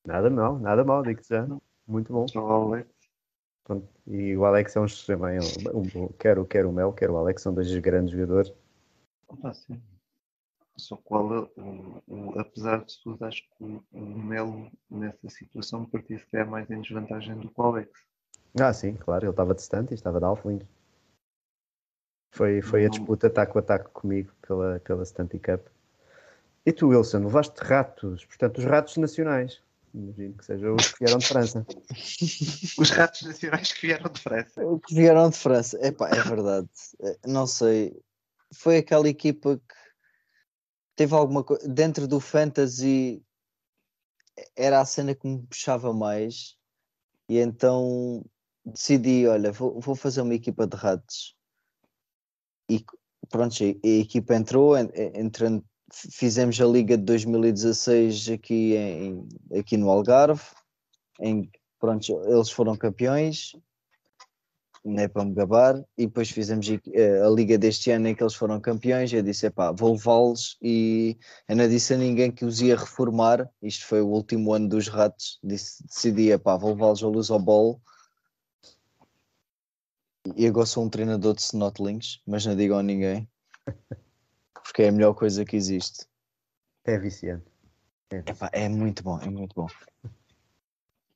Nada 0.05 0.29
mal, 0.29 0.59
nada 0.59 0.83
mal, 0.83 1.03
digo-te 1.03 1.29
já. 1.29 1.47
Muito 1.87 2.11
bom. 2.11 2.21
Contra 2.21 2.41
o 2.41 2.51
Alex. 2.51 2.89
Pronto. 3.63 3.87
E 4.07 4.35
o 4.35 4.45
Alex 4.45 4.75
é 4.75 4.79
um, 4.79 4.85
também, 5.05 5.39
um, 5.39 6.03
um, 6.03 6.07
quer, 6.13 6.39
o, 6.39 6.45
quer 6.45 6.65
o 6.65 6.71
Mel, 6.71 6.93
quer 6.93 7.09
o 7.09 7.17
Alex, 7.17 7.41
são 7.41 7.53
dois 7.53 7.75
grandes 7.77 8.11
jogadores. 8.11 8.51
Ah, 9.43 9.53
sim. 9.53 9.79
Só 10.75 10.95
qual, 10.97 11.51
o, 11.57 12.03
o, 12.07 12.39
apesar 12.39 12.83
de 12.85 12.99
tudo, 13.03 13.23
acho 13.25 13.43
que 13.43 13.63
o, 13.63 13.83
o 13.91 13.99
Melo 13.99 14.71
nessa 14.89 15.29
situação 15.29 15.85
partia 15.85 16.17
se 16.17 16.37
é 16.37 16.43
mais 16.43 16.69
em 16.71 16.81
desvantagem 16.81 17.37
do 17.37 17.49
que 17.49 17.61
o 17.61 17.63
Alex. 17.63 17.91
Ah, 18.59 18.73
sim, 18.73 18.95
claro, 18.95 19.25
ele 19.25 19.31
estava 19.31 19.53
distante 19.53 19.91
e 19.91 19.93
estava 19.93 20.19
de 20.19 20.25
Alfling. 20.25 20.61
Foi, 22.31 22.61
foi 22.61 22.85
a 22.85 22.89
disputa 22.89 23.29
taco 23.29 23.59
a 23.59 23.61
taco 23.61 23.89
comigo 23.91 24.31
pela, 24.41 24.79
pela 24.79 25.03
Stanley 25.03 25.39
Cup. 25.39 25.67
E 26.65 26.71
tu, 26.71 26.89
Wilson, 26.89 27.19
levaste 27.19 27.59
ratos, 27.63 28.25
portanto, 28.25 28.59
os 28.59 28.65
ratos 28.65 28.97
nacionais. 28.97 29.61
Imagino 29.93 30.35
que 30.35 30.45
sejam 30.45 30.75
os 30.75 30.91
que 30.91 30.99
vieram 31.03 31.17
de 31.17 31.27
França. 31.27 31.65
os 32.77 32.89
ratos 32.91 33.21
nacionais 33.23 33.73
que 33.73 33.87
vieram 33.87 34.11
de 34.11 34.21
França. 34.21 34.61
Que 34.85 34.93
vieram 34.93 35.29
de 35.29 35.37
França. 35.37 35.79
Epá, 35.85 36.09
é 36.09 36.21
verdade. 36.21 36.69
Não 37.25 37.47
sei. 37.47 37.99
Foi 38.53 38.77
aquela 38.77 39.09
equipa 39.09 39.57
que 39.57 39.75
teve 40.95 41.15
alguma 41.15 41.43
coisa. 41.43 41.67
Dentro 41.67 42.07
do 42.07 42.19
Fantasy 42.19 43.23
era 44.55 44.79
a 44.79 44.85
cena 44.85 45.15
que 45.15 45.27
me 45.27 45.41
puxava 45.47 45.91
mais. 45.91 46.55
E 47.27 47.39
então 47.39 48.23
decidi: 48.63 49.25
olha, 49.27 49.51
vou, 49.51 49.79
vou 49.79 49.95
fazer 49.95 50.21
uma 50.21 50.35
equipa 50.35 50.67
de 50.67 50.77
ratos. 50.77 51.35
E 52.69 52.85
pronto, 53.29 53.55
a, 53.63 53.87
a 53.87 53.89
equipa 53.89 54.35
entrou, 54.35 54.77
entrando 54.77 55.63
fizemos 55.91 56.59
a 56.61 56.65
Liga 56.65 56.97
de 56.97 57.03
2016 57.03 58.29
aqui, 58.29 58.75
em, 58.75 59.27
aqui 59.57 59.75
no 59.77 59.89
Algarve, 59.89 60.43
em 61.19 61.49
pronto, 61.79 62.21
eles 62.25 62.49
foram 62.49 62.75
campeões, 62.75 63.55
não 64.83 65.01
é 65.03 65.07
para 65.07 65.25
me 65.25 65.33
gabar, 65.33 65.83
e 65.97 66.05
depois 66.05 66.29
fizemos 66.29 66.67
a 66.67 67.29
Liga 67.29 67.57
deste 67.57 67.91
ano 67.91 68.07
em 68.07 68.15
que 68.15 68.23
eles 68.23 68.35
foram 68.35 68.59
campeões, 68.59 69.11
eu 69.11 69.21
disse, 69.21 69.49
pá, 69.49 69.71
vou 69.71 69.93
levá-los 69.93 70.57
e 70.61 71.17
eu 71.47 71.55
não 71.55 71.67
disse 71.67 71.93
a 71.93 71.97
ninguém 71.97 72.31
que 72.31 72.45
os 72.45 72.61
ia 72.61 72.77
reformar, 72.77 73.49
isto 73.61 73.85
foi 73.85 74.01
o 74.01 74.07
último 74.07 74.53
ano 74.53 74.69
dos 74.69 74.87
ratos, 74.87 75.39
disse, 75.43 75.85
decidi, 75.85 76.37
pá, 76.37 76.55
vou 76.55 76.71
levá-los 76.71 77.03
à 77.03 77.07
luz 77.07 77.29
ao 77.29 77.39
bolo, 77.39 77.81
e 80.35 80.47
agora 80.47 80.65
sou 80.65 80.83
um 80.83 80.89
treinador 80.89 81.33
de 81.33 81.41
Snotlings, 81.41 82.21
mas 82.25 82.45
não 82.45 82.55
digam 82.55 82.77
a 82.77 82.83
ninguém 82.83 83.29
porque 84.63 84.83
é 84.83 84.89
a 84.89 84.91
melhor 84.91 85.13
coisa 85.13 85.45
que 85.45 85.55
existe. 85.55 86.05
É 86.85 86.97
viciante. 86.97 87.45
É, 88.11 88.17
viciante. 88.17 88.31
Epá, 88.31 88.49
é 88.53 88.67
muito 88.69 89.03
bom, 89.03 89.19
é 89.19 89.29
muito 89.29 89.55
bom. 89.55 89.67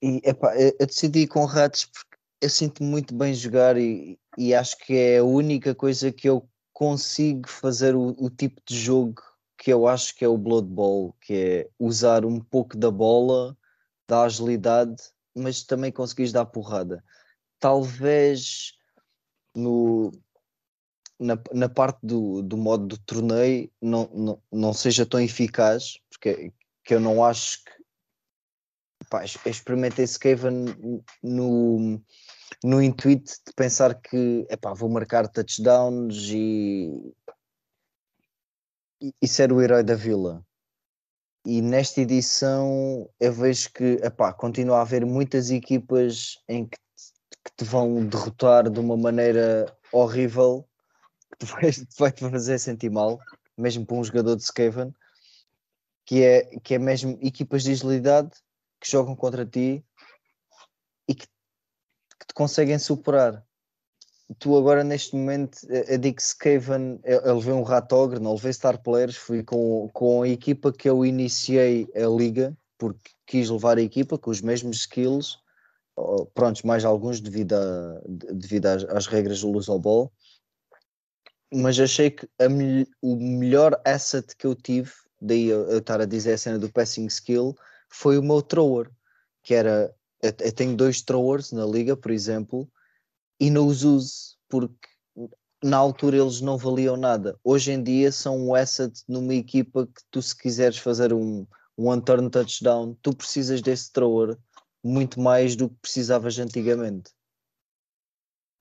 E 0.02 0.22
epá, 0.24 0.56
eu 0.58 0.86
decidi 0.86 1.28
com 1.28 1.46
ratos 1.46 1.86
porque 1.86 2.18
eu 2.42 2.50
sinto 2.50 2.84
muito 2.84 3.16
bem 3.16 3.34
jogar 3.34 3.78
e, 3.78 4.20
e 4.38 4.54
acho 4.54 4.78
que 4.80 4.94
é 4.94 5.20
a 5.20 5.24
única 5.24 5.74
coisa 5.74 6.12
que 6.12 6.28
eu 6.28 6.48
consigo 6.74 7.48
fazer 7.48 7.96
o, 7.96 8.14
o, 8.18 8.30
tipo 8.30 8.62
de 8.66 8.78
jogo 8.78 9.22
que 9.58 9.72
eu 9.72 9.88
acho 9.88 10.14
que 10.16 10.26
é 10.26 10.28
o 10.28 10.38
Blood 10.38 10.68
Bowl, 10.68 11.16
que 11.22 11.34
é 11.34 11.70
usar 11.80 12.26
um 12.26 12.40
pouco 12.40 12.76
da 12.76 12.92
bola, 12.92 13.56
da 14.06 14.24
agilidade, 14.24 15.02
mas 15.34 15.64
também 15.64 15.92
conseguires 15.92 16.34
dar 16.34 16.46
porrada. 16.46 17.02
Talvez 17.60 18.74
no, 19.56 20.12
na, 21.20 21.38
na 21.54 21.70
parte 21.70 22.00
do, 22.04 22.42
do 22.42 22.58
modo 22.58 22.88
do 22.88 22.98
torneio 22.98 23.72
não, 23.82 24.10
não, 24.14 24.42
não 24.52 24.74
seja 24.74 25.06
tão 25.06 25.20
eficaz, 25.20 26.00
porque 26.10 26.52
que 26.84 26.94
eu 26.94 27.00
não 27.00 27.24
acho 27.24 27.64
que 27.64 27.72
pá, 29.10 29.24
experimentei 29.24 30.06
Skaven 30.06 30.66
no, 31.22 32.02
no 32.64 32.82
intuito 32.82 33.32
de 33.46 33.54
pensar 33.56 34.00
que 34.02 34.46
epá, 34.50 34.74
vou 34.74 34.90
marcar 34.90 35.28
touchdowns 35.28 36.30
e, 36.30 37.14
e 39.02 39.14
isso 39.22 39.42
era 39.42 39.54
o 39.54 39.62
herói 39.62 39.84
da 39.84 39.96
vila. 39.96 40.46
E 41.46 41.62
nesta 41.62 42.02
edição 42.02 43.10
eu 43.20 43.34
vejo 43.34 43.72
que 43.74 43.98
epá, 44.02 44.34
continua 44.34 44.78
a 44.80 44.82
haver 44.82 45.06
muitas 45.06 45.52
equipas 45.52 46.38
em 46.48 46.66
que 46.66 46.78
que 47.44 47.52
te 47.58 47.64
vão 47.64 48.06
derrotar 48.06 48.70
de 48.70 48.80
uma 48.80 48.96
maneira 48.96 49.76
horrível 49.92 50.68
que 51.38 51.46
vai-te 51.98 52.30
fazer 52.30 52.60
sentir 52.60 52.90
mal, 52.90 53.20
mesmo 53.58 53.86
para 53.86 53.98
um 53.98 54.04
jogador 54.04 54.36
de 54.36 54.44
Skaven, 54.44 54.94
que 56.06 56.24
é, 56.24 56.44
que 56.60 56.76
é 56.76 56.80
mesmo 56.80 57.18
equipas 57.22 57.64
de 57.64 57.72
agilidade 57.72 58.32
que 58.80 58.90
jogam 58.90 59.16
contra 59.16 59.46
ti 59.46 59.84
e 61.08 61.16
que, 61.16 61.26
que 61.26 62.28
te 62.28 62.34
conseguem 62.34 62.80
superar. 62.80 63.44
Tu 64.40 64.58
agora 64.58 64.84
neste 64.84 65.16
momento, 65.16 65.60
eu 65.70 65.98
digo 65.98 66.16
que 66.16 66.22
Skaven, 66.22 67.00
eu 67.04 67.36
levei 67.36 67.54
um 67.54 67.62
Ratogre, 67.62 68.20
não 68.20 68.34
levei 68.34 68.54
Star 68.54 68.82
Players, 68.82 69.16
fui 69.16 69.44
com, 69.44 69.90
com 69.94 70.24
a 70.24 70.28
equipa 70.28 70.72
que 70.72 70.90
eu 70.90 71.06
iniciei 71.06 71.88
a 71.96 72.08
liga, 72.08 72.58
porque 72.78 73.12
quis 73.26 73.50
levar 73.50 73.78
a 73.78 73.82
equipa 73.82 74.18
com 74.18 74.32
os 74.32 74.42
mesmos 74.42 74.78
skills, 74.78 75.43
prontos, 76.34 76.64
mais 76.64 76.84
alguns 76.86 77.20
devido, 77.20 77.54
a, 77.54 78.02
devido 78.08 78.66
às, 78.68 78.84
às 78.86 79.08
regras 79.08 79.42
do 79.42 79.52
Lose 79.52 79.70
Ball, 79.80 80.12
mas 81.54 81.80
achei 81.80 82.10
que 82.10 82.28
me, 82.50 82.88
o 83.02 83.16
melhor 83.16 83.80
asset 83.86 84.36
que 84.36 84.48
eu 84.48 84.56
tive, 84.56 84.92
daí 85.22 85.48
eu, 85.48 85.70
eu 85.70 85.78
estar 85.78 86.02
a 86.02 86.06
dizer 86.06 86.34
a 86.34 86.38
cena 86.38 86.58
do 86.58 86.72
passing 86.72 87.06
skill, 87.06 87.56
foi 87.90 88.18
o 88.18 88.24
meu 88.24 88.42
thrower, 88.42 88.90
que 89.44 89.54
era, 89.54 89.94
eu, 90.22 90.34
eu 90.40 90.52
tenho 90.52 90.76
dois 90.76 91.02
throwers 91.02 91.52
na 91.52 91.66
liga, 91.66 91.96
por 91.96 92.12
exemplo, 92.12 92.68
e 93.40 93.50
não 93.50 93.68
os 93.68 93.84
uso, 93.84 94.36
porque 94.50 94.88
na 95.64 95.78
altura 95.78 96.18
eles 96.18 96.42
não 96.42 96.58
valiam 96.58 96.98
nada. 96.98 97.40
Hoje 97.44 97.72
em 97.72 97.82
dia 97.82 98.12
são 98.12 98.38
um 98.38 98.56
asset 98.56 99.02
numa 99.08 99.34
equipa 99.34 99.86
que 99.86 100.02
tu 100.12 100.22
se 100.22 100.36
quiseres 100.36 100.78
fazer 100.78 101.14
um, 101.14 101.46
um 101.78 101.88
one-turn 101.88 102.30
touchdown, 102.30 102.98
tu 103.02 103.16
precisas 103.16 103.62
desse 103.62 103.92
thrower 103.92 104.38
muito 104.84 105.20
mais 105.20 105.56
do 105.56 105.70
que 105.70 105.76
precisavas 105.82 106.38
antigamente. 106.38 107.12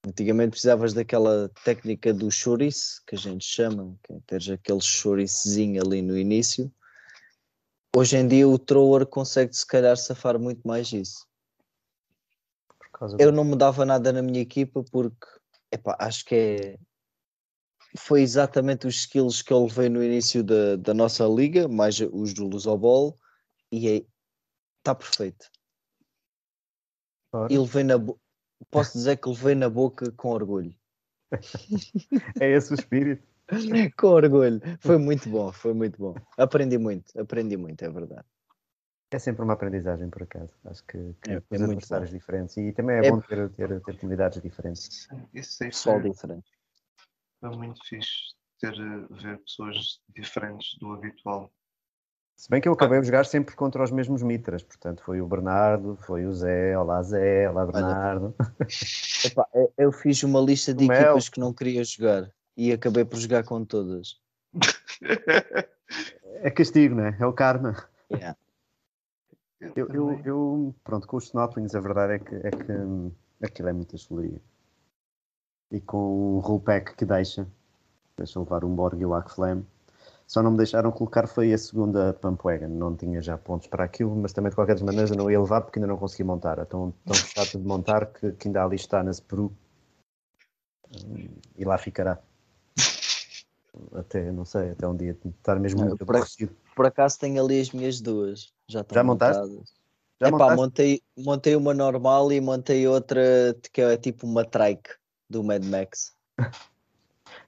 Antigamente 0.06 0.50
precisavas 0.50 0.92
daquela 0.92 1.48
técnica 1.64 2.12
do 2.12 2.30
chouriço, 2.30 3.02
que 3.06 3.14
a 3.14 3.18
gente 3.18 3.44
chama, 3.44 3.96
que 4.02 4.12
é 4.12 4.20
teres 4.26 4.48
aquele 4.48 4.80
chouricezinho 4.80 5.82
ali 5.82 6.02
no 6.02 6.16
início. 6.16 6.72
Hoje 7.94 8.16
em 8.16 8.26
dia 8.26 8.48
o 8.48 8.58
thrower 8.58 9.06
consegue 9.06 9.54
se 9.54 9.66
calhar 9.66 9.96
safar 9.96 10.38
muito 10.38 10.66
mais 10.66 10.92
isso. 10.92 11.26
Eu 13.18 13.32
não 13.32 13.44
mudava 13.44 13.84
nada 13.84 14.12
na 14.12 14.22
minha 14.22 14.40
equipa 14.40 14.84
porque 14.84 15.26
epá, 15.70 15.96
acho 15.98 16.24
que 16.24 16.34
é 16.34 16.78
foi 17.96 18.22
exatamente 18.22 18.86
os 18.86 18.96
skills 18.96 19.42
que 19.42 19.52
eu 19.52 19.64
levei 19.64 19.88
no 19.88 20.02
início 20.02 20.42
da, 20.42 20.76
da 20.76 20.94
nossa 20.94 21.26
liga, 21.26 21.68
mais 21.68 22.00
os 22.00 22.32
do 22.32 22.46
Lusobol, 22.46 23.18
e 23.70 23.88
é, 23.88 24.06
está 24.78 24.94
perfeito. 24.94 25.50
Ora. 27.32 27.52
E 27.52 27.58
levei 27.58 27.84
na, 27.84 27.94
posso 28.70 28.92
dizer 28.92 29.16
que 29.16 29.28
levei 29.28 29.54
na 29.54 29.70
boca 29.70 30.10
com 30.12 30.30
orgulho. 30.30 30.74
é 32.40 32.50
esse 32.50 32.72
o 32.72 32.74
espírito. 32.74 33.26
com 33.98 34.06
orgulho. 34.08 34.60
Foi 34.80 34.98
muito 34.98 35.28
bom, 35.28 35.52
foi 35.52 35.74
muito 35.74 35.98
bom. 35.98 36.14
Aprendi 36.36 36.78
muito, 36.78 37.18
aprendi 37.18 37.56
muito, 37.56 37.82
é 37.84 37.90
verdade. 37.90 38.26
É 39.10 39.18
sempre 39.18 39.42
uma 39.42 39.52
aprendizagem, 39.52 40.08
por 40.08 40.22
acaso. 40.22 40.52
Acho 40.64 40.82
que, 40.84 41.14
que 41.22 41.30
é, 41.32 41.34
é 41.34 41.42
os 41.50 41.62
adversários 41.62 42.10
bom. 42.10 42.16
diferentes 42.16 42.56
e 42.56 42.72
também 42.72 42.96
é, 42.96 43.06
é, 43.06 43.10
bom 43.10 43.20
ter, 43.20 43.50
ter, 43.50 43.80
ter 43.82 43.98
comunidades 43.98 44.40
diferentes. 44.40 45.06
Isso 45.34 45.62
é 45.62 45.66
Pessoal 45.66 46.00
diferente. 46.00 46.50
É 47.42 47.48
muito 47.48 47.84
fixe 47.84 48.34
ter 48.58 48.74
ver 49.10 49.38
pessoas 49.40 50.00
diferentes 50.08 50.78
do 50.78 50.92
habitual. 50.92 51.52
Se 52.42 52.50
bem 52.50 52.60
que 52.60 52.68
eu 52.68 52.72
acabei 52.72 52.98
de 52.98 53.06
jogar 53.06 53.24
sempre 53.24 53.54
contra 53.54 53.84
os 53.84 53.92
mesmos 53.92 54.20
mitras, 54.20 54.64
portanto 54.64 55.00
foi 55.04 55.20
o 55.20 55.28
Bernardo, 55.28 55.96
foi 56.04 56.26
o 56.26 56.34
Zé, 56.34 56.76
olá 56.76 57.00
Zé, 57.00 57.48
olá 57.48 57.64
Bernardo. 57.64 58.34
Epá, 59.24 59.46
eu 59.78 59.92
fiz 59.92 60.24
uma 60.24 60.40
lista 60.40 60.74
de 60.74 60.86
equipas 60.86 61.28
que 61.28 61.38
não 61.38 61.52
queria 61.52 61.84
jogar 61.84 62.28
e 62.56 62.72
acabei 62.72 63.04
por 63.04 63.16
jogar 63.16 63.44
com 63.44 63.64
todas. 63.64 64.20
É 66.40 66.50
castigo, 66.50 66.96
não 66.96 67.04
é? 67.04 67.16
É 67.20 67.24
o 67.24 67.32
karma. 67.32 67.76
Yeah. 68.10 68.36
Eu, 69.76 69.86
eu, 69.90 70.20
eu, 70.24 70.74
pronto, 70.82 71.06
com 71.06 71.18
os 71.18 71.26
Snotlings 71.26 71.76
a 71.76 71.80
verdade 71.80 72.14
é 72.14 72.18
que, 72.18 72.34
é 72.34 72.50
que 72.50 73.46
aquilo 73.46 73.68
é 73.68 73.72
muita 73.72 73.96
chuleria. 73.96 74.42
E 75.70 75.80
com 75.80 76.34
o 76.36 76.40
rollback 76.40 76.96
que 76.96 77.04
deixa, 77.04 77.46
deixa 78.16 78.40
levar 78.40 78.64
um 78.64 78.74
Borg 78.74 79.00
e 79.00 79.06
o 79.06 79.14
Akflame, 79.14 79.64
só 80.32 80.42
não 80.42 80.52
me 80.52 80.56
deixaram 80.56 80.90
colocar 80.90 81.26
foi 81.26 81.52
a 81.52 81.58
segunda 81.58 82.18
Wagon. 82.22 82.68
Não 82.68 82.96
tinha 82.96 83.20
já 83.20 83.36
pontos 83.36 83.66
para 83.66 83.84
aquilo, 83.84 84.16
mas 84.16 84.32
também 84.32 84.48
de 84.48 84.56
qualquer 84.56 84.82
maneira 84.82 85.10
eu 85.12 85.16
não 85.16 85.30
ia 85.30 85.38
levar 85.38 85.60
porque 85.60 85.78
ainda 85.78 85.86
não 85.88 85.98
consegui 85.98 86.24
montar. 86.24 86.58
Então 86.58 86.94
tão 87.04 87.14
chato 87.14 87.58
de 87.58 87.66
montar 87.66 88.06
que, 88.06 88.32
que 88.32 88.48
ainda 88.48 88.64
ali 88.64 88.76
está 88.76 89.02
na 89.02 89.10
Spru. 89.10 89.54
E 91.54 91.64
lá 91.66 91.76
ficará. 91.76 92.18
até, 93.94 94.32
não 94.32 94.46
sei, 94.46 94.70
até 94.70 94.88
um 94.88 94.96
dia 94.96 95.14
estar 95.22 95.60
mesmo 95.60 95.84
muito 95.84 96.06
por-. 96.06 96.26
Por 96.74 96.86
acaso 96.86 97.18
tenho 97.18 97.44
ali 97.44 97.60
as 97.60 97.70
minhas 97.70 98.00
duas. 98.00 98.54
Já 98.66 98.82
Já 98.90 99.04
montaste? 99.04 99.42
montadas. 99.42 99.74
Já 100.18 100.28
Epá, 100.28 100.30
montaste? 100.30 100.56
montei, 100.56 101.02
montei 101.18 101.56
uma 101.56 101.74
normal 101.74 102.32
e 102.32 102.40
montei 102.40 102.88
outra 102.88 103.22
que 103.70 103.82
é 103.82 103.98
tipo 103.98 104.26
uma 104.26 104.46
trike 104.46 104.94
do 105.28 105.44
Mad 105.44 105.62
Max. 105.62 106.14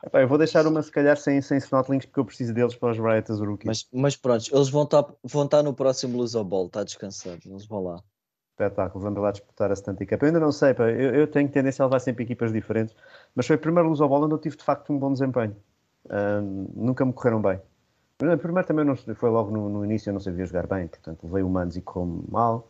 Epá, 0.05 0.21
eu 0.21 0.29
vou 0.29 0.37
deixar 0.37 0.67
uma 0.67 0.83
se 0.83 0.91
calhar 0.91 1.17
sem, 1.17 1.41
sem 1.41 1.57
snotlinks 1.59 2.07
porque 2.07 2.21
eu 2.21 2.25
preciso 2.25 2.53
deles 2.53 2.75
para 2.75 2.91
os 2.91 2.99
Riot 2.99 3.33
as 3.33 3.41
Rookies. 3.41 3.67
Mas, 3.67 3.89
mas 3.93 4.17
pronto, 4.17 4.45
eles 4.55 4.69
vão 4.69 4.83
estar 4.83 5.07
vão 5.23 5.45
estar 5.45 5.63
no 5.63 5.73
próximo 5.73 6.19
Luz 6.19 6.35
ao 6.35 6.45
Ball, 6.45 6.67
está 6.67 6.85
descansado. 6.85 7.41
Eles 7.47 7.67
vão 7.67 7.83
lá. 7.83 8.03
Espetáculo, 8.51 9.03
vamos 9.03 9.21
lá 9.21 9.33
disputar 9.33 9.73
a 9.73 9.77
Stunt 9.77 9.99
Cup. 9.99 10.23
Eu 10.23 10.27
ainda 10.27 10.39
não 10.39 10.53
sei, 10.53 10.75
pá, 10.75 10.85
eu, 10.85 11.15
eu 11.15 11.27
tenho 11.27 11.49
tendência 11.49 11.83
a 11.83 11.87
levar 11.87 11.99
sempre 12.01 12.23
equipas 12.23 12.53
diferentes, 12.53 12.95
mas 13.35 13.47
foi 13.47 13.57
a 13.57 13.59
primeira 13.59 13.89
luz 13.89 14.01
ao 14.01 14.09
bola 14.09 14.27
onde 14.27 14.35
eu 14.35 14.39
tive 14.39 14.57
de 14.57 14.63
facto 14.63 14.93
um 14.93 14.99
bom 14.99 15.13
desempenho. 15.13 15.57
Ahm, 16.11 16.67
nunca 16.75 17.05
me 17.05 17.13
correram 17.13 17.41
bem. 17.41 17.59
No 18.21 18.39
primeiro 18.39 18.69
também 18.69 18.85
não, 18.85 18.95
foi 18.95 19.31
logo 19.31 19.51
no, 19.51 19.69
no 19.69 19.85
início, 19.85 20.11
eu 20.11 20.13
não 20.13 20.21
sabia 20.21 20.47
jogar 20.47 20.69
bem, 20.69 20.87
portanto 20.87 21.25
levei 21.25 21.43
humanos 21.43 21.77
e 21.77 21.81
correu 21.81 22.25
mal. 22.29 22.69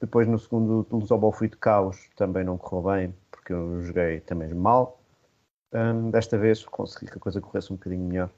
Depois 0.00 0.28
no 0.28 0.38
segundo 0.38 0.86
luz 0.90 1.10
ao 1.10 1.18
bola 1.18 1.32
fui 1.32 1.48
de 1.48 1.56
caos, 1.56 2.08
também 2.16 2.44
não 2.44 2.56
correu 2.56 2.92
bem, 2.92 3.14
porque 3.30 3.52
eu 3.52 3.82
joguei 3.82 4.20
também 4.20 4.52
mal. 4.54 5.00
Ahm, 5.72 6.10
desta 6.10 6.38
vez 6.38 6.64
consegui 6.64 7.10
que 7.10 7.18
a 7.18 7.20
coisa 7.20 7.40
corresse 7.40 7.72
um 7.72 7.76
bocadinho 7.76 8.04
melhor. 8.04 8.30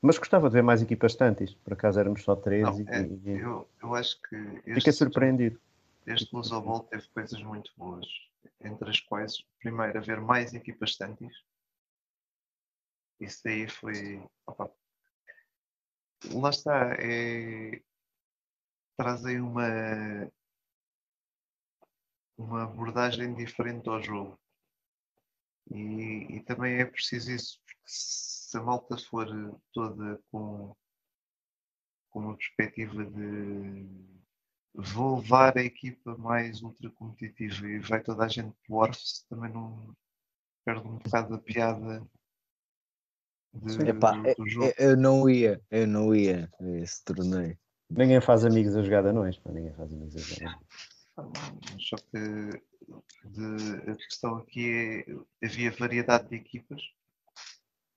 Mas 0.00 0.16
gostava 0.16 0.48
de 0.48 0.54
ver 0.54 0.62
mais 0.62 0.80
equipas 0.80 1.14
tantas, 1.16 1.52
por 1.54 1.72
acaso 1.72 1.98
éramos 1.98 2.22
só 2.22 2.36
três 2.36 2.62
Não, 2.62 2.80
e, 2.80 2.84
é, 2.88 3.02
e- 3.02 3.38
eu, 3.40 3.68
eu 3.82 3.94
acho 3.94 4.20
que 4.22 4.36
fiquei 4.36 4.76
este, 4.76 4.92
surpreendido. 4.92 5.60
este 6.06 6.34
Lusovol 6.34 6.84
teve 6.84 7.08
coisas 7.08 7.42
muito 7.42 7.72
boas, 7.76 8.06
entre 8.60 8.88
as 8.90 9.00
quais, 9.00 9.44
primeiro, 9.58 9.98
haver 9.98 10.20
mais 10.20 10.54
equipas 10.54 10.96
tantas. 10.96 11.32
Isso 13.20 13.48
aí 13.48 13.68
foi. 13.68 14.22
opa, 14.46 14.70
lá 16.32 16.50
está, 16.50 16.94
é, 17.00 17.82
traz 18.96 19.24
aí 19.24 19.40
uma, 19.40 20.30
uma 22.36 22.62
abordagem 22.62 23.34
diferente 23.34 23.88
ao 23.88 24.00
jogo. 24.00 24.38
E, 25.70 26.36
e 26.36 26.40
também 26.40 26.80
é 26.80 26.84
preciso 26.84 27.30
isso, 27.30 27.60
porque 27.64 27.82
se 27.86 28.56
a 28.56 28.62
malta 28.62 28.96
for 28.96 29.28
toda 29.72 30.20
com, 30.30 30.74
com 32.10 32.20
uma 32.20 32.36
perspectiva 32.36 33.04
de 33.04 33.86
vou 34.74 35.18
levar 35.18 35.58
a 35.58 35.62
equipa 35.62 36.16
mais 36.16 36.62
ultra 36.62 36.88
competitiva 36.90 37.66
e 37.66 37.80
vai 37.80 38.02
toda 38.02 38.24
a 38.24 38.28
gente 38.28 38.54
para 38.66 38.74
o 38.74 38.78
Orfs, 38.78 39.24
também 39.28 39.52
não 39.52 39.94
perde 40.64 40.86
um 40.86 40.98
bocado 40.98 41.34
a 41.34 41.38
piada 41.38 42.06
de-. 43.52 43.88
Epá, 43.88 44.12
do, 44.12 44.34
do 44.34 44.48
jogo. 44.48 44.72
eu 44.78 44.96
não 44.96 45.28
ia, 45.28 45.60
eu 45.70 45.86
não 45.86 46.14
ia 46.14 46.50
a 46.60 46.68
esse 46.78 47.04
torneio. 47.04 47.58
Ninguém 47.90 48.20
faz 48.20 48.44
amigos 48.44 48.76
a 48.76 48.82
jogar 48.82 49.02
de 49.02 49.08
anões, 49.08 49.38
pá, 49.38 49.50
ninguém 49.50 49.72
faz 49.74 49.92
amigos 49.92 50.16
a 50.16 50.20
jogar. 50.20 50.58
Só 51.78 51.96
que 51.96 52.62
de- 53.24 53.90
a 53.90 53.96
questão 53.96 54.36
aqui 54.36 55.04
é 55.40 55.46
havia 55.46 55.70
variedade 55.72 56.28
de 56.28 56.36
equipas, 56.36 56.82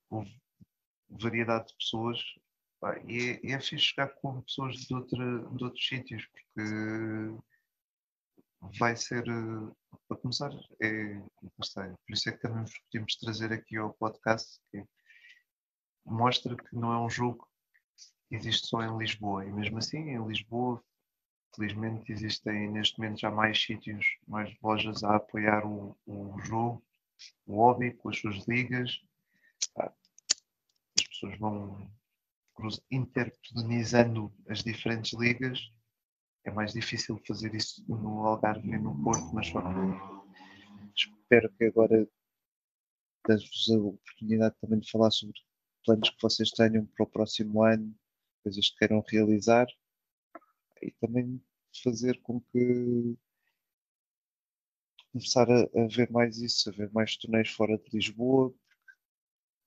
houve 0.10 0.36
variedade 1.10 1.68
de 1.68 1.76
pessoas 1.76 2.20
pá, 2.80 2.98
e 3.08 3.40
é, 3.44 3.52
é 3.52 3.60
fixe 3.60 3.94
com 4.22 4.42
pessoas 4.42 4.76
de, 4.76 4.94
outra, 4.94 5.18
de 5.18 5.64
outros 5.64 5.88
sítios 5.88 6.26
porque 6.28 7.42
vai 8.80 8.96
ser 8.96 9.24
para 10.08 10.18
começar 10.18 10.52
é, 10.82 11.22
está, 11.62 11.88
por 12.06 12.14
isso 12.14 12.30
é 12.30 12.32
que 12.32 12.42
também 12.42 12.64
vos 12.64 12.78
podemos 12.80 13.16
trazer 13.16 13.52
aqui 13.52 13.78
ao 13.78 13.94
podcast 13.94 14.60
que 14.72 14.84
mostra 16.06 16.56
que 16.56 16.76
não 16.76 16.94
é 16.94 17.00
um 17.00 17.10
jogo 17.10 17.48
que 18.30 18.36
existe 18.36 18.68
só 18.68 18.82
em 18.84 18.98
Lisboa 18.98 19.46
e 19.46 19.52
mesmo 19.52 19.78
assim 19.78 19.98
em 19.98 20.28
Lisboa 20.28 20.84
Felizmente 21.56 22.12
existem 22.12 22.70
neste 22.72 22.98
momento 23.00 23.20
já 23.20 23.30
mais 23.30 23.62
sítios, 23.62 24.18
mais 24.28 24.56
lojas 24.62 25.04
a 25.04 25.18
apoiar 25.18 25.66
o, 25.66 25.98
o 26.06 26.40
jogo, 26.40 26.84
o 27.46 27.56
hobby, 27.56 27.92
com 27.94 28.10
as 28.10 28.18
suas 28.18 28.48
ligas. 28.48 29.02
Ah, 29.78 29.92
As 30.98 31.08
pessoas 31.08 31.38
vão 31.40 31.92
interpedonizando 32.90 34.32
as 34.48 34.64
diferentes 34.64 35.18
ligas. 35.20 35.60
É 36.46 36.52
mais 36.52 36.74
difícil 36.74 37.20
fazer 37.28 37.54
isso 37.54 37.84
no 37.88 38.26
Algarve 38.26 38.70
e 38.70 38.78
no 38.78 38.96
Porto, 39.04 39.34
mas 39.34 39.48
só 39.48 39.62
espero 40.96 41.52
que 41.54 41.66
agora 41.66 42.08
dê-vos 43.28 43.70
a 43.72 43.78
oportunidade 43.78 44.56
também 44.60 44.80
de 44.80 44.90
falar 44.90 45.12
sobre 45.12 45.40
planos 45.86 46.10
que 46.10 46.22
vocês 46.22 46.50
tenham 46.52 46.86
para 46.86 47.04
o 47.04 47.10
próximo 47.10 47.64
ano, 47.64 47.96
coisas 48.44 48.70
que 48.70 48.78
queiram 48.78 49.04
realizar 49.08 49.68
e 50.84 50.92
também 51.00 51.42
fazer 51.84 52.22
com 52.22 52.42
que 52.42 53.16
começar 55.12 55.50
a, 55.50 55.64
a 55.64 55.88
ver 55.88 56.10
mais 56.12 56.38
isso, 56.40 56.70
a 56.70 56.74
ver 56.74 56.92
mais 56.92 57.18
torneios 57.18 57.50
fora 57.50 57.78
de 57.78 57.90
Lisboa, 57.94 58.50
porque 58.52 58.98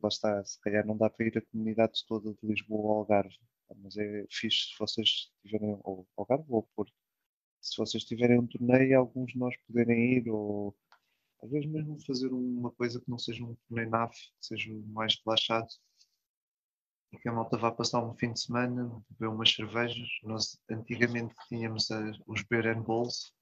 lá 0.03 0.09
está, 0.09 0.45
se 0.45 0.61
calhar 0.61 0.87
não 0.87 0.97
dá 0.97 1.11
para 1.11 1.27
ir 1.27 1.39
a 1.39 1.43
comunidade 1.43 2.05
toda 2.07 2.33
de 2.33 2.47
Lisboa 2.47 2.93
ao 2.93 2.99
Algarve, 2.99 3.37
mas 3.77 3.97
é 3.97 4.27
fixe 4.31 4.69
se 4.69 4.79
vocês 4.79 5.31
tiverem, 5.43 5.79
ou 5.85 6.07
Algarve 6.17 6.45
ou 6.49 6.63
Porto, 6.75 6.93
se 7.61 7.77
vocês 7.79 8.05
tiverem 8.05 8.39
um 8.39 8.47
torneio 8.47 8.99
alguns 8.99 9.33
de 9.33 9.39
nós 9.39 9.57
poderem 9.67 10.19
ir, 10.19 10.31
ou 10.31 10.77
às 11.43 11.51
vezes 11.51 11.69
mesmo 11.69 11.99
fazer 12.07 12.33
uma 12.33 12.71
coisa 12.71 13.01
que 13.01 13.11
não 13.11 13.19
seja 13.19 13.45
um 13.45 13.55
torneio 13.69 13.91
NAF, 13.91 14.15
que 14.15 14.47
seja 14.47 14.73
mais 14.87 15.21
relaxado, 15.25 15.69
e 17.15 17.19
que 17.19 17.29
a 17.29 17.33
malta 17.33 17.57
vá 17.57 17.71
passar 17.71 18.03
um 18.05 18.15
fim 18.15 18.33
de 18.33 18.41
semana, 18.41 18.91
beber 19.11 19.33
umas 19.33 19.53
cervejas. 19.53 20.09
Nós 20.25 20.59
antigamente 20.71 21.35
tínhamos 21.49 21.89
os 22.27 22.43
beer 22.43 22.67
and 22.77 22.83
balls, 22.83 23.33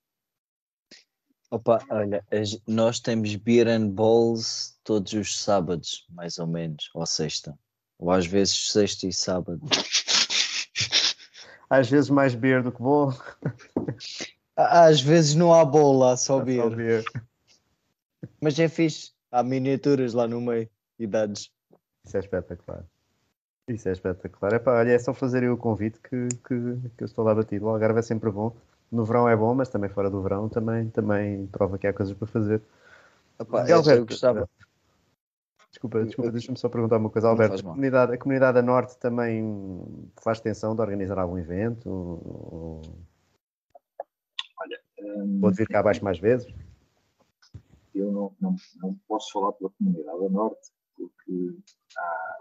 Opa, 1.50 1.84
olha, 1.90 2.24
as- 2.32 2.58
nós 2.66 2.98
temos 2.98 3.34
beer 3.36 3.68
and 3.68 3.90
balls 3.90 4.78
todos 4.82 5.12
os 5.12 5.38
sábados, 5.38 6.06
mais 6.08 6.38
ou 6.38 6.46
menos, 6.46 6.88
ou 6.94 7.04
sexta. 7.04 7.54
Ou 7.98 8.10
às 8.10 8.24
vezes 8.26 8.70
sexta 8.72 9.06
e 9.06 9.12
sábado. 9.12 9.60
Às 11.68 11.90
vezes 11.90 12.08
mais 12.08 12.34
beer 12.34 12.62
do 12.62 12.72
que 12.72 12.78
bom. 12.82 13.10
Á- 14.56 14.86
Às 14.86 15.02
vezes 15.02 15.34
não 15.34 15.52
há 15.52 15.62
bola, 15.62 16.12
há 16.12 16.16
só 16.16 16.38
Só 16.38 16.44
beer. 16.44 16.74
beer. 16.74 17.04
Mas 18.40 18.58
é 18.58 18.66
fixe. 18.66 19.12
Há 19.30 19.42
miniaturas 19.42 20.14
lá 20.14 20.26
no 20.26 20.40
meio. 20.40 20.70
Idades. 20.98 21.50
Isso 22.06 22.16
é 22.16 22.20
espetacular. 22.20 22.86
Isso 23.72 23.88
é 23.88 23.92
espetacular. 23.92 24.54
Epá, 24.54 24.78
olha, 24.78 24.92
é 24.92 24.98
só 24.98 25.14
fazerem 25.14 25.48
o 25.48 25.56
convite 25.56 25.98
que, 26.00 26.28
que, 26.28 26.76
que 26.96 27.02
eu 27.02 27.06
estou 27.06 27.24
lá 27.24 27.34
batido. 27.34 27.66
O 27.66 27.68
Algarve 27.68 28.00
é 28.00 28.02
sempre 28.02 28.30
bom. 28.30 28.54
No 28.90 29.04
verão 29.04 29.28
é 29.28 29.34
bom, 29.34 29.54
mas 29.54 29.68
também 29.68 29.88
fora 29.88 30.10
do 30.10 30.20
verão 30.20 30.48
também, 30.48 30.88
também 30.90 31.46
prova 31.46 31.78
que 31.78 31.86
há 31.86 31.92
coisas 31.92 32.14
para 32.14 32.26
fazer. 32.26 32.60
Miguel 33.40 33.66
eu, 33.68 33.76
Alberto, 33.76 34.00
eu 34.02 34.06
gostava. 34.06 34.48
Desculpa, 35.70 36.04
desculpa, 36.04 36.28
eu- 36.28 36.32
deixa-me 36.32 36.58
só 36.58 36.68
perguntar 36.68 36.98
uma 36.98 37.08
coisa, 37.08 37.28
Alberto. 37.28 37.60
A 37.60 37.62
comunidade, 37.62 38.12
a 38.12 38.18
comunidade 38.18 38.58
a 38.58 38.62
norte 38.62 38.98
também 38.98 39.82
faz 40.22 40.40
tensão 40.40 40.74
de 40.74 40.82
organizar 40.82 41.18
algum 41.18 41.38
evento? 41.38 41.88
Ou, 41.88 42.82
Hum, 45.00 45.40
ou 45.42 45.50
de 45.50 45.56
vir 45.56 45.66
cá 45.66 45.80
abaixo 45.80 46.04
mais 46.04 46.18
vezes? 46.18 46.46
eu 47.94 48.10
não, 48.10 48.32
não, 48.40 48.56
não 48.76 48.94
posso 49.08 49.32
falar 49.32 49.52
pela 49.52 49.70
comunidade 49.70 50.24
a 50.24 50.28
norte, 50.28 50.70
porque 50.96 51.56
há 51.96 52.36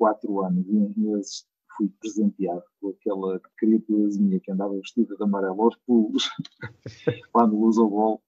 quatro 0.00 0.40
anos 0.40 0.66
e 0.66 0.72
uns 0.72 0.96
meses 0.96 1.46
fui 1.76 1.90
presenteado 2.00 2.64
por 2.80 2.94
aquela 2.94 3.38
criaturazinha 3.58 4.40
que 4.40 4.50
andava 4.50 4.74
vestida 4.76 5.14
de 5.14 5.22
amarelo 5.22 5.62
aos 5.62 5.76
pulos 5.84 6.24
lá 7.34 7.46
no 7.46 7.60
Lusovol 7.60 8.22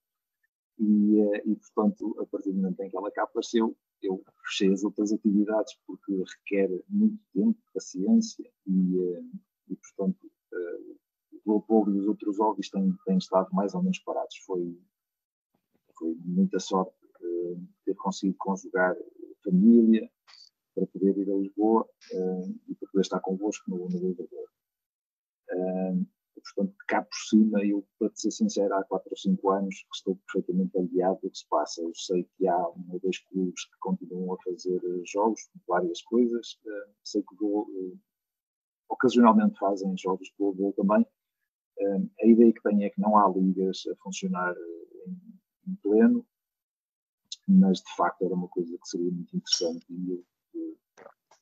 e, 0.79 1.19
eh, 1.19 1.43
e 1.47 1.57
portanto 1.57 2.15
a 2.21 2.27
partir 2.27 2.51
do 2.51 2.57
momento 2.57 2.79
em 2.81 2.91
que 2.91 2.97
ela 2.97 3.11
cá 3.11 3.23
apareceu 3.23 3.75
eu 4.03 4.23
fechei 4.45 4.71
as 4.71 4.85
outras 4.85 5.13
atividades 5.13 5.75
porque 5.87 6.13
requer 6.13 6.69
muito 6.91 7.19
tempo, 7.33 7.59
paciência 7.73 8.45
e, 8.67 9.01
eh, 9.01 9.23
e 9.71 9.77
portanto 9.77 10.31
eh, 10.53 10.95
o 11.47 11.59
Blood 11.61 11.91
e 11.91 12.01
os 12.01 12.07
outros 12.07 12.39
hobbies 12.39 12.69
têm, 12.69 12.95
têm 13.07 13.17
estado 13.17 13.49
mais 13.53 13.75
ou 13.75 13.83
menos 13.83 13.99
parados. 14.01 14.37
Foi, 14.47 14.79
foi 15.99 16.15
muita 16.25 16.61
sorte 16.61 16.95
ter 17.85 17.97
conseguido 17.97 18.37
conjugar 18.39 18.95
família 19.43 20.09
para 20.75 20.87
poder 20.87 21.17
ir 21.19 21.31
a 21.31 21.37
Lisboa 21.37 21.89
eh, 22.13 22.49
e 22.69 22.75
para 22.75 22.91
poder 22.91 23.03
estar 23.03 23.21
convosco 23.21 23.71
no, 23.71 23.89
no 23.89 24.09
Lisboa. 24.09 24.49
Eh, 25.51 25.95
portanto, 26.43 26.75
cá 26.89 27.03
por 27.03 27.17
cima, 27.29 27.65
eu, 27.65 27.87
para 27.99 28.11
ser 28.15 28.31
sincero, 28.31 28.75
há 28.75 28.85
4 28.85 29.09
ou 29.11 29.17
5 29.17 29.51
anos 29.51 29.75
que 29.75 29.97
estou 29.97 30.17
perfeitamente 30.27 30.77
aliado 30.79 31.21
do 31.23 31.31
que 31.31 31.39
se 31.39 31.49
passa. 31.49 31.83
Eu 31.83 31.93
sei 31.95 32.25
que 32.37 32.49
há 32.49 32.69
um 32.71 32.87
ou 32.93 33.01
dois 33.01 33.19
clubes 33.19 33.65
que 33.67 33.79
continuam 33.81 34.35
a 34.35 34.43
fazer 34.43 34.81
eh, 34.85 35.03
jogos, 35.05 35.49
várias 35.69 36.03
coisas. 36.03 36.59
Eh, 36.67 36.91
sei 37.05 37.23
que 37.23 37.35
vou, 37.37 37.69
ocasionalmente 38.89 39.59
fazem 39.59 39.97
jogos 39.97 40.29
de 40.29 40.37
futebol 40.37 40.73
também. 40.75 41.07
A 42.23 42.27
ideia 42.27 42.53
que 42.53 42.63
tenho 42.63 42.85
é 42.85 42.91
que 42.91 43.01
não 43.01 43.17
há 43.17 43.29
ligas 43.29 43.83
a 43.91 43.97
funcionar 43.97 44.55
em, 45.07 45.73
em 45.73 45.75
pleno, 45.83 46.25
mas 47.49 47.79
de 47.79 47.97
facto 47.97 48.23
era 48.23 48.35
uma 48.35 48.49
coisa 48.49 48.77
que 48.79 48.89
seria 48.89 49.11
muito 49.11 49.37
interessante 49.37 49.85
e 49.91 50.13
eu 50.13 50.25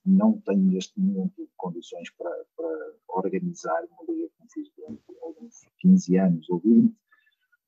não 0.04 0.40
tenho 0.40 0.62
neste 0.62 0.98
momento 0.98 1.48
condições 1.56 2.10
para, 2.10 2.44
para 2.56 2.94
organizar 3.08 3.84
uma 3.84 4.12
liga 4.12 4.30
como 4.36 4.50
fiz 4.50 4.68
durante 4.76 5.02
alguns 5.22 5.54
15 5.78 6.18
anos 6.18 6.50
ou 6.50 6.58
20, 6.60 6.94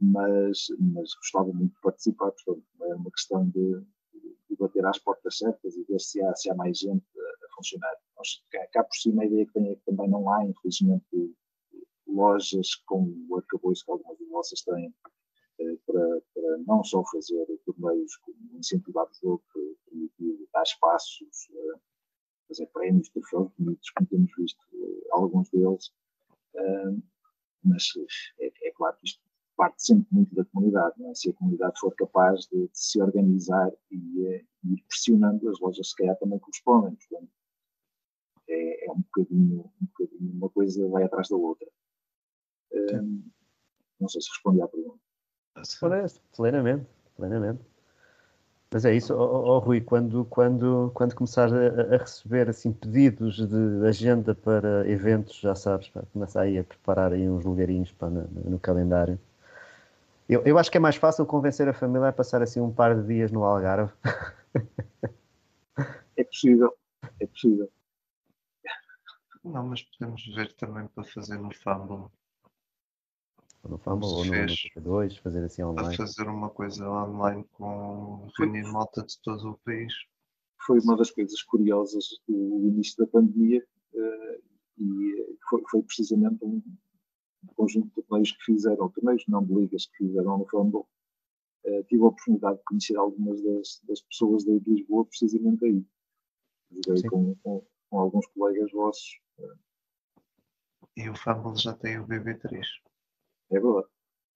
mas, 0.01 0.67
mas 0.79 1.15
gostava 1.15 1.53
muito 1.53 1.75
de 1.75 1.81
participar, 1.81 2.33
portanto, 2.33 2.65
é 2.83 2.95
uma 2.95 3.11
questão 3.11 3.49
de, 3.51 3.81
de 4.51 4.57
bater 4.59 4.85
às 4.85 4.99
portas 4.99 5.39
certas 5.39 5.77
e 5.77 5.85
ver 5.85 6.01
se 6.01 6.23
há, 6.23 6.35
se 6.35 6.51
há 6.51 6.55
mais 6.55 6.79
gente 6.79 7.05
a, 7.19 7.55
funcionar. 7.55 7.95
Nós, 8.17 8.43
cá, 8.51 8.67
cá, 8.73 8.85
por 8.85 8.97
cima 8.97 9.23
a 9.23 9.27
ideia 9.27 9.47
que 9.47 9.53
tenho 9.53 9.73
é 9.73 9.75
que 9.77 9.85
também 9.85 10.09
não 10.09 10.29
há, 10.29 10.45
infelizmente, 10.45 11.35
lojas 12.07 12.75
com 12.87 13.15
o 13.29 13.37
arcabouço 13.37 13.85
que 13.85 13.91
algumas 13.91 14.19
de 14.19 14.25
vossas 14.27 14.63
têm 14.63 14.93
eh, 15.61 15.77
para, 15.87 16.21
para, 16.35 16.59
não 16.67 16.83
só 16.83 17.03
fazer 17.05 17.47
torneios 17.65 18.17
como 18.17 18.37
incentivar 18.59 19.07
o 19.07 19.15
jogo, 19.15 19.43
permitir 19.87 20.49
dar 20.53 20.63
espaços, 20.63 21.49
eh, 21.55 21.79
fazer 22.49 22.67
prémios, 22.67 23.09
troféus 23.11 23.51
bonitos, 23.59 23.91
como 23.91 24.09
temos 24.09 24.31
visto 24.37 24.61
eh, 24.75 25.09
alguns 25.11 25.49
deles, 25.51 25.93
mas 27.65 27.85
é, 28.41 28.69
é, 28.69 28.73
claro 28.73 28.97
que 28.99 29.07
isto 29.07 29.23
parte 29.57 29.85
sempre 29.85 30.07
muito 30.11 30.35
da 30.35 30.45
comunidade, 30.47 31.05
é? 31.05 31.15
se 31.15 31.31
a 31.31 31.35
comunidade 31.35 31.79
for 31.79 31.95
capaz 31.95 32.47
de, 32.47 32.69
de 32.69 32.79
se 32.79 33.01
organizar 33.01 33.71
e, 33.91 33.97
e, 33.97 34.75
ir 34.75 34.85
pressionando 34.89 35.49
as 35.49 35.61
lojas, 35.61 35.91
se 35.91 35.97
calhar 35.97 36.17
também 36.19 36.39
correspondem, 36.39 36.95
portanto, 36.97 37.31
é, 38.49 38.87
é 38.87 38.91
um, 38.91 39.01
bocadinho, 39.01 39.61
um 39.81 39.87
bocadinho, 39.87 40.33
uma 40.33 40.51
coisa 40.51 40.89
vai 40.89 41.05
atrás 41.05 41.29
da 41.29 41.37
outra. 41.37 41.69
Não 44.01 44.09
sei 44.09 44.21
se 44.21 44.31
respondi 44.31 44.61
à 44.61 44.69
pergunta. 44.69 44.99
Parece, 45.81 46.21
plenamente, 46.35 46.87
plenamente. 47.15 47.72
Mas 48.73 48.87
é 48.87 48.95
isso, 48.95 49.15
oh, 49.15 49.57
oh, 49.57 49.59
Rui, 49.59 49.83
quando, 49.83 50.25
quando, 50.25 50.91
quando 50.95 51.15
começares 51.15 51.53
a, 51.53 51.95
a, 51.95 51.99
receber 51.99 52.49
assim, 52.49 52.73
pedidos 52.73 53.37
de 53.47 53.87
agenda 53.87 54.35
para 54.35 54.89
eventos, 54.89 55.37
já 55.37 55.55
sabes, 55.55 55.89
pá, 55.89 56.03
começa 56.11 56.41
aí 56.41 56.59
a 56.59 56.65
preparar 56.65 57.13
aí 57.13 57.29
uns 57.29 57.45
lugarinhos 57.45 57.93
pá, 57.93 58.09
no, 58.09 58.27
no, 58.51 58.59
calendário. 58.59 59.21
Eu, 60.27 60.43
eu 60.45 60.57
acho 60.57 60.71
que 60.71 60.79
é 60.79 60.81
mais 60.81 60.97
fácil 60.97 61.27
convencer 61.27 61.69
a 61.69 61.75
família 61.75 62.09
a 62.09 62.13
passar 62.13 62.41
assim 62.41 62.61
um 62.61 62.73
par 62.73 62.95
de 62.99 63.07
dias 63.07 63.31
no 63.31 63.45
Algarve. 63.45 63.93
É 66.15 66.25
possível, 66.25 66.77
é 67.19 67.27
possível. 67.27 67.71
Não, 69.43 69.67
mas 69.67 69.83
podemos 69.83 70.23
ver 70.35 70.53
também 70.53 70.87
para 70.89 71.05
fazer 71.05 71.39
no 71.39 71.51
Fumble 71.55 72.11
no 73.69 73.79
Fumble 73.79 74.09
ou 74.09 74.25
no, 74.25 74.33
no 74.33 74.83
2 74.83 75.17
fazer 75.19 75.45
assim 75.45 75.63
online. 75.63 75.95
A 75.95 75.97
fazer 75.97 76.29
uma 76.29 76.51
coisa 76.51 76.89
online 76.89 77.45
com 77.53 78.29
reunir 78.39 78.65
malta 78.73 79.03
de 79.03 79.21
todo 79.23 79.51
o 79.51 79.59
país. 79.59 79.93
Foi 80.67 80.79
uma 80.81 80.97
das 80.97 81.11
coisas 81.11 81.43
curiosas 81.43 82.05
do 82.29 82.69
início 82.69 82.97
da 82.99 83.07
pandemia 83.07 83.65
uh, 83.95 84.43
e 84.79 85.39
foi, 85.49 85.63
foi, 85.71 85.83
precisamente 85.83 86.45
um 86.45 86.63
conjunto 87.57 87.89
de 87.89 88.03
torneios 88.07 88.33
que 88.33 88.45
fizeram, 88.45 88.89
torneios 88.91 89.25
não 89.29 89.45
de 89.45 89.55
ligas 89.55 89.87
que 89.87 90.07
fizeram 90.07 90.39
no 90.39 90.47
Fumble. 90.47 90.85
Uh, 91.65 91.85
tive 91.89 92.03
a 92.03 92.07
oportunidade 92.07 92.59
de 92.59 92.65
conhecer 92.65 92.97
algumas 92.97 93.43
das, 93.43 93.81
das 93.89 94.01
pessoas 94.03 94.45
de 94.45 94.59
Lisboa 94.67 95.05
precisamente 95.05 95.65
aí. 95.65 95.85
Joguei 96.87 97.03
com, 97.09 97.35
com, 97.37 97.67
com, 97.91 97.99
alguns 97.99 98.27
colegas 98.29 98.71
vossos. 98.73 99.21
Uh. 99.39 99.57
E 100.97 101.09
o 101.09 101.17
Fumble 101.17 101.57
já 101.57 101.73
tem 101.75 101.99
o 101.99 102.07
BB3. 102.07 102.65
É 103.53 103.61
verdade. 103.61 103.87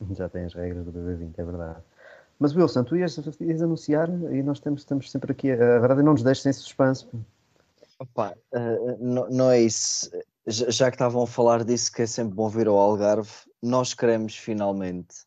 Já 0.14 0.28
tem 0.28 0.44
as 0.44 0.54
regras 0.54 0.84
do 0.84 0.92
BB20, 0.92 1.34
é 1.38 1.44
verdade. 1.44 1.82
Mas 2.38 2.54
Wilson, 2.54 2.84
tu 2.84 2.96
ias, 2.96 3.16
ias 3.40 3.62
anunciar 3.62 4.10
e 4.10 4.42
nós 4.42 4.58
estamos, 4.58 4.82
estamos 4.82 5.10
sempre 5.10 5.32
aqui. 5.32 5.50
A 5.50 5.56
verdade 5.78 6.02
não 6.02 6.12
nos 6.12 6.22
deixes 6.22 6.42
sem 6.42 6.52
suspense. 6.52 7.06
Opa, 7.98 8.36
uh, 8.52 8.96
não, 9.00 9.28
não, 9.30 9.50
é 9.50 9.60
isso. 9.62 10.10
Já, 10.46 10.68
já, 10.68 10.90
que 10.90 10.96
estavam 10.96 11.22
a 11.22 11.26
falar 11.26 11.64
disso, 11.64 11.90
que 11.90 12.02
é 12.02 12.06
sempre 12.06 12.34
bom 12.34 12.48
vir 12.48 12.68
ao 12.68 12.76
Algarve, 12.76 13.32
nós 13.62 13.94
queremos 13.94 14.36
finalmente 14.36 15.24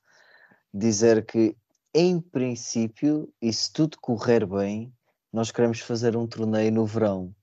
dizer 0.72 1.26
que, 1.26 1.58
em 1.96 2.22
princípio, 2.22 3.28
e 3.42 3.52
se 3.52 3.74
tudo 3.74 3.98
correr 4.00 4.46
bem, 4.46 4.94
nós 5.34 5.50
queremos 5.52 5.80
fazer 5.80 6.16
um 6.16 6.28
torneio 6.28 6.72
no 6.72 6.86
verão. 6.86 7.34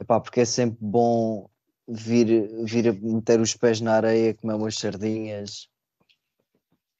Epá, 0.00 0.20
porque 0.20 0.40
é 0.40 0.44
sempre 0.44 0.78
bom 0.80 1.48
vir, 1.88 2.48
vir 2.64 2.88
a 2.88 2.92
meter 2.92 3.40
os 3.40 3.54
pés 3.54 3.80
na 3.80 3.94
areia, 3.94 4.34
comer 4.34 4.54
umas 4.54 4.76
sardinhas 4.76 5.68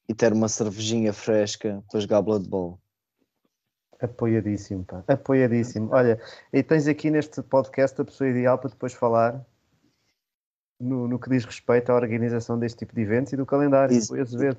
e 0.09 0.15
ter 0.15 0.33
uma 0.33 0.49
cervejinha 0.49 1.13
fresca 1.13 1.85
para 1.91 2.01
jogar 2.01 2.23
Blood 2.23 2.49
Bowl. 2.49 2.81
Apoiadíssimo, 4.01 4.85
pá. 4.85 5.05
Apoiadíssimo. 5.07 5.91
Olha, 5.93 6.21
e 6.53 6.63
tens 6.63 6.87
aqui 6.87 7.11
neste 7.11 7.43
podcast 7.43 8.01
a 8.01 8.05
pessoa 8.05 8.31
ideal 8.31 8.57
para 8.59 8.71
depois 8.71 8.93
falar 8.93 9.45
no, 10.81 11.09
no 11.09 11.19
que 11.19 11.29
diz 11.29 11.45
respeito 11.45 11.91
à 11.91 11.95
organização 11.97 12.59
deste 12.59 12.79
tipo 12.79 12.95
de 12.95 13.03
eventos 13.03 13.33
e 13.33 13.37
do 13.37 13.45
calendário. 13.45 13.95
Ex 13.95 14.11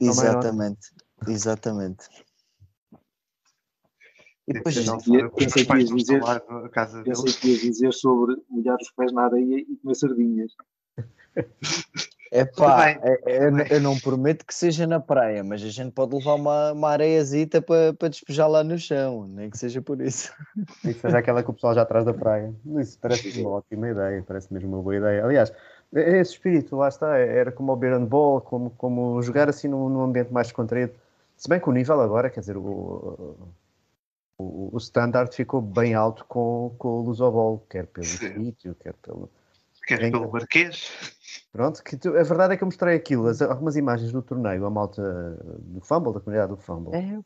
exatamente, 0.01 0.91
exatamente. 1.27 2.09
E 4.49 4.53
depois 4.53 4.75
pensei, 4.75 5.29
pensei, 5.35 5.65
que 5.65 5.77
ias 5.77 5.89
dizer, 5.89 6.21
pensei 7.03 7.33
que 7.33 7.47
ias 7.49 7.61
dizer 7.61 7.93
sobre 7.93 8.35
molhar 8.49 8.77
os 8.81 8.89
pés 8.91 9.13
na 9.13 9.25
areia 9.25 9.59
e 9.59 9.75
comer 9.77 9.95
sardinhas. 9.95 10.51
É 12.31 12.45
pá, 12.45 12.91
eu, 13.25 13.57
eu, 13.57 13.81
não 13.81 13.97
prometo 13.97 14.45
que 14.45 14.53
seja 14.53 14.85
na 14.85 14.99
praia, 14.99 15.43
mas 15.43 15.63
a 15.63 15.67
gente 15.69 15.91
pode 15.91 16.15
levar 16.15 16.35
uma, 16.35 16.73
uma 16.73 16.89
areiazita 16.91 17.59
para, 17.59 17.91
para 17.93 18.07
despejar 18.07 18.47
lá 18.47 18.63
no 18.63 18.77
chão, 18.77 19.27
nem 19.27 19.49
que 19.49 19.57
seja 19.57 19.81
por 19.81 19.99
isso. 19.99 20.31
E 20.85 20.93
que 20.93 20.99
seja 20.99 21.17
aquela 21.17 21.41
que 21.41 21.49
o 21.49 21.53
pessoal 21.53 21.73
já 21.73 21.81
atrás 21.81 22.05
da 22.05 22.13
praia. 22.13 22.53
Isso 22.77 22.99
parece 23.01 23.41
uma 23.41 23.49
ótima 23.49 23.89
ideia, 23.89 24.23
parece 24.27 24.53
mesmo 24.53 24.69
uma 24.69 24.83
boa 24.83 24.95
ideia. 24.95 25.25
Aliás, 25.25 25.51
é, 25.91 26.01
é 26.01 26.19
esse 26.19 26.33
espírito, 26.33 26.75
lá 26.75 26.87
está, 26.87 27.17
era 27.17 27.51
como 27.51 27.73
o 27.73 27.75
beer 27.75 27.93
and 27.93 28.05
ball, 28.05 28.41
como, 28.41 28.69
como 28.77 29.19
jogar 29.23 29.49
assim 29.49 29.67
num, 29.67 29.89
num 29.89 30.01
ambiente 30.01 30.31
mais 30.31 30.45
descontraído. 30.45 30.93
Se 31.35 31.49
bem 31.49 31.59
que 31.59 31.67
o 31.67 31.73
nível 31.73 31.99
agora, 31.99 32.29
quer 32.29 32.41
dizer, 32.41 32.57
o, 32.57 33.35
o, 34.39 34.69
o 34.73 34.77
standard 34.77 35.35
ficou 35.35 35.61
bem 35.61 35.93
alto 35.93 36.23
com, 36.25 36.73
com 36.79 36.87
o 36.87 37.01
Lusobol, 37.01 37.65
quer 37.69 37.85
pelo 37.85 38.05
sítio, 38.07 38.73
quer 38.75 38.93
pelo. 38.93 39.29
Quer 39.85 40.11
pelo 40.11 40.31
Marquês. 40.31 40.91
Pronto, 41.51 41.83
que 41.83 41.97
tu, 41.97 42.09
a 42.09 42.23
verdade 42.23 42.53
é 42.53 42.57
que 42.57 42.63
eu 42.63 42.67
mostrei 42.67 42.95
aquilo, 42.95 43.27
as, 43.27 43.41
algumas 43.41 43.75
imagens 43.75 44.11
do 44.11 44.21
torneio, 44.21 44.65
a 44.65 44.69
malta 44.69 45.01
do 45.59 45.81
Fumble, 45.81 46.13
da 46.13 46.19
comunidade 46.19 46.51
do 46.51 46.57
Fumble. 46.57 46.95
É. 46.95 47.19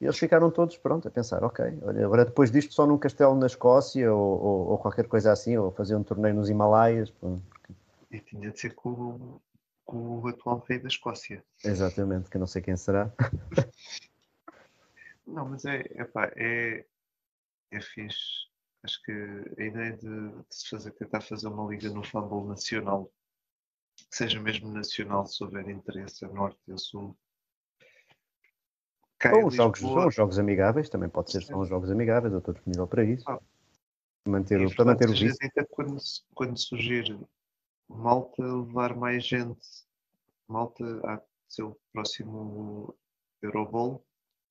E 0.00 0.04
eles 0.04 0.18
ficaram 0.18 0.50
todos, 0.50 0.76
pronto, 0.76 1.08
a 1.08 1.10
pensar, 1.10 1.42
ok, 1.42 1.78
olha, 1.82 2.04
agora 2.04 2.24
depois 2.24 2.50
disto 2.50 2.74
só 2.74 2.86
num 2.86 2.98
castelo 2.98 3.34
na 3.34 3.46
Escócia 3.46 4.12
ou, 4.12 4.42
ou, 4.42 4.68
ou 4.70 4.78
qualquer 4.78 5.08
coisa 5.08 5.32
assim, 5.32 5.56
ou 5.56 5.72
fazer 5.72 5.96
um 5.96 6.02
torneio 6.02 6.34
nos 6.34 6.50
Himalaias. 6.50 7.10
Porque... 7.10 7.72
E 8.10 8.20
tinha 8.20 8.50
de 8.50 8.60
ser 8.60 8.74
com, 8.74 9.40
com 9.84 10.18
o 10.18 10.28
atual 10.28 10.62
rei 10.68 10.78
da 10.78 10.88
Escócia. 10.88 11.42
Exatamente, 11.64 12.28
que 12.28 12.36
eu 12.36 12.40
não 12.40 12.46
sei 12.46 12.60
quem 12.60 12.76
será. 12.76 13.10
Não, 15.26 15.48
mas 15.48 15.64
é, 15.64 15.80
epá, 15.94 16.30
é, 16.36 16.84
é 17.70 17.80
fixe. 17.80 18.44
Acho 18.82 19.02
que 19.02 19.12
a 19.12 19.64
ideia 19.64 19.96
de, 19.96 20.28
de, 20.28 20.44
se 20.50 20.68
fazer, 20.68 20.90
tentar 20.92 21.22
fazer 21.22 21.48
uma 21.48 21.66
liga 21.70 21.88
no 21.88 22.04
Fumble 22.04 22.46
nacional, 22.46 23.10
que 23.96 24.16
seja 24.16 24.38
mesmo 24.40 24.70
nacional, 24.70 25.26
se 25.26 25.42
houver 25.42 25.68
interesse 25.70 26.24
a 26.24 26.28
norte 26.28 26.60
e 26.68 26.72
a 26.72 26.76
sul. 26.76 27.16
Ou 29.32 29.46
os 29.46 29.54
jogos, 29.54 29.80
são 29.80 30.06
os 30.06 30.14
jogos 30.14 30.38
amigáveis, 30.38 30.90
também 30.90 31.08
pode 31.08 31.32
ser 31.32 31.42
são 31.42 31.60
os 31.60 31.68
jogos 31.68 31.90
amigáveis, 31.90 32.32
eu 32.32 32.40
estou 32.40 32.52
disponível 32.52 32.86
para 32.86 33.04
isso. 33.04 33.24
Ah, 33.26 33.40
manter, 34.26 34.74
para 34.74 34.84
manter 34.84 35.08
o 35.08 35.12
vício. 35.12 35.38
Quando, 35.70 35.96
quando 36.34 36.58
surgir 36.58 37.18
malta, 37.88 38.42
levar 38.42 38.94
mais 38.94 39.26
gente, 39.26 39.66
malta 40.46 40.84
a 41.06 41.22
ser 41.48 41.62
o 41.62 41.78
próximo 41.90 42.94
Euroball, 43.40 44.04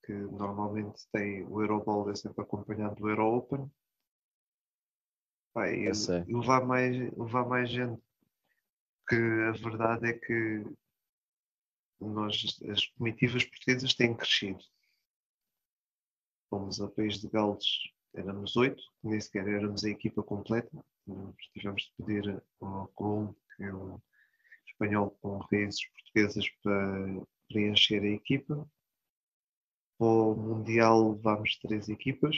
que 0.03 0.13
normalmente 0.13 1.07
tem 1.11 1.45
o 1.47 1.61
Euroball 1.61 2.09
é 2.09 2.15
sempre 2.15 2.41
acompanhado 2.41 2.95
do 2.95 3.09
Euro 3.09 3.37
Open. 3.37 3.71
Vai, 5.53 5.85
levar, 6.27 6.65
mais, 6.65 6.95
levar 7.17 7.47
mais 7.47 7.69
gente. 7.69 8.01
Que 9.07 9.15
a 9.15 9.51
verdade 9.51 10.09
é 10.09 10.13
que 10.13 10.63
nós, 11.99 12.59
as 12.69 12.87
comitivas 12.87 13.45
portuguesas 13.45 13.93
têm 13.93 14.15
crescido. 14.15 14.63
Fomos 16.49 16.81
ao 16.81 16.89
país 16.89 17.19
de 17.19 17.29
Gales, 17.29 17.65
éramos 18.13 18.55
oito, 18.55 18.81
nem 19.03 19.19
sequer 19.19 19.47
éramos 19.47 19.83
a 19.83 19.89
equipa 19.89 20.21
completa. 20.23 20.71
Tivemos 21.53 21.83
de 21.83 21.93
pedir 21.97 22.43
ao 22.59 22.87
Colombo, 22.89 23.37
que 23.55 23.63
é 23.63 23.73
um 23.73 23.99
espanhol 24.67 25.11
com 25.21 25.37
raízes 25.37 25.85
portuguesas, 25.87 26.49
para 26.61 27.25
preencher 27.47 28.01
a 28.01 28.07
equipa 28.07 28.67
para 30.03 30.11
o 30.11 30.35
Mundial 30.35 31.15
vamos 31.15 31.57
três 31.59 31.87
equipas. 31.87 32.35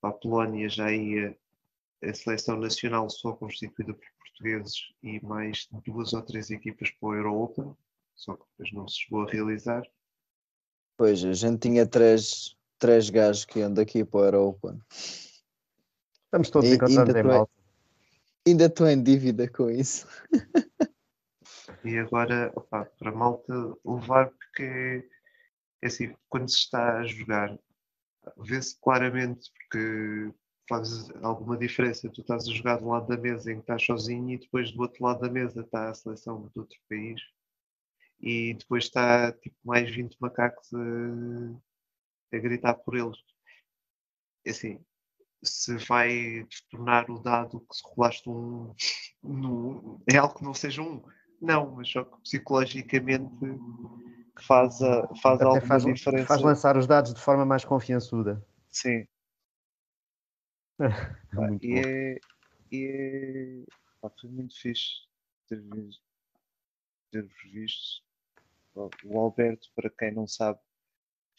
Para 0.00 0.10
a 0.10 0.12
Polónia 0.12 0.68
já 0.68 0.92
ia 0.92 1.36
a 2.02 2.14
seleção 2.14 2.56
nacional 2.56 3.10
só 3.10 3.32
constituída 3.32 3.92
por 3.92 4.06
portugueses 4.18 4.76
e 5.02 5.20
mais 5.26 5.68
duas 5.84 6.12
ou 6.12 6.22
três 6.22 6.50
equipas 6.50 6.90
para 6.92 7.08
o 7.08 7.14
Euro 7.14 7.34
Open, 7.42 7.76
só 8.14 8.34
que 8.36 8.44
depois 8.52 8.72
não 8.72 8.88
se 8.88 9.00
chegou 9.00 9.22
a 9.22 9.30
realizar. 9.30 9.82
Pois, 10.96 11.24
a 11.24 11.32
gente 11.32 11.58
tinha 11.58 11.84
três, 11.86 12.56
três 12.78 13.10
gajos 13.10 13.44
que 13.44 13.58
iam 13.58 13.74
daqui 13.74 14.04
para 14.04 14.20
o 14.20 14.24
Euro 14.24 14.48
Open. 14.48 14.80
Estamos 16.24 16.50
todos 16.50 16.70
E- 16.70 16.74
encontrados 16.76 17.14
em 17.16 17.22
malta. 17.24 17.52
Ainda 18.46 18.66
estou 18.66 18.86
em 18.88 19.02
dívida 19.02 19.48
com 19.50 19.68
isso. 19.68 20.06
E 21.84 21.98
agora, 21.98 22.52
opá, 22.54 22.84
para 22.98 23.12
malta 23.12 23.52
levar, 23.84 24.30
porque 24.30 25.08
é 25.82 25.86
assim, 25.86 26.14
quando 26.28 26.48
se 26.48 26.58
está 26.58 26.98
a 26.98 27.06
jogar, 27.06 27.58
vê-se 28.38 28.78
claramente, 28.80 29.50
porque 29.52 30.32
faz 30.68 31.10
alguma 31.22 31.56
diferença. 31.56 32.10
Tu 32.10 32.20
estás 32.20 32.48
a 32.48 32.52
jogar 32.52 32.78
do 32.78 32.88
lado 32.88 33.08
da 33.08 33.16
mesa 33.16 33.50
em 33.50 33.56
que 33.56 33.62
estás 33.62 33.84
sozinho 33.84 34.30
e 34.30 34.38
depois 34.38 34.72
do 34.72 34.82
outro 34.82 35.04
lado 35.04 35.20
da 35.20 35.30
mesa 35.30 35.62
está 35.62 35.90
a 35.90 35.94
seleção 35.94 36.48
de 36.48 36.60
outro 36.60 36.78
país 36.88 37.20
e 38.20 38.54
depois 38.54 38.84
está 38.84 39.32
tipo 39.32 39.56
mais 39.64 39.90
20 39.90 40.16
macacos 40.20 40.70
a, 40.74 42.36
a 42.36 42.38
gritar 42.38 42.74
por 42.74 42.96
eles. 42.96 43.18
É 44.46 44.50
assim, 44.50 44.84
se 45.42 45.76
vai 45.78 46.46
tornar 46.70 47.10
o 47.10 47.18
dado 47.18 47.60
que 47.60 47.74
se 47.74 47.82
rolaste 47.84 48.28
um, 48.28 48.74
no, 49.22 50.02
é 50.10 50.16
algo 50.18 50.34
que 50.36 50.44
não 50.44 50.54
seja 50.54 50.82
um. 50.82 51.02
Não, 51.40 51.74
mas 51.74 51.88
só 51.88 52.04
que 52.04 52.20
psicologicamente 52.22 53.30
faz, 54.46 54.80
a, 54.82 55.08
faz 55.16 55.36
Até 55.36 55.44
alguma 55.44 55.66
faz, 55.66 55.84
diferença. 55.84 56.26
faz 56.26 56.42
lançar 56.42 56.76
os 56.76 56.86
dados 56.86 57.14
de 57.14 57.20
forma 57.20 57.44
mais 57.44 57.64
confiançuda. 57.64 58.44
Sim. 58.68 59.06
Pá, 60.78 61.46
Muito 61.48 61.64
e 61.64 61.78
é, 61.78 62.18
e 62.72 62.84
é 62.86 63.64
pá, 64.00 64.10
foi 64.18 64.30
muito 64.30 64.58
fixe 64.58 65.06
ter 65.46 65.60
visto, 65.60 66.02
ter-vos 67.10 67.42
visto. 67.52 68.02
Pá, 68.74 68.88
O 69.04 69.18
Alberto, 69.18 69.68
para 69.74 69.90
quem 69.90 70.12
não 70.12 70.26
sabe, 70.26 70.58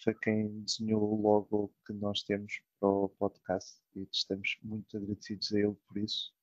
foi 0.04 0.14
quem 0.16 0.62
desenhou 0.62 1.02
o 1.04 1.22
logo 1.22 1.74
que 1.86 1.93
nós 1.93 2.24
temos 2.24 2.62
para 2.80 2.89
o 2.89 3.10
podcast 3.10 3.80
e 3.95 4.08
estamos 4.12 4.58
muito 4.64 4.95
agradecidos 4.97 5.52
a 5.54 5.60
ele 5.60 5.76
por 5.88 5.97
isso. 5.97 6.34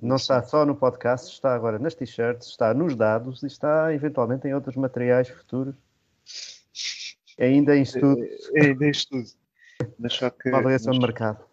Não 0.00 0.16
está 0.16 0.42
só 0.42 0.64
no 0.64 0.76
podcast, 0.76 1.32
está 1.32 1.54
agora 1.54 1.78
nas 1.78 1.94
t-shirts, 1.94 2.48
está 2.48 2.72
nos 2.72 2.94
dados 2.94 3.42
e 3.42 3.46
está 3.46 3.92
eventualmente 3.92 4.46
em 4.46 4.54
outros 4.54 4.76
materiais 4.76 5.28
futuros. 5.28 5.74
Ainda 7.38 7.76
em 7.76 7.82
estudo, 7.82 8.22
É, 8.54 8.66
é, 8.66 8.70
é 8.70 8.90
isto 8.90 9.10
tudo. 9.10 9.28
Mas 9.98 10.12
só 10.14 10.30
que, 10.30 10.48
uma 10.48 10.58
avaliação 10.58 10.92
de 10.92 10.98
mas- 11.00 11.08
mercado. 11.08 11.44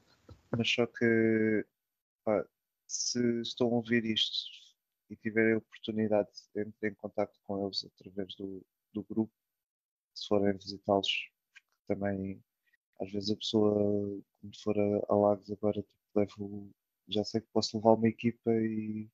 mas 0.51 0.69
só 0.69 0.85
que 0.85 1.65
pá, 2.23 2.45
se 2.87 3.41
estão 3.41 3.67
a 3.67 3.71
ouvir 3.71 4.05
isto 4.05 4.35
e 5.09 5.15
tiverem 5.15 5.53
a 5.53 5.57
oportunidade, 5.57 6.29
entrem 6.55 6.91
em 6.91 6.95
contato 6.95 7.39
com 7.43 7.63
eles 7.65 7.85
através 7.85 8.35
do, 8.35 8.63
do 8.93 9.03
grupo, 9.03 9.31
se 10.13 10.27
forem 10.27 10.53
visitá-los, 10.53 11.29
porque 11.53 11.65
também 11.87 12.43
às 13.01 13.11
vezes 13.11 13.29
a 13.31 13.35
pessoa, 13.35 13.73
quando 14.41 14.61
for 14.63 14.75
a, 14.79 15.13
a 15.13 15.15
Lagos 15.15 15.51
agora, 15.51 15.81
tipo, 15.81 15.89
levo, 16.15 16.69
já 17.07 17.23
sei 17.23 17.41
que 17.41 17.47
posso 17.53 17.77
levar 17.77 17.93
uma 17.93 18.07
equipa 18.07 18.51
e, 18.51 19.09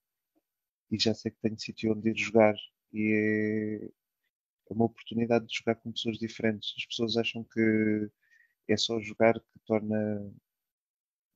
e 0.92 1.00
já 1.00 1.14
sei 1.14 1.32
que 1.32 1.40
tenho 1.42 1.60
sítio 1.60 1.94
onde 1.94 2.10
ir 2.12 2.18
jogar 2.18 2.56
e 2.94 3.82
é, 3.84 3.86
é 3.86 4.74
uma 4.74 4.86
oportunidade 4.86 5.48
de 5.48 5.56
jogar 5.58 5.76
com 5.76 5.92
pessoas 5.92 6.18
diferentes. 6.18 6.74
As 6.78 6.86
pessoas 6.86 7.18
acham 7.18 7.44
que 7.44 8.10
é 8.68 8.78
só 8.78 9.00
jogar 9.02 9.40
que 9.40 9.60
torna 9.66 10.32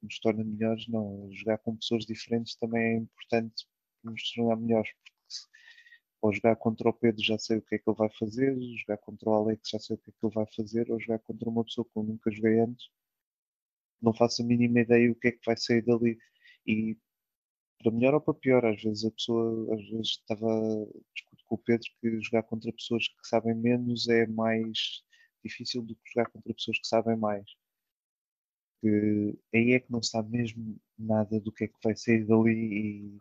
nos 0.01 0.19
torna 0.19 0.43
melhores, 0.43 0.87
não. 0.87 1.29
Jogar 1.33 1.57
com 1.59 1.75
pessoas 1.75 2.05
diferentes 2.05 2.55
também 2.55 2.83
é 2.83 2.97
importante 2.97 3.67
nos 4.03 4.31
tornar 4.33 4.55
melhores, 4.57 4.91
porque 4.93 5.15
ou 6.21 6.33
jogar 6.33 6.55
contra 6.55 6.89
o 6.89 6.93
Pedro 6.93 7.23
já 7.23 7.37
sei 7.37 7.57
o 7.57 7.61
que 7.61 7.75
é 7.75 7.79
que 7.79 7.89
ele 7.89 7.97
vai 7.97 8.09
fazer, 8.09 8.57
jogar 8.79 8.97
contra 8.97 9.29
o 9.29 9.33
Alex 9.33 9.69
já 9.69 9.79
sei 9.79 9.95
o 9.95 9.99
que 9.99 10.09
é 10.09 10.13
que 10.13 10.25
ele 10.25 10.33
vai 10.33 10.45
fazer, 10.55 10.91
ou 10.91 10.99
jogar 10.99 11.19
contra 11.19 11.49
uma 11.49 11.63
pessoa 11.63 11.85
que 11.85 11.97
eu 11.97 12.03
nunca 12.03 12.31
joguei 12.31 12.59
antes, 12.59 12.89
não 14.01 14.13
faço 14.13 14.41
a 14.41 14.45
mínima 14.45 14.79
ideia 14.81 15.11
o 15.11 15.15
que 15.15 15.27
é 15.29 15.31
que 15.31 15.45
vai 15.45 15.57
sair 15.57 15.81
dali. 15.83 16.17
E 16.68 16.97
para 17.80 17.91
melhor 17.91 18.13
ou 18.16 18.22
para 18.22 18.34
pior, 18.34 18.66
às 18.66 18.82
vezes 18.82 19.05
a 19.05 19.11
pessoa, 19.11 19.76
às 19.76 19.89
vezes 19.89 20.07
estava 20.07 20.47
discuto 21.13 21.43
com 21.45 21.55
o 21.55 21.57
Pedro 21.59 21.88
que 22.01 22.22
jogar 22.22 22.43
contra 22.43 22.72
pessoas 22.74 23.07
que 23.07 23.28
sabem 23.28 23.55
menos 23.55 24.07
é 24.07 24.26
mais 24.28 25.03
difícil 25.43 25.84
do 25.84 25.95
que 25.95 26.11
jogar 26.13 26.30
contra 26.32 26.53
pessoas 26.53 26.80
que 26.80 26.88
sabem 26.88 27.16
mais 27.18 27.45
que 28.86 29.38
aí 29.53 29.74
é 29.74 29.80
que 29.80 29.91
não 29.91 30.03
sabe 30.03 30.32
mesmo 30.32 30.78
nada 30.97 31.39
do 31.39 31.51
que 31.51 31.63
é 31.63 31.68
que 31.68 31.78
vai 31.84 31.95
sair 31.95 32.24
dali 32.26 32.51
e 32.53 33.18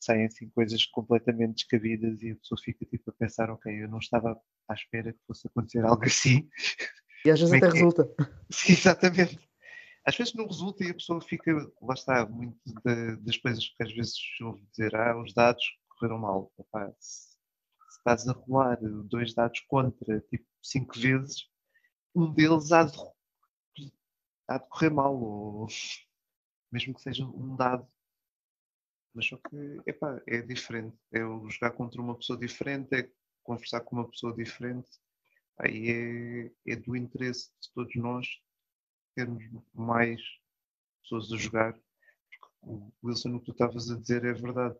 saem 0.00 0.26
assim 0.26 0.48
coisas 0.50 0.84
completamente 0.86 1.54
descabidas 1.54 2.20
e 2.20 2.32
a 2.32 2.36
pessoa 2.36 2.60
fica 2.60 2.84
tipo 2.84 3.10
a 3.10 3.14
pensar, 3.14 3.48
ok, 3.50 3.72
eu 3.72 3.88
não 3.88 3.98
estava 3.98 4.38
à 4.68 4.74
espera 4.74 5.12
que 5.12 5.20
fosse 5.26 5.46
acontecer 5.46 5.84
algo 5.84 6.04
assim. 6.04 6.48
E 7.24 7.30
às 7.30 7.40
vezes 7.40 7.54
é 7.54 7.56
até 7.58 7.66
é? 7.66 7.70
resulta. 7.70 8.14
Sim, 8.50 8.72
exatamente. 8.72 9.38
Às 10.06 10.16
vezes 10.16 10.34
não 10.34 10.46
resulta 10.46 10.84
e 10.84 10.90
a 10.90 10.94
pessoa 10.94 11.20
fica, 11.20 11.52
lá 11.82 11.94
está, 11.94 12.26
muito 12.26 12.58
da- 12.84 13.16
das 13.16 13.36
coisas 13.38 13.66
que 13.68 13.82
às 13.82 13.92
vezes 13.94 14.14
ouve 14.42 14.64
dizer, 14.70 14.94
ah, 14.94 15.20
os 15.22 15.32
dados 15.34 15.64
correram 15.88 16.18
mal. 16.18 16.52
Epá, 16.58 16.92
se, 17.00 17.36
estás 17.98 18.28
a 18.28 18.32
rolar 18.32 18.78
dois 19.06 19.34
dados 19.34 19.60
contra, 19.68 20.20
tipo, 20.30 20.46
cinco 20.62 20.98
vezes, 20.98 21.48
um 22.14 22.32
deles 22.32 22.72
há 22.72 22.84
de, 22.84 22.98
há 24.48 24.56
de 24.58 24.66
correr 24.68 24.90
mal, 24.90 25.14
ou 25.22 25.66
mesmo 26.72 26.94
que 26.94 27.02
seja 27.02 27.24
um 27.26 27.56
dado. 27.56 27.86
Mas 29.14 29.26
só 29.26 29.36
que, 29.36 29.80
epá, 29.86 30.20
é 30.26 30.42
diferente. 30.42 30.96
É 31.12 31.20
jogar 31.20 31.72
contra 31.72 32.00
uma 32.00 32.16
pessoa 32.16 32.38
diferente, 32.38 32.94
é 32.94 33.10
conversar 33.42 33.80
com 33.82 33.96
uma 33.96 34.08
pessoa 34.10 34.34
diferente. 34.34 34.88
Aí 35.58 36.50
é, 36.66 36.72
é 36.72 36.76
do 36.76 36.96
interesse 36.96 37.50
de 37.62 37.72
todos 37.74 37.94
nós 37.96 38.26
termos 39.14 39.44
mais 39.74 40.20
pessoas 41.02 41.32
a 41.32 41.36
jogar. 41.36 41.72
Porque 41.72 42.54
o 42.62 42.92
Wilson, 43.02 43.36
o 43.36 43.40
que 43.40 43.46
tu 43.46 43.52
estavas 43.52 43.90
a 43.90 43.98
dizer 43.98 44.24
é 44.24 44.32
verdade. 44.32 44.76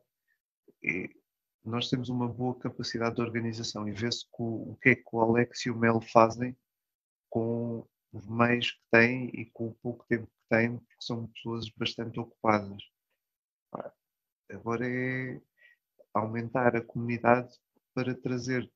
Nós 1.65 1.89
temos 1.89 2.09
uma 2.09 2.29
boa 2.29 2.59
capacidade 2.59 3.17
de 3.17 3.23
organização 3.23 3.89
e 3.89 3.93
vê-se 3.93 4.27
o, 4.39 4.77
que 4.83 4.91
é 4.91 4.95
que 4.95 5.09
o 5.13 5.21
Alex 5.21 5.65
e 5.67 5.71
o 5.71 5.77
Mel 5.77 6.01
fazem 6.01 6.57
com 7.31 7.87
os 8.13 8.27
meios 8.29 8.71
que 8.71 8.83
têm 8.91 9.29
e 9.35 9.47
com 9.47 9.69
o 9.69 9.75
pouco 9.75 10.05
tempo 10.07 10.27
que 10.27 10.49
têm, 10.49 10.79
porque 10.79 10.95
são 11.01 11.27
pessoas 11.29 11.69
bastante 11.71 12.21
ocupadas. 12.21 12.83
Agora 14.51 14.87
é 14.87 15.41
aumentar 16.13 16.77
a 16.77 16.85
comunidade 16.85 17.59
para 17.95 18.15
trazer 18.15 18.71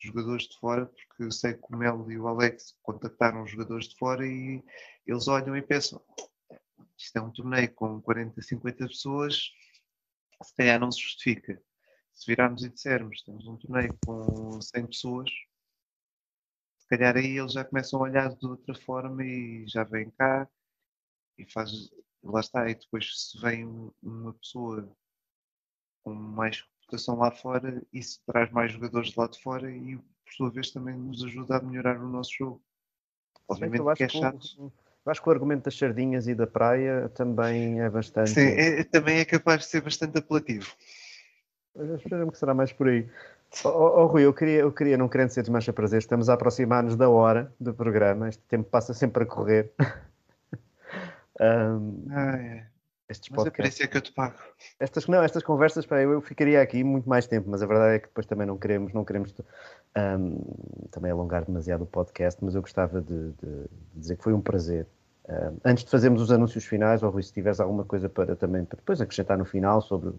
jogadores 0.00 0.44
de 0.48 0.58
fora, 0.58 0.86
porque 0.86 1.24
eu 1.24 1.32
sei 1.32 1.54
que 1.54 1.64
o 1.72 1.76
Mel 1.76 2.10
e 2.10 2.18
o 2.18 2.28
Alex 2.28 2.76
contactaram 2.82 3.42
os 3.42 3.50
jogadores 3.50 3.88
de 3.88 3.96
fora 3.96 4.26
e 4.26 4.62
eles 5.06 5.28
olham 5.28 5.56
e 5.56 5.62
pensam: 5.62 6.00
isto 6.98 7.16
é 7.16 7.22
um 7.22 7.30
torneio 7.32 7.72
com 7.74 8.00
40, 8.02 8.42
50 8.42 8.86
pessoas, 8.88 9.50
se 10.42 10.54
calhar 10.56 10.80
não 10.80 10.92
se 10.92 11.00
justifica. 11.00 11.60
Se 12.14 12.26
virarmos 12.26 12.64
e 12.64 12.70
dissermos 12.70 13.22
temos 13.24 13.46
um 13.46 13.56
torneio 13.56 13.96
com 14.06 14.60
100 14.62 14.86
pessoas, 14.86 15.30
se 16.78 16.86
calhar 16.88 17.16
aí 17.16 17.36
eles 17.38 17.52
já 17.52 17.64
começam 17.64 17.98
a 17.98 18.02
olhar 18.04 18.28
de 18.36 18.46
outra 18.46 18.74
forma 18.76 19.24
e 19.24 19.66
já 19.66 19.82
vêm 19.82 20.08
cá 20.10 20.48
e 21.38 21.46
faz, 21.52 21.70
lá 22.22 22.40
está, 22.40 22.70
e 22.70 22.74
depois 22.76 23.30
se 23.30 23.40
vem 23.40 23.66
um- 23.66 23.92
uma 24.02 24.34
pessoa 24.34 24.90
com 26.02 26.14
mais 26.14 26.64
reputação 26.94 27.16
lá 27.18 27.30
fora, 27.30 27.82
isso 27.92 28.20
traz 28.26 28.50
mais 28.50 28.72
jogadores 28.72 29.08
de 29.10 29.18
lá 29.18 29.26
de 29.26 29.40
fora 29.42 29.70
e 29.70 29.96
por 29.96 30.32
sua 30.36 30.50
vez 30.50 30.70
também 30.70 30.96
nos 30.96 31.22
ajuda 31.24 31.56
a 31.56 31.60
melhorar 31.60 31.98
o 32.00 32.08
nosso 32.08 32.30
jogo. 32.38 32.62
Obviamente 33.48 33.80
Eu 33.80 33.88
acho 33.90 33.98
que 33.98 34.04
é 34.04 34.06
que 34.08 34.16
o- 34.16 34.20
chato. 34.20 34.46
eu 34.58 34.72
acho 35.12 35.22
que 35.22 35.28
o 35.28 35.32
argumento 35.32 35.64
das 35.64 35.76
sardinhas 35.76 36.26
e 36.28 36.34
da 36.34 36.46
praia 36.46 37.08
também 37.10 37.80
é 37.80 37.90
bastante. 37.90 38.30
Sim, 38.30 38.40
é- 38.48 38.84
também 38.84 39.18
é 39.18 39.24
capaz 39.24 39.60
de 39.60 39.66
ser 39.66 39.82
bastante 39.82 40.18
apelativo. 40.18 40.72
Espero-me 41.96 42.30
que 42.30 42.38
será 42.38 42.54
mais 42.54 42.72
por 42.72 42.88
aí. 42.88 43.08
Oh, 43.64 43.68
oh, 43.68 44.02
oh, 44.02 44.06
Rui, 44.06 44.24
eu 44.24 44.32
queria, 44.32 44.60
eu 44.60 44.72
queria, 44.72 44.96
não 44.96 45.08
querendo 45.08 45.30
ser 45.30 45.42
desmancha 45.42 45.72
prazer, 45.72 45.98
estamos 45.98 46.28
a 46.28 46.34
aproximar-nos 46.34 46.96
da 46.96 47.08
hora 47.08 47.52
do 47.60 47.74
programa. 47.74 48.28
Este 48.28 48.42
tempo 48.44 48.68
passa 48.68 48.94
sempre 48.94 49.24
a 49.24 49.26
correr. 49.26 49.72
Ahm, 51.40 52.06
Ah, 52.10 52.36
é. 52.36 52.66
Estes 53.08 53.28
Mas 53.28 53.44
podcasts. 53.44 53.80
é 53.80 53.86
que 53.86 53.96
eu 53.96 54.00
te 54.00 54.12
pago. 54.12 54.36
Estas, 54.80 55.06
não, 55.06 55.22
estas 55.22 55.42
conversas, 55.42 55.84
pá, 55.86 56.00
eu, 56.00 56.12
eu 56.12 56.20
ficaria 56.20 56.60
aqui 56.60 56.82
muito 56.82 57.08
mais 57.08 57.26
tempo, 57.26 57.48
mas 57.50 57.62
a 57.62 57.66
verdade 57.66 57.96
é 57.96 57.98
que 57.98 58.06
depois 58.08 58.26
também 58.26 58.46
não 58.46 58.56
queremos, 58.56 58.92
não 58.92 59.04
queremos 59.04 59.34
ahm, 59.94 60.38
também 60.90 61.10
alongar 61.10 61.44
demasiado 61.44 61.82
o 61.82 61.86
podcast, 61.86 62.42
mas 62.44 62.54
eu 62.54 62.62
gostava 62.62 63.00
de, 63.00 63.30
de- 63.32 63.66
dizer 63.94 64.16
que 64.16 64.24
foi 64.24 64.32
um 64.32 64.40
prazer. 64.40 64.86
Ahm, 65.28 65.56
antes 65.64 65.84
de 65.84 65.90
fazermos 65.90 66.20
os 66.22 66.30
anúncios 66.30 66.64
finais, 66.64 67.02
ou 67.02 67.10
Rui, 67.10 67.22
se 67.22 67.32
tiveres 67.32 67.60
alguma 67.60 67.84
coisa 67.84 68.08
para 68.08 68.34
também 68.36 68.64
para 68.64 68.76
depois 68.76 69.00
acrescentar 69.00 69.36
no 69.38 69.44
final 69.44 69.80
sobre, 69.82 70.12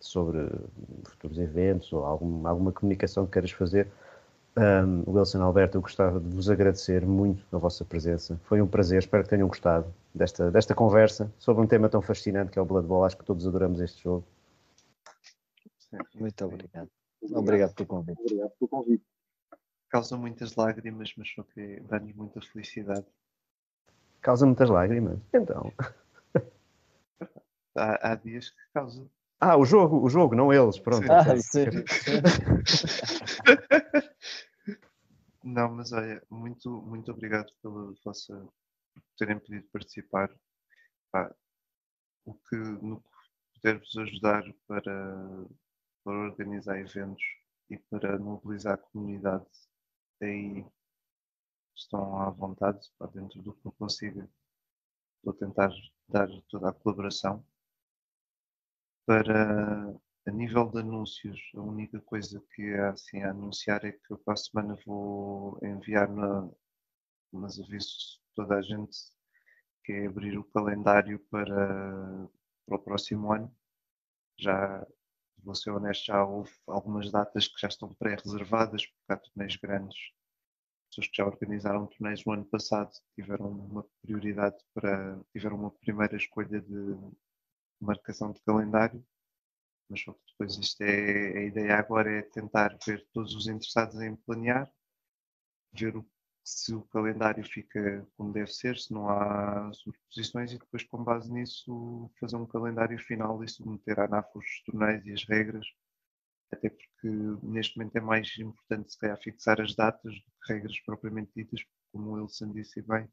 sobre 0.00 0.48
futuros 1.04 1.38
eventos 1.38 1.92
ou 1.92 2.04
algum, 2.04 2.46
alguma 2.46 2.72
comunicação 2.72 3.24
que 3.26 3.32
queiras 3.32 3.50
fazer, 3.52 3.88
ahm, 4.56 5.02
Wilson 5.06 5.42
Alberto, 5.42 5.78
eu 5.78 5.82
gostava 5.82 6.20
de 6.20 6.28
vos 6.34 6.50
agradecer 6.50 7.06
muito 7.06 7.44
a 7.54 7.58
vossa 7.58 7.84
presença. 7.84 8.40
Foi 8.44 8.60
um 8.60 8.66
prazer, 8.66 8.98
espero 8.98 9.22
que 9.24 9.30
tenham 9.30 9.48
gostado 9.48 9.92
desta, 10.14 10.50
desta 10.50 10.74
conversa 10.74 11.32
sobre 11.38 11.62
um 11.62 11.66
tema 11.66 11.88
tão 11.88 12.02
fascinante 12.02 12.50
que 12.50 12.58
é 12.58 12.62
o 12.62 12.64
Blood 12.64 12.86
Bowl. 12.86 13.04
Acho 13.04 13.16
que 13.16 13.24
todos 13.24 13.46
adoramos 13.46 13.80
este 13.80 14.02
jogo. 14.02 14.24
Muito 16.14 16.44
obrigado. 16.44 16.88
Obrigado 17.30 17.74
pelo 17.74 17.86
convite. 17.86 18.20
Obrigado 18.20 18.50
pelo 18.58 18.68
convite. 18.68 19.04
Causa 19.88 20.16
muitas 20.16 20.56
lágrimas, 20.56 21.12
mas 21.16 21.30
só 21.30 21.42
que 21.42 21.80
dá-nos 21.88 22.14
muita 22.14 22.40
felicidade. 22.40 23.04
Causa 24.20 24.46
muitas 24.46 24.70
lágrimas. 24.70 25.18
Então, 25.34 25.72
há, 27.76 28.12
há 28.12 28.14
dias 28.14 28.50
que 28.50 28.62
causa. 28.72 29.06
Ah, 29.38 29.56
o 29.56 29.64
jogo, 29.64 30.00
o 30.00 30.08
jogo, 30.08 30.34
não 30.34 30.52
eles, 30.52 30.78
pronto. 30.78 31.02
Sim. 31.02 31.10
Ah, 31.10 31.36
sim. 31.36 31.64
Não, 35.44 35.70
mas 35.74 35.92
olha, 35.92 36.22
muito, 36.30 36.70
muito 36.82 37.10
obrigado 37.12 37.52
pela 37.62 37.92
vossa 38.04 38.34
por 38.94 39.02
terem 39.18 39.38
pedido 39.40 39.68
participar. 39.72 40.30
Pá, 41.12 41.34
o 42.24 42.34
que 42.34 42.56
no 42.56 43.02
puder-vos 43.54 43.96
ajudar 43.98 44.44
para, 44.66 45.46
para 46.04 46.12
organizar 46.30 46.78
eventos 46.78 47.24
e 47.70 47.78
para 47.78 48.18
mobilizar 48.18 48.74
a 48.74 48.78
comunidade, 48.78 49.46
aí 50.22 50.64
estão 51.76 52.18
à 52.18 52.30
vontade, 52.30 52.90
pá, 52.98 53.06
dentro 53.08 53.42
do 53.42 53.52
que 53.52 53.66
eu 53.66 53.72
consiga. 53.72 54.26
Vou 55.24 55.34
tentar 55.34 55.70
dar 56.08 56.28
toda 56.48 56.70
a 56.70 56.74
colaboração. 56.74 57.44
Para 59.06 59.94
a 60.26 60.30
nível 60.30 60.68
de 60.70 60.78
anúncios, 60.80 61.40
a 61.54 61.60
única 61.60 62.00
coisa 62.00 62.42
que 62.54 62.62
há 62.74 62.90
assim 62.90 63.22
a 63.22 63.30
anunciar 63.30 63.84
é 63.84 63.92
que 63.92 64.12
eu 64.12 64.18
para 64.18 64.34
a 64.34 64.36
semana 64.36 64.76
vou 64.86 65.58
enviar 65.62 66.08
na, 66.08 66.48
mas 67.32 67.58
aviso 67.58 68.20
toda 68.34 68.56
a 68.56 68.62
gente 68.62 68.96
que 69.84 69.92
é 69.92 70.06
abrir 70.06 70.38
o 70.38 70.44
calendário 70.44 71.18
para, 71.30 72.28
para 72.66 72.76
o 72.76 72.78
próximo 72.78 73.32
ano. 73.32 73.54
Já 74.38 74.86
vou 75.38 75.54
ser 75.54 75.70
honesto, 75.70 76.06
já 76.06 76.24
houve 76.24 76.52
algumas 76.68 77.10
datas 77.10 77.48
que 77.48 77.60
já 77.60 77.68
estão 77.68 77.92
pré-reservadas, 77.94 78.86
porque 78.86 79.12
há 79.12 79.16
torneios 79.16 79.56
grandes. 79.56 79.98
Pessoas 80.88 81.08
que 81.08 81.16
já 81.16 81.26
organizaram 81.26 81.86
torneios 81.86 82.24
no 82.24 82.32
ano 82.32 82.44
passado 82.44 82.92
tiveram 83.14 83.50
uma 83.50 83.84
prioridade 84.02 84.56
para. 84.74 85.20
tiveram 85.32 85.56
uma 85.56 85.70
primeira 85.70 86.16
escolha 86.16 86.60
de 86.60 86.96
marcação 87.80 88.32
de 88.32 88.40
calendário 88.42 89.04
mas 89.88 90.00
só 90.00 90.12
que 90.12 90.20
depois 90.32 90.56
isto 90.58 90.80
é 90.82 91.38
a 91.38 91.44
ideia 91.44 91.76
agora 91.76 92.10
é 92.10 92.22
tentar 92.22 92.76
ver 92.86 93.06
todos 93.12 93.34
os 93.34 93.46
interessados 93.46 94.00
em 94.00 94.16
planear, 94.16 94.70
ver 95.72 95.96
o, 95.96 96.06
se 96.44 96.74
o 96.74 96.82
calendário 96.82 97.44
fica 97.44 98.06
como 98.16 98.32
deve 98.32 98.52
ser, 98.52 98.76
se 98.78 98.92
não 98.92 99.08
há 99.08 99.72
superposições 99.74 100.52
e 100.52 100.58
depois 100.58 100.84
com 100.84 101.02
base 101.04 101.32
nisso 101.32 102.10
fazer 102.20 102.36
um 102.36 102.46
calendário 102.46 102.98
final 102.98 103.42
e 103.44 103.48
submeter 103.48 104.00
à 104.00 104.08
NAF 104.08 104.28
os 104.34 104.62
torneios 104.64 105.06
e 105.06 105.12
as 105.12 105.24
regras, 105.24 105.66
até 106.52 106.68
porque 106.70 107.08
neste 107.42 107.78
momento 107.78 107.96
é 107.96 108.00
mais 108.00 108.36
importante 108.38 108.92
se 108.92 108.98
calhar 108.98 109.18
fixar 109.20 109.60
as 109.60 109.74
datas 109.74 110.14
do 110.14 110.32
que 110.44 110.52
regras 110.52 110.78
propriamente 110.80 111.32
ditas, 111.34 111.62
como 111.92 112.10
o 112.10 112.12
Wilson 112.14 112.52
disse 112.52 112.82
bem, 112.82 113.08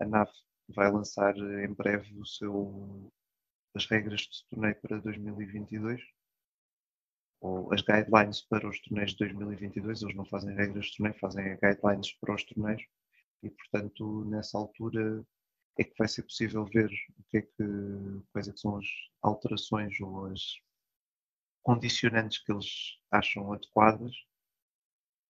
a 0.00 0.04
NAF 0.04 0.32
vai 0.68 0.90
lançar 0.90 1.36
em 1.36 1.72
breve 1.72 2.18
o 2.18 2.26
seu 2.26 3.12
as 3.76 3.86
regras 3.86 4.22
de 4.22 4.48
torneio 4.48 4.80
para 4.80 4.98
2022 4.98 6.02
ou 7.40 7.72
as 7.72 7.82
guidelines 7.82 8.40
para 8.40 8.66
os 8.66 8.80
torneios 8.80 9.12
de 9.12 9.18
2022, 9.18 10.02
eles 10.02 10.16
não 10.16 10.24
fazem 10.24 10.54
regras 10.54 10.86
de 10.86 10.96
torneio, 10.96 11.18
fazem 11.20 11.44
guidelines 11.56 12.12
para 12.14 12.34
os 12.34 12.44
torneios 12.44 12.82
e 13.42 13.50
portanto 13.50 14.24
nessa 14.24 14.56
altura 14.56 15.24
é 15.78 15.84
que 15.84 15.94
vai 15.98 16.08
ser 16.08 16.22
possível 16.22 16.64
ver 16.64 16.90
o 17.18 17.22
que 17.30 17.36
é 17.36 17.42
que, 17.42 18.22
quais 18.32 18.48
é 18.48 18.52
que 18.52 18.60
são 18.60 18.78
as 18.78 18.86
alterações 19.22 20.00
ou 20.00 20.26
as 20.26 20.40
condicionantes 21.62 22.38
que 22.38 22.50
eles 22.50 22.98
acham 23.10 23.52
adequadas 23.52 24.14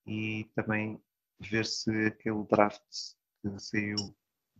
e 0.06 0.48
também 0.54 1.02
ver 1.40 1.66
se 1.66 1.90
aquele 2.06 2.44
draft 2.44 2.80
que 3.42 3.58
saiu 3.58 3.96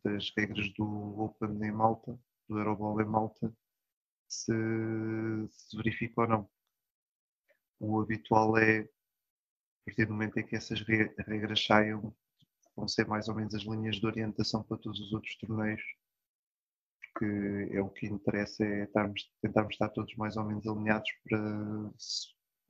das 0.03 0.33
regras 0.37 0.73
do 0.75 1.21
Open 1.21 1.51
em 1.63 1.71
Malta, 1.71 2.19
do 2.49 2.59
Euroball 2.59 3.01
em 3.01 3.05
Malta, 3.05 3.55
se, 4.45 4.53
se 5.51 5.77
verifica 5.77 6.23
ou 6.23 6.29
não. 6.29 6.51
O 7.79 8.01
habitual 8.01 8.57
é, 8.57 8.81
a 8.81 9.85
partir 9.85 10.07
do 10.07 10.13
momento 10.13 10.39
em 10.39 10.47
que 10.47 10.57
essas 10.57 10.81
regras 10.81 11.65
saiam, 11.65 12.15
vão 12.75 12.89
ser 12.89 13.07
mais 13.07 13.29
ou 13.29 13.35
menos 13.35 13.55
as 13.55 13.63
linhas 13.63 13.97
de 13.97 14.07
orientação 14.07 14.63
para 14.63 14.77
todos 14.79 15.01
os 15.01 15.13
outros 15.13 15.37
torneios, 15.37 15.83
porque 17.01 17.75
é 17.75 17.81
o 17.81 17.89
que 17.89 18.07
interessa 18.07 18.65
é 18.65 18.85
estarmos, 18.85 19.31
tentarmos 19.41 19.75
estar 19.75 19.89
todos 19.89 20.15
mais 20.17 20.37
ou 20.37 20.45
menos 20.45 20.67
alinhados 20.67 21.11
para 21.25 21.93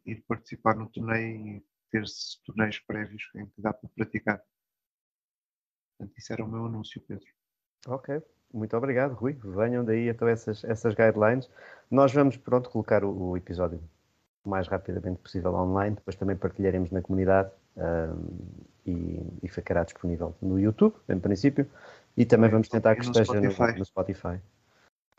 ir 0.06 0.22
participar 0.28 0.76
no 0.76 0.88
torneio 0.90 1.56
e 1.56 1.66
ter 1.90 2.04
torneios 2.44 2.78
prévios 2.80 3.22
em 3.34 3.46
que 3.46 3.60
dá 3.60 3.72
para 3.72 3.88
praticar. 3.90 4.42
Portanto, 5.98 6.18
isso 6.18 6.32
era 6.32 6.44
o 6.44 6.48
meu 6.48 6.66
anúncio, 6.66 7.00
Pedro. 7.02 7.26
Ok, 7.88 8.22
muito 8.52 8.76
obrigado, 8.76 9.12
Rui. 9.12 9.36
Venham 9.42 9.84
daí 9.84 10.08
então 10.08 10.26
essas, 10.28 10.64
essas 10.64 10.94
guidelines. 10.94 11.48
Nós 11.90 12.12
vamos, 12.12 12.36
pronto, 12.36 12.70
colocar 12.70 13.04
o, 13.04 13.30
o 13.30 13.36
episódio 13.36 13.80
o 14.44 14.48
mais 14.48 14.68
rapidamente 14.68 15.20
possível 15.20 15.52
online, 15.54 15.96
depois 15.96 16.16
também 16.16 16.36
partilharemos 16.36 16.90
na 16.90 17.02
comunidade 17.02 17.50
um, 17.76 18.38
e, 18.86 19.20
e, 19.42 19.48
ficará 19.48 19.82
disponível 19.82 20.34
no 20.40 20.58
YouTube, 20.58 20.94
em 21.08 21.18
princípio, 21.18 21.68
e 22.16 22.24
também 22.24 22.48
vamos 22.48 22.68
tentar 22.68 22.94
que 22.94 23.02
esteja 23.02 23.24
Spotify. 23.24 23.72
No, 23.72 23.78
no, 23.78 23.84
Spotify. 23.84 24.40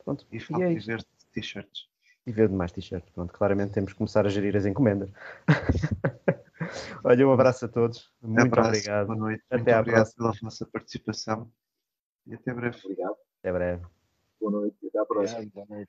Pronto. 0.04 0.26
E, 0.32 0.38
e, 0.38 0.64
é 0.64 0.72
e 0.72 0.80
ver 0.80 1.06
t-shirts. 1.34 1.90
E 2.26 2.32
ver 2.32 2.50
mais 2.50 2.72
t-shirts. 2.72 3.10
Pronto, 3.12 3.34
claramente 3.34 3.74
temos 3.74 3.92
que 3.92 3.98
começar 3.98 4.26
a 4.26 4.30
gerir 4.30 4.56
as 4.56 4.66
encomendas. 4.66 5.10
Olha, 7.04 7.28
um 7.28 7.32
abraço 7.32 7.66
a 7.66 7.68
todos. 7.68 8.12
Muito 8.22 8.48
abraço, 8.48 8.70
obrigado. 8.70 9.08
Boa 9.08 9.20
noite. 9.20 9.44
Até 9.50 9.58
Muito 9.58 9.70
à 9.70 9.80
obrigado 9.80 10.14
próxima. 10.14 10.32
pela 10.32 10.50
vossa 10.50 10.66
participação 10.66 11.52
e 12.28 12.36
até 12.36 12.54
breve. 12.54 12.78
Obrigado. 12.84 13.16
Até 13.40 13.52
breve. 13.52 13.86
Boa 14.40 14.52
noite. 14.52 14.88
Até 14.88 15.00
à 15.00 15.06
próxima. 15.06 15.40
Obrigado, 15.40 15.88